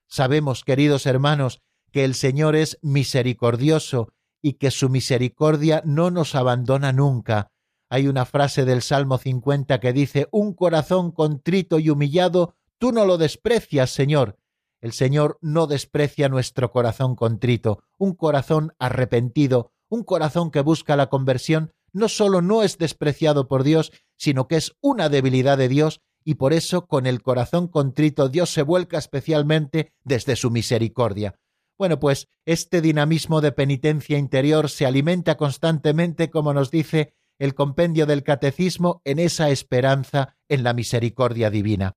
Sabemos, 0.06 0.64
queridos 0.64 1.06
hermanos, 1.06 1.62
que 1.92 2.04
el 2.04 2.14
Señor 2.14 2.56
es 2.56 2.78
misericordioso 2.82 4.12
y 4.42 4.58
que 4.58 4.70
su 4.70 4.90
misericordia 4.90 5.80
no 5.86 6.10
nos 6.10 6.34
abandona 6.34 6.92
nunca, 6.92 7.50
hay 7.90 8.06
una 8.06 8.26
frase 8.26 8.66
del 8.66 8.82
Salmo 8.82 9.16
50 9.16 9.80
que 9.80 9.94
dice, 9.94 10.28
Un 10.30 10.52
corazón 10.52 11.10
contrito 11.10 11.78
y 11.78 11.88
humillado, 11.88 12.54
tú 12.76 12.92
no 12.92 13.06
lo 13.06 13.16
desprecias, 13.16 13.88
Señor. 13.90 14.36
El 14.82 14.92
Señor 14.92 15.38
no 15.40 15.66
desprecia 15.66 16.28
nuestro 16.28 16.70
corazón 16.70 17.16
contrito, 17.16 17.82
un 17.96 18.14
corazón 18.14 18.74
arrepentido, 18.78 19.72
un 19.88 20.04
corazón 20.04 20.50
que 20.50 20.60
busca 20.60 20.96
la 20.96 21.08
conversión, 21.08 21.72
no 21.92 22.08
solo 22.08 22.42
no 22.42 22.62
es 22.62 22.76
despreciado 22.76 23.48
por 23.48 23.64
Dios, 23.64 23.90
sino 24.18 24.48
que 24.48 24.56
es 24.56 24.76
una 24.82 25.08
debilidad 25.08 25.56
de 25.56 25.68
Dios, 25.68 26.02
y 26.28 26.34
por 26.34 26.52
eso 26.52 26.86
con 26.86 27.06
el 27.06 27.22
corazón 27.22 27.68
contrito 27.68 28.28
Dios 28.28 28.52
se 28.52 28.60
vuelca 28.60 28.98
especialmente 28.98 29.94
desde 30.04 30.36
su 30.36 30.50
misericordia. 30.50 31.40
Bueno, 31.78 31.98
pues 31.98 32.28
este 32.44 32.82
dinamismo 32.82 33.40
de 33.40 33.50
penitencia 33.50 34.18
interior 34.18 34.68
se 34.68 34.84
alimenta 34.84 35.38
constantemente, 35.38 36.28
como 36.28 36.52
nos 36.52 36.70
dice 36.70 37.14
el 37.38 37.54
compendio 37.54 38.04
del 38.04 38.24
catecismo 38.24 39.00
en 39.06 39.20
esa 39.20 39.48
esperanza 39.48 40.36
en 40.50 40.64
la 40.64 40.74
misericordia 40.74 41.48
divina. 41.48 41.94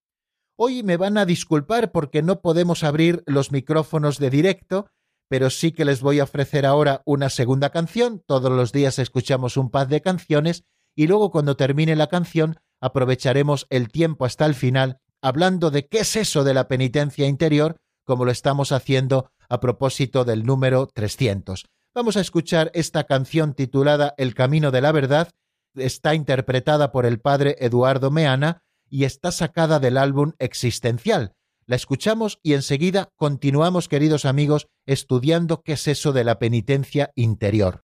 Hoy 0.56 0.82
me 0.82 0.96
van 0.96 1.18
a 1.18 1.26
disculpar 1.26 1.92
porque 1.92 2.22
no 2.22 2.40
podemos 2.40 2.86
abrir 2.86 3.24
los 3.26 3.52
micrófonos 3.52 4.18
de 4.18 4.30
directo, 4.30 4.88
pero 5.28 5.50
sí 5.50 5.74
que 5.74 5.84
les 5.84 6.00
voy 6.00 6.22
a 6.22 6.24
ofrecer 6.24 6.66
ahora 6.66 7.02
una 7.06 7.30
segunda 7.30 7.72
canción. 7.72 8.24
Todos 8.26 8.50
los 8.50 8.72
días 8.72 8.98
escuchamos 8.98 9.58
un 9.58 9.72
par 9.72 9.90
de 9.90 10.00
canciones 10.00 10.64
y 10.96 11.08
luego 11.08 11.32
cuando 11.32 11.58
termine 11.58 11.98
la 11.98 12.08
canción 12.08 12.62
aprovecharemos 12.82 13.68
el 13.70 13.90
tiempo 13.90 14.26
hasta 14.26 14.46
el 14.46 14.56
final 14.56 15.00
hablando 15.22 15.72
de 15.72 15.88
qué 15.88 16.00
es 16.00 16.16
eso 16.16 16.44
de 16.44 16.54
la 16.54 16.68
penitencia 16.68 17.28
interior, 17.28 17.78
como 18.04 18.26
lo 18.26 18.32
estamos 18.32 18.72
haciendo 18.72 19.32
a 19.48 19.60
propósito 19.60 20.26
del 20.26 20.44
número 20.44 20.88
300. 20.88 21.66
Vamos 21.94 22.18
a 22.18 22.22
escuchar 22.22 22.72
esta 22.74 23.04
canción 23.04 23.54
titulada 23.54 24.14
El 24.18 24.34
Camino 24.34 24.72
de 24.72 24.82
la 24.82 24.92
Verdad. 24.92 25.30
Está 25.76 26.16
interpretada 26.16 26.92
por 26.92 27.06
el 27.06 27.20
padre 27.20 27.56
Eduardo 27.60 28.12
Meana 28.12 28.64
y 28.90 29.04
está 29.04 29.32
sacada 29.32 29.80
del 29.80 29.98
álbum 29.98 30.34
Existencial. 30.40 31.34
La 31.66 31.76
escuchamos 31.76 32.40
y 32.44 32.54
enseguida 32.54 33.10
continuamos, 33.16 33.88
queridos 33.88 34.26
amigos, 34.26 34.68
estudiando 34.86 35.62
qué 35.62 35.74
es 35.74 35.88
eso 35.88 36.12
de 36.12 36.24
la 36.24 36.40
penitencia 36.40 37.12
interior. 37.16 37.84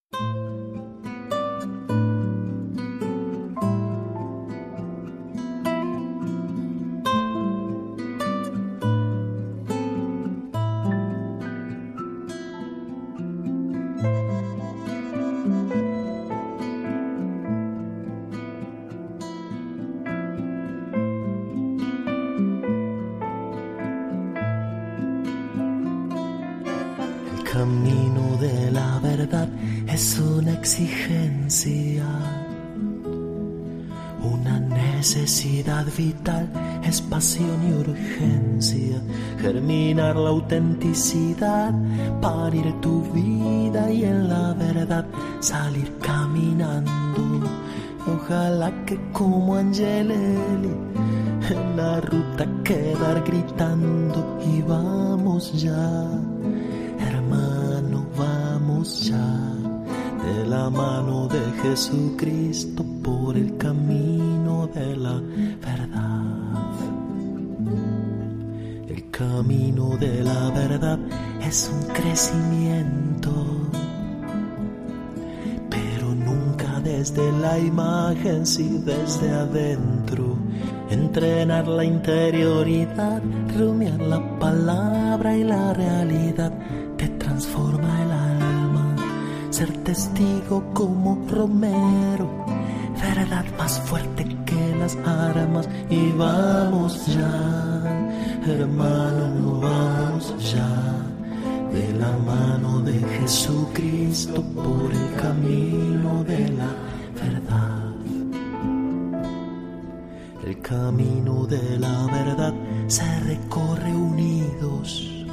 Vital 35.98 36.48
es 36.84 37.02
pasión 37.02 37.58
y 37.68 37.72
urgencia, 37.72 39.02
germinar 39.40 40.14
la 40.16 40.30
autenticidad, 40.30 41.74
parir 42.22 42.72
tu 42.80 43.02
vida 43.12 43.90
y 43.90 44.04
en 44.04 44.28
la 44.28 44.54
verdad 44.54 45.04
salir 45.40 45.92
caminando. 46.00 47.50
Ojalá 48.06 48.72
que 48.86 48.98
como 49.12 49.56
Angeleli 49.56 50.72
en 51.50 51.76
la 51.76 52.00
ruta 52.00 52.46
quedar 52.62 53.22
gritando. 53.24 54.38
Y 54.46 54.62
vamos 54.62 55.52
ya, 55.60 56.08
hermano, 57.00 58.06
vamos 58.16 59.04
ya, 59.08 59.30
de 60.24 60.46
la 60.46 60.70
mano 60.70 61.26
de 61.28 61.40
Jesucristo 61.62 62.84
por 63.02 63.36
el 63.36 63.56
camino 63.56 64.68
de 64.74 64.96
la 64.96 65.20
camino 69.18 69.96
de 69.96 70.22
la 70.22 70.48
verdad 70.50 70.96
es 71.42 71.68
un 71.74 71.92
crecimiento, 71.92 73.32
pero 75.68 76.14
nunca 76.14 76.78
desde 76.80 77.32
la 77.32 77.58
imagen, 77.58 78.46
si 78.46 78.78
desde 78.78 79.30
adentro. 79.30 80.36
Entrenar 80.90 81.66
la 81.66 81.84
interioridad, 81.84 83.20
rumiar 83.58 84.00
la 84.00 84.38
palabra 84.38 85.36
y 85.36 85.42
la 85.42 85.74
realidad, 85.74 86.52
te 86.96 87.08
transforma 87.08 88.02
el 88.02 88.12
alma. 88.12 88.96
Ser 89.50 89.72
testigo 89.78 90.62
como 90.72 91.26
Romero, 91.28 92.46
verdad 93.02 93.44
más 93.58 93.80
fuerte 93.80 94.24
que 94.46 94.76
las 94.76 94.96
armas, 95.04 95.68
y 95.90 96.12
vamos 96.12 97.04
ya 97.06 98.07
hermano, 98.50 99.60
vamos 99.60 100.34
ya 100.52 100.68
de 101.72 101.92
la 101.98 102.12
mano 102.18 102.80
de 102.80 102.98
Jesucristo 102.98 104.42
por 104.54 104.90
el 104.90 105.14
camino 105.20 106.24
de 106.24 106.48
la 106.50 106.70
verdad. 107.22 107.92
El 110.46 110.60
camino 110.60 111.46
de 111.46 111.78
la 111.78 112.06
verdad 112.06 112.54
se 112.86 113.20
recorre 113.20 113.92
unidos. 113.94 115.26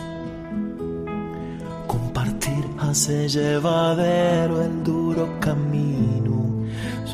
Compartir 1.88 2.66
hace 2.80 3.30
llevadero 3.30 4.62
el 4.62 4.84
duro 4.84 5.40
camino 5.40 6.45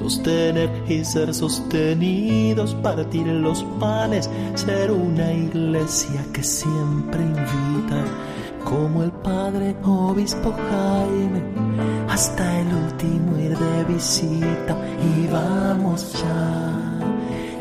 sostener 0.01 0.69
y 0.87 1.05
ser 1.05 1.33
sostenidos, 1.33 2.73
partir 2.75 3.27
los 3.27 3.63
panes, 3.79 4.29
ser 4.55 4.91
una 4.91 5.31
iglesia 5.31 6.25
que 6.33 6.43
siempre 6.43 7.21
invita, 7.21 8.03
como 8.63 9.03
el 9.03 9.11
Padre 9.11 9.75
Obispo 9.83 10.51
Jaime, 10.51 11.43
hasta 12.09 12.61
el 12.61 12.67
último 12.67 13.37
ir 13.37 13.55
de 13.57 13.83
visita. 13.93 14.75
Y 15.15 15.27
vamos 15.31 16.13
ya, 16.13 16.99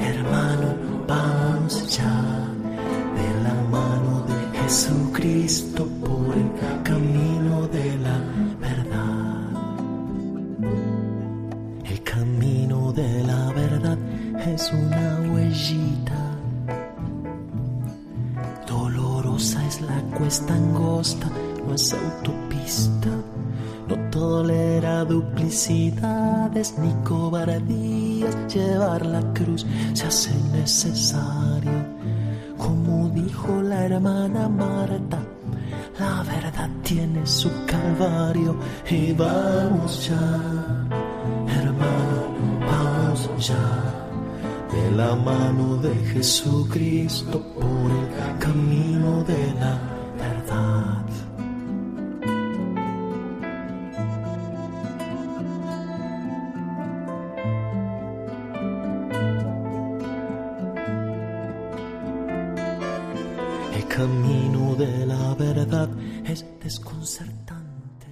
hermano, 0.00 0.68
vamos 1.06 1.96
ya, 1.96 2.22
de 3.18 3.42
la 3.44 3.54
mano 3.70 4.24
de 4.26 4.58
Jesucristo 4.60 5.86
por 6.00 6.34
el 6.34 6.82
camino 6.84 7.68
de 7.68 7.98
la 7.98 8.39
Dolorosa 18.68 19.66
es 19.66 19.80
la 19.80 20.00
cuesta 20.16 20.54
angosta, 20.54 21.28
no 21.66 21.74
es 21.74 21.92
autopista. 21.92 23.08
No 23.88 23.96
tolera 24.10 25.04
duplicidades 25.04 26.78
ni 26.78 26.92
cobardías. 27.02 28.36
Llevar 28.54 29.04
la 29.04 29.20
cruz 29.32 29.66
se 29.92 30.06
hace 30.06 30.30
necesario. 30.52 31.84
Como 32.56 33.08
dijo 33.08 33.60
la 33.60 33.86
hermana 33.86 34.48
Marta, 34.48 35.18
la 35.98 36.22
verdad 36.22 36.70
tiene 36.84 37.26
su 37.26 37.50
calvario. 37.66 38.54
Y 38.88 39.12
vamos 39.14 40.08
ya, 40.08 40.86
hermano, 41.48 42.60
vamos 42.70 43.48
ya 43.48 43.99
de 44.72 44.90
la 44.92 45.16
mano 45.16 45.76
de 45.78 45.94
Jesucristo 46.12 47.42
por 47.54 47.90
el 47.90 48.38
camino 48.38 49.24
de 49.24 49.54
la 49.54 49.78
verdad. 50.16 51.06
El 63.74 63.86
camino 63.88 64.74
de 64.76 65.06
la 65.06 65.34
verdad 65.34 65.88
es 66.24 66.44
desconcertante. 66.62 68.06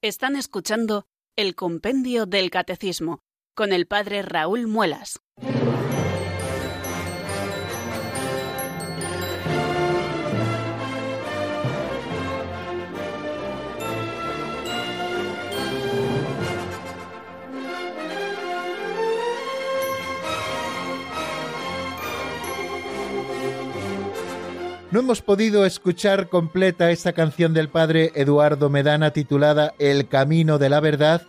Están 0.00 0.36
escuchando 0.36 1.06
el 1.34 1.54
Compendio 1.54 2.26
del 2.26 2.50
Catecismo 2.50 3.24
con 3.54 3.72
el 3.72 3.86
padre 3.86 4.22
Raúl 4.22 4.66
Muelas. 4.66 5.20
No 24.94 25.00
hemos 25.00 25.22
podido 25.22 25.66
escuchar 25.66 26.28
completa 26.28 26.92
esta 26.92 27.12
canción 27.12 27.52
del 27.52 27.68
padre 27.68 28.12
Eduardo 28.14 28.70
Medana 28.70 29.10
titulada 29.10 29.74
El 29.80 30.06
Camino 30.06 30.58
de 30.58 30.68
la 30.68 30.78
Verdad, 30.78 31.22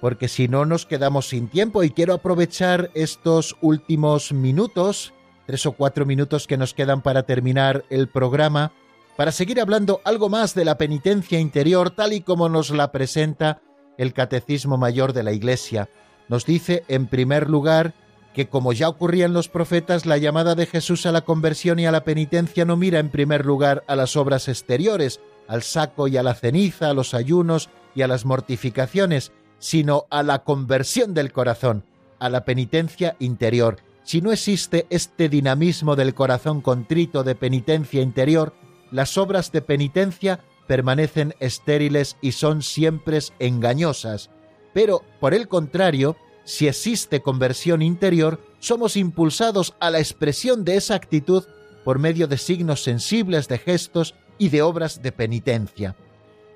porque 0.00 0.28
si 0.28 0.48
no 0.48 0.64
nos 0.64 0.86
quedamos 0.86 1.28
sin 1.28 1.48
tiempo 1.48 1.82
y 1.82 1.90
quiero 1.90 2.14
aprovechar 2.14 2.90
estos 2.94 3.56
últimos 3.60 4.32
minutos, 4.32 5.12
tres 5.46 5.66
o 5.66 5.72
cuatro 5.72 6.06
minutos 6.06 6.46
que 6.46 6.56
nos 6.56 6.74
quedan 6.74 7.02
para 7.02 7.24
terminar 7.24 7.84
el 7.90 8.08
programa, 8.08 8.72
para 9.16 9.32
seguir 9.32 9.60
hablando 9.60 10.00
algo 10.04 10.28
más 10.28 10.54
de 10.54 10.64
la 10.64 10.78
penitencia 10.78 11.38
interior 11.38 11.90
tal 11.90 12.14
y 12.14 12.22
como 12.22 12.48
nos 12.48 12.70
la 12.70 12.90
presenta 12.92 13.60
el 13.98 14.14
Catecismo 14.14 14.78
Mayor 14.78 15.12
de 15.12 15.22
la 15.22 15.32
Iglesia. 15.32 15.90
Nos 16.28 16.46
dice, 16.46 16.84
en 16.88 17.06
primer 17.06 17.50
lugar, 17.50 17.92
que 18.32 18.48
como 18.48 18.72
ya 18.72 18.88
ocurría 18.88 19.26
en 19.26 19.34
los 19.34 19.48
profetas, 19.48 20.06
la 20.06 20.16
llamada 20.16 20.54
de 20.54 20.64
Jesús 20.64 21.04
a 21.04 21.12
la 21.12 21.22
conversión 21.22 21.78
y 21.78 21.86
a 21.86 21.92
la 21.92 22.04
penitencia 22.04 22.64
no 22.64 22.76
mira 22.76 22.98
en 22.98 23.10
primer 23.10 23.44
lugar 23.44 23.82
a 23.88 23.96
las 23.96 24.16
obras 24.16 24.48
exteriores, 24.48 25.20
al 25.48 25.62
saco 25.62 26.08
y 26.08 26.16
a 26.16 26.22
la 26.22 26.34
ceniza, 26.34 26.88
a 26.88 26.94
los 26.94 27.12
ayunos 27.12 27.68
y 27.94 28.02
a 28.02 28.08
las 28.08 28.24
mortificaciones, 28.24 29.32
sino 29.60 30.06
a 30.10 30.24
la 30.24 30.42
conversión 30.42 31.14
del 31.14 31.32
corazón, 31.32 31.84
a 32.18 32.28
la 32.28 32.44
penitencia 32.44 33.14
interior. 33.20 33.76
Si 34.02 34.20
no 34.20 34.32
existe 34.32 34.86
este 34.90 35.28
dinamismo 35.28 35.94
del 35.94 36.14
corazón 36.14 36.62
contrito 36.62 37.22
de 37.22 37.36
penitencia 37.36 38.02
interior, 38.02 38.54
las 38.90 39.16
obras 39.16 39.52
de 39.52 39.62
penitencia 39.62 40.40
permanecen 40.66 41.34
estériles 41.38 42.16
y 42.20 42.32
son 42.32 42.62
siempre 42.62 43.20
engañosas. 43.38 44.30
Pero, 44.72 45.02
por 45.20 45.34
el 45.34 45.46
contrario, 45.46 46.16
si 46.44 46.66
existe 46.66 47.22
conversión 47.22 47.82
interior, 47.82 48.40
somos 48.58 48.96
impulsados 48.96 49.74
a 49.78 49.90
la 49.90 49.98
expresión 49.98 50.64
de 50.64 50.76
esa 50.76 50.94
actitud 50.94 51.44
por 51.84 51.98
medio 51.98 52.26
de 52.26 52.38
signos 52.38 52.82
sensibles, 52.82 53.48
de 53.48 53.58
gestos 53.58 54.14
y 54.38 54.48
de 54.48 54.62
obras 54.62 55.02
de 55.02 55.12
penitencia. 55.12 55.96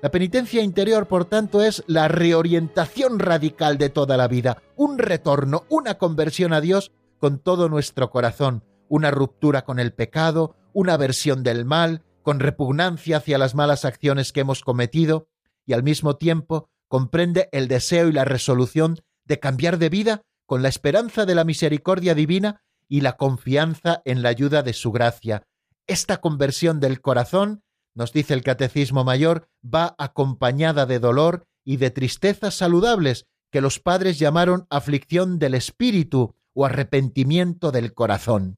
La 0.05 0.11
penitencia 0.11 0.61
interior, 0.61 1.07
por 1.07 1.25
tanto, 1.25 1.63
es 1.63 1.83
la 1.87 2.07
reorientación 2.07 3.17
radical 3.17 3.79
de 3.79 3.89
toda 3.89 4.17
la 4.17 4.27
vida, 4.27 4.61
un 4.75 4.99
retorno, 4.99 5.63
una 5.67 5.95
conversión 5.95 6.53
a 6.53 6.61
Dios 6.61 6.91
con 7.17 7.39
todo 7.39 7.69
nuestro 7.69 8.11
corazón, 8.11 8.63
una 8.87 9.09
ruptura 9.09 9.63
con 9.63 9.79
el 9.79 9.93
pecado, 9.93 10.55
una 10.73 10.93
aversión 10.93 11.41
del 11.41 11.65
mal, 11.65 12.03
con 12.21 12.39
repugnancia 12.39 13.17
hacia 13.17 13.39
las 13.39 13.55
malas 13.55 13.83
acciones 13.83 14.31
que 14.31 14.41
hemos 14.41 14.61
cometido, 14.61 15.27
y 15.65 15.73
al 15.73 15.81
mismo 15.81 16.17
tiempo 16.17 16.69
comprende 16.87 17.49
el 17.51 17.67
deseo 17.67 18.07
y 18.07 18.11
la 18.11 18.25
resolución 18.25 18.99
de 19.23 19.39
cambiar 19.39 19.79
de 19.79 19.89
vida 19.89 20.21
con 20.45 20.61
la 20.61 20.69
esperanza 20.69 21.25
de 21.25 21.33
la 21.33 21.45
misericordia 21.45 22.13
divina 22.13 22.61
y 22.87 23.01
la 23.01 23.17
confianza 23.17 24.03
en 24.05 24.21
la 24.21 24.29
ayuda 24.29 24.61
de 24.61 24.73
su 24.73 24.91
gracia. 24.91 25.47
Esta 25.87 26.17
conversión 26.17 26.79
del 26.79 27.01
corazón 27.01 27.63
nos 27.95 28.13
dice 28.13 28.33
el 28.33 28.43
Catecismo 28.43 29.03
Mayor, 29.03 29.49
va 29.63 29.95
acompañada 29.97 30.85
de 30.85 30.99
dolor 30.99 31.47
y 31.63 31.77
de 31.77 31.89
tristezas 31.89 32.55
saludables 32.55 33.25
que 33.51 33.61
los 33.61 33.79
padres 33.79 34.19
llamaron 34.19 34.67
aflicción 34.69 35.39
del 35.39 35.55
espíritu 35.55 36.35
o 36.53 36.65
arrepentimiento 36.65 37.71
del 37.71 37.93
corazón. 37.93 38.57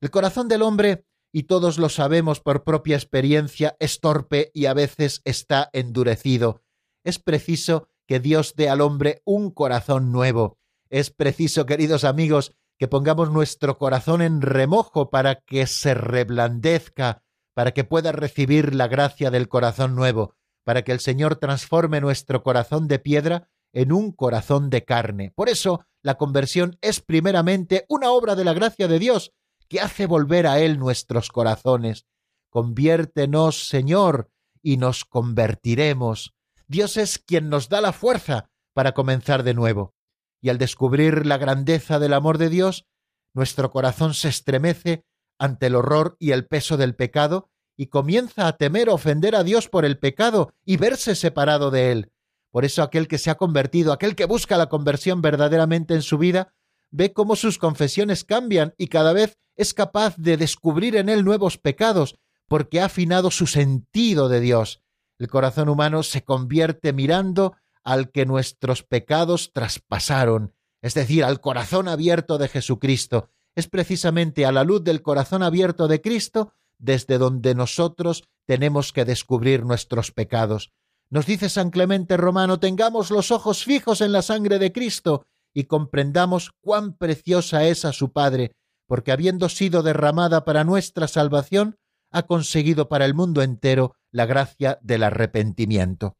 El 0.00 0.10
corazón 0.10 0.48
del 0.48 0.62
hombre, 0.62 1.04
y 1.32 1.44
todos 1.44 1.78
lo 1.78 1.88
sabemos 1.88 2.40
por 2.40 2.62
propia 2.62 2.96
experiencia, 2.96 3.76
es 3.80 4.00
torpe 4.00 4.50
y 4.54 4.66
a 4.66 4.74
veces 4.74 5.22
está 5.24 5.70
endurecido. 5.72 6.62
Es 7.04 7.18
preciso 7.18 7.88
que 8.06 8.20
Dios 8.20 8.54
dé 8.54 8.68
al 8.68 8.80
hombre 8.80 9.22
un 9.24 9.50
corazón 9.50 10.12
nuevo. 10.12 10.58
Es 10.90 11.10
preciso, 11.10 11.66
queridos 11.66 12.04
amigos, 12.04 12.52
que 12.78 12.88
pongamos 12.88 13.30
nuestro 13.30 13.76
corazón 13.76 14.22
en 14.22 14.40
remojo 14.40 15.10
para 15.10 15.36
que 15.40 15.66
se 15.66 15.94
reblandezca, 15.94 17.22
para 17.58 17.72
que 17.72 17.82
pueda 17.82 18.12
recibir 18.12 18.72
la 18.72 18.86
gracia 18.86 19.32
del 19.32 19.48
corazón 19.48 19.96
nuevo, 19.96 20.36
para 20.62 20.84
que 20.84 20.92
el 20.92 21.00
Señor 21.00 21.34
transforme 21.34 22.00
nuestro 22.00 22.44
corazón 22.44 22.86
de 22.86 23.00
piedra 23.00 23.50
en 23.72 23.90
un 23.90 24.12
corazón 24.12 24.70
de 24.70 24.84
carne. 24.84 25.32
Por 25.34 25.48
eso, 25.48 25.84
la 26.00 26.14
conversión 26.14 26.78
es 26.82 27.00
primeramente 27.00 27.84
una 27.88 28.12
obra 28.12 28.36
de 28.36 28.44
la 28.44 28.52
gracia 28.52 28.86
de 28.86 29.00
Dios, 29.00 29.32
que 29.68 29.80
hace 29.80 30.06
volver 30.06 30.46
a 30.46 30.60
Él 30.60 30.78
nuestros 30.78 31.30
corazones. 31.30 32.06
Conviértenos, 32.48 33.66
Señor, 33.66 34.30
y 34.62 34.76
nos 34.76 35.04
convertiremos. 35.04 36.36
Dios 36.68 36.96
es 36.96 37.18
quien 37.18 37.48
nos 37.48 37.68
da 37.68 37.80
la 37.80 37.92
fuerza 37.92 38.52
para 38.72 38.92
comenzar 38.92 39.42
de 39.42 39.54
nuevo. 39.54 39.96
Y 40.40 40.50
al 40.50 40.58
descubrir 40.58 41.26
la 41.26 41.38
grandeza 41.38 41.98
del 41.98 42.14
amor 42.14 42.38
de 42.38 42.50
Dios, 42.50 42.86
nuestro 43.34 43.72
corazón 43.72 44.14
se 44.14 44.28
estremece 44.28 45.04
ante 45.38 45.66
el 45.66 45.76
horror 45.76 46.16
y 46.18 46.32
el 46.32 46.46
peso 46.46 46.76
del 46.76 46.94
pecado 46.94 47.48
y 47.76 47.86
comienza 47.86 48.48
a 48.48 48.56
temer 48.56 48.90
ofender 48.90 49.36
a 49.36 49.44
Dios 49.44 49.68
por 49.68 49.84
el 49.84 49.98
pecado 49.98 50.52
y 50.64 50.76
verse 50.76 51.14
separado 51.14 51.70
de 51.70 51.92
él. 51.92 52.12
Por 52.50 52.64
eso 52.64 52.82
aquel 52.82 53.08
que 53.08 53.18
se 53.18 53.30
ha 53.30 53.36
convertido, 53.36 53.92
aquel 53.92 54.16
que 54.16 54.24
busca 54.24 54.56
la 54.56 54.68
conversión 54.68 55.22
verdaderamente 55.22 55.94
en 55.94 56.02
su 56.02 56.18
vida, 56.18 56.54
ve 56.90 57.12
cómo 57.12 57.36
sus 57.36 57.58
confesiones 57.58 58.24
cambian 58.24 58.74
y 58.78 58.88
cada 58.88 59.12
vez 59.12 59.38
es 59.54 59.74
capaz 59.74 60.16
de 60.16 60.36
descubrir 60.36 60.96
en 60.96 61.08
él 61.08 61.24
nuevos 61.24 61.58
pecados, 61.58 62.16
porque 62.48 62.80
ha 62.80 62.86
afinado 62.86 63.30
su 63.30 63.46
sentido 63.46 64.28
de 64.28 64.40
Dios. 64.40 64.82
El 65.18 65.28
corazón 65.28 65.68
humano 65.68 66.02
se 66.02 66.22
convierte 66.24 66.92
mirando 66.92 67.54
al 67.84 68.10
que 68.10 68.26
nuestros 68.26 68.82
pecados 68.82 69.52
traspasaron, 69.52 70.54
es 70.80 70.94
decir, 70.94 71.24
al 71.24 71.40
corazón 71.40 71.88
abierto 71.88 72.38
de 72.38 72.48
Jesucristo, 72.48 73.30
es 73.58 73.66
precisamente 73.66 74.46
a 74.46 74.52
la 74.52 74.62
luz 74.62 74.84
del 74.84 75.02
corazón 75.02 75.42
abierto 75.42 75.88
de 75.88 76.00
Cristo 76.00 76.52
desde 76.78 77.18
donde 77.18 77.56
nosotros 77.56 78.22
tenemos 78.46 78.92
que 78.92 79.04
descubrir 79.04 79.64
nuestros 79.64 80.12
pecados. 80.12 80.70
Nos 81.10 81.26
dice 81.26 81.48
San 81.48 81.70
Clemente 81.70 82.16
Romano, 82.16 82.60
tengamos 82.60 83.10
los 83.10 83.32
ojos 83.32 83.64
fijos 83.64 84.00
en 84.00 84.12
la 84.12 84.22
sangre 84.22 84.60
de 84.60 84.70
Cristo 84.70 85.26
y 85.52 85.64
comprendamos 85.64 86.52
cuán 86.60 86.96
preciosa 86.96 87.64
es 87.64 87.84
a 87.84 87.92
su 87.92 88.12
Padre, 88.12 88.52
porque 88.86 89.10
habiendo 89.10 89.48
sido 89.48 89.82
derramada 89.82 90.44
para 90.44 90.62
nuestra 90.62 91.08
salvación, 91.08 91.78
ha 92.12 92.28
conseguido 92.28 92.88
para 92.88 93.06
el 93.06 93.14
mundo 93.14 93.42
entero 93.42 93.96
la 94.12 94.24
gracia 94.24 94.78
del 94.82 95.02
arrepentimiento. 95.02 96.16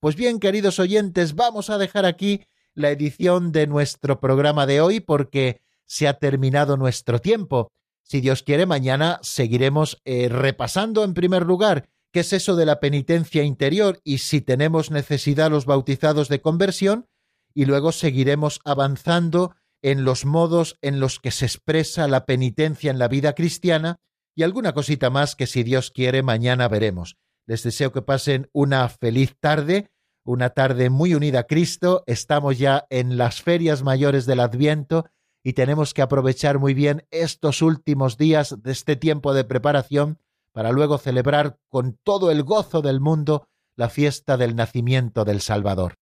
Pues 0.00 0.16
bien, 0.16 0.40
queridos 0.40 0.78
oyentes, 0.78 1.34
vamos 1.34 1.68
a 1.68 1.76
dejar 1.76 2.06
aquí 2.06 2.46
la 2.72 2.88
edición 2.88 3.52
de 3.52 3.66
nuestro 3.66 4.20
programa 4.20 4.64
de 4.64 4.80
hoy 4.80 5.00
porque 5.00 5.60
se 5.88 6.06
ha 6.06 6.14
terminado 6.14 6.76
nuestro 6.76 7.18
tiempo. 7.20 7.72
Si 8.02 8.20
Dios 8.20 8.42
quiere, 8.42 8.66
mañana 8.66 9.18
seguiremos 9.22 10.00
eh, 10.04 10.28
repasando 10.28 11.02
en 11.02 11.14
primer 11.14 11.44
lugar 11.44 11.88
qué 12.12 12.20
es 12.20 12.32
eso 12.32 12.54
de 12.56 12.66
la 12.66 12.78
penitencia 12.78 13.42
interior 13.42 14.00
y 14.04 14.18
si 14.18 14.40
tenemos 14.40 14.90
necesidad 14.90 15.50
los 15.50 15.66
bautizados 15.66 16.28
de 16.28 16.40
conversión, 16.40 17.06
y 17.54 17.64
luego 17.64 17.90
seguiremos 17.90 18.60
avanzando 18.64 19.56
en 19.82 20.04
los 20.04 20.24
modos 20.24 20.78
en 20.80 21.00
los 21.00 21.18
que 21.18 21.30
se 21.30 21.46
expresa 21.46 22.06
la 22.06 22.24
penitencia 22.24 22.90
en 22.90 22.98
la 22.98 23.08
vida 23.08 23.34
cristiana 23.34 23.96
y 24.34 24.42
alguna 24.42 24.72
cosita 24.74 25.10
más 25.10 25.34
que 25.34 25.46
si 25.46 25.64
Dios 25.64 25.90
quiere 25.90 26.22
mañana 26.22 26.68
veremos. 26.68 27.16
Les 27.46 27.62
deseo 27.62 27.92
que 27.92 28.02
pasen 28.02 28.48
una 28.52 28.88
feliz 28.88 29.34
tarde, 29.40 29.90
una 30.24 30.50
tarde 30.50 30.90
muy 30.90 31.14
unida 31.14 31.40
a 31.40 31.46
Cristo. 31.48 32.04
Estamos 32.06 32.58
ya 32.58 32.86
en 32.90 33.16
las 33.16 33.42
ferias 33.42 33.82
mayores 33.82 34.26
del 34.26 34.40
Adviento 34.40 35.06
y 35.48 35.54
tenemos 35.54 35.94
que 35.94 36.02
aprovechar 36.02 36.58
muy 36.58 36.74
bien 36.74 37.06
estos 37.10 37.62
últimos 37.62 38.18
días 38.18 38.62
de 38.62 38.70
este 38.70 38.96
tiempo 38.96 39.32
de 39.32 39.44
preparación 39.44 40.18
para 40.52 40.72
luego 40.72 40.98
celebrar 40.98 41.58
con 41.70 41.98
todo 42.02 42.30
el 42.30 42.42
gozo 42.42 42.82
del 42.82 43.00
mundo 43.00 43.48
la 43.74 43.88
fiesta 43.88 44.36
del 44.36 44.54
nacimiento 44.56 45.24
del 45.24 45.40
Salvador. 45.40 45.94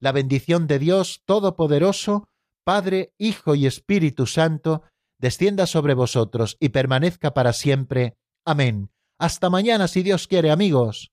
La 0.00 0.10
bendición 0.10 0.66
de 0.66 0.78
Dios 0.78 1.20
Todopoderoso, 1.26 2.30
Padre, 2.64 3.12
Hijo 3.18 3.54
y 3.54 3.66
Espíritu 3.66 4.24
Santo, 4.24 4.84
descienda 5.18 5.66
sobre 5.66 5.92
vosotros 5.92 6.56
y 6.58 6.70
permanezca 6.70 7.34
para 7.34 7.52
siempre. 7.52 8.16
Amén. 8.46 8.88
Hasta 9.18 9.50
mañana 9.50 9.86
si 9.86 10.02
Dios 10.02 10.26
quiere, 10.26 10.50
amigos. 10.50 11.12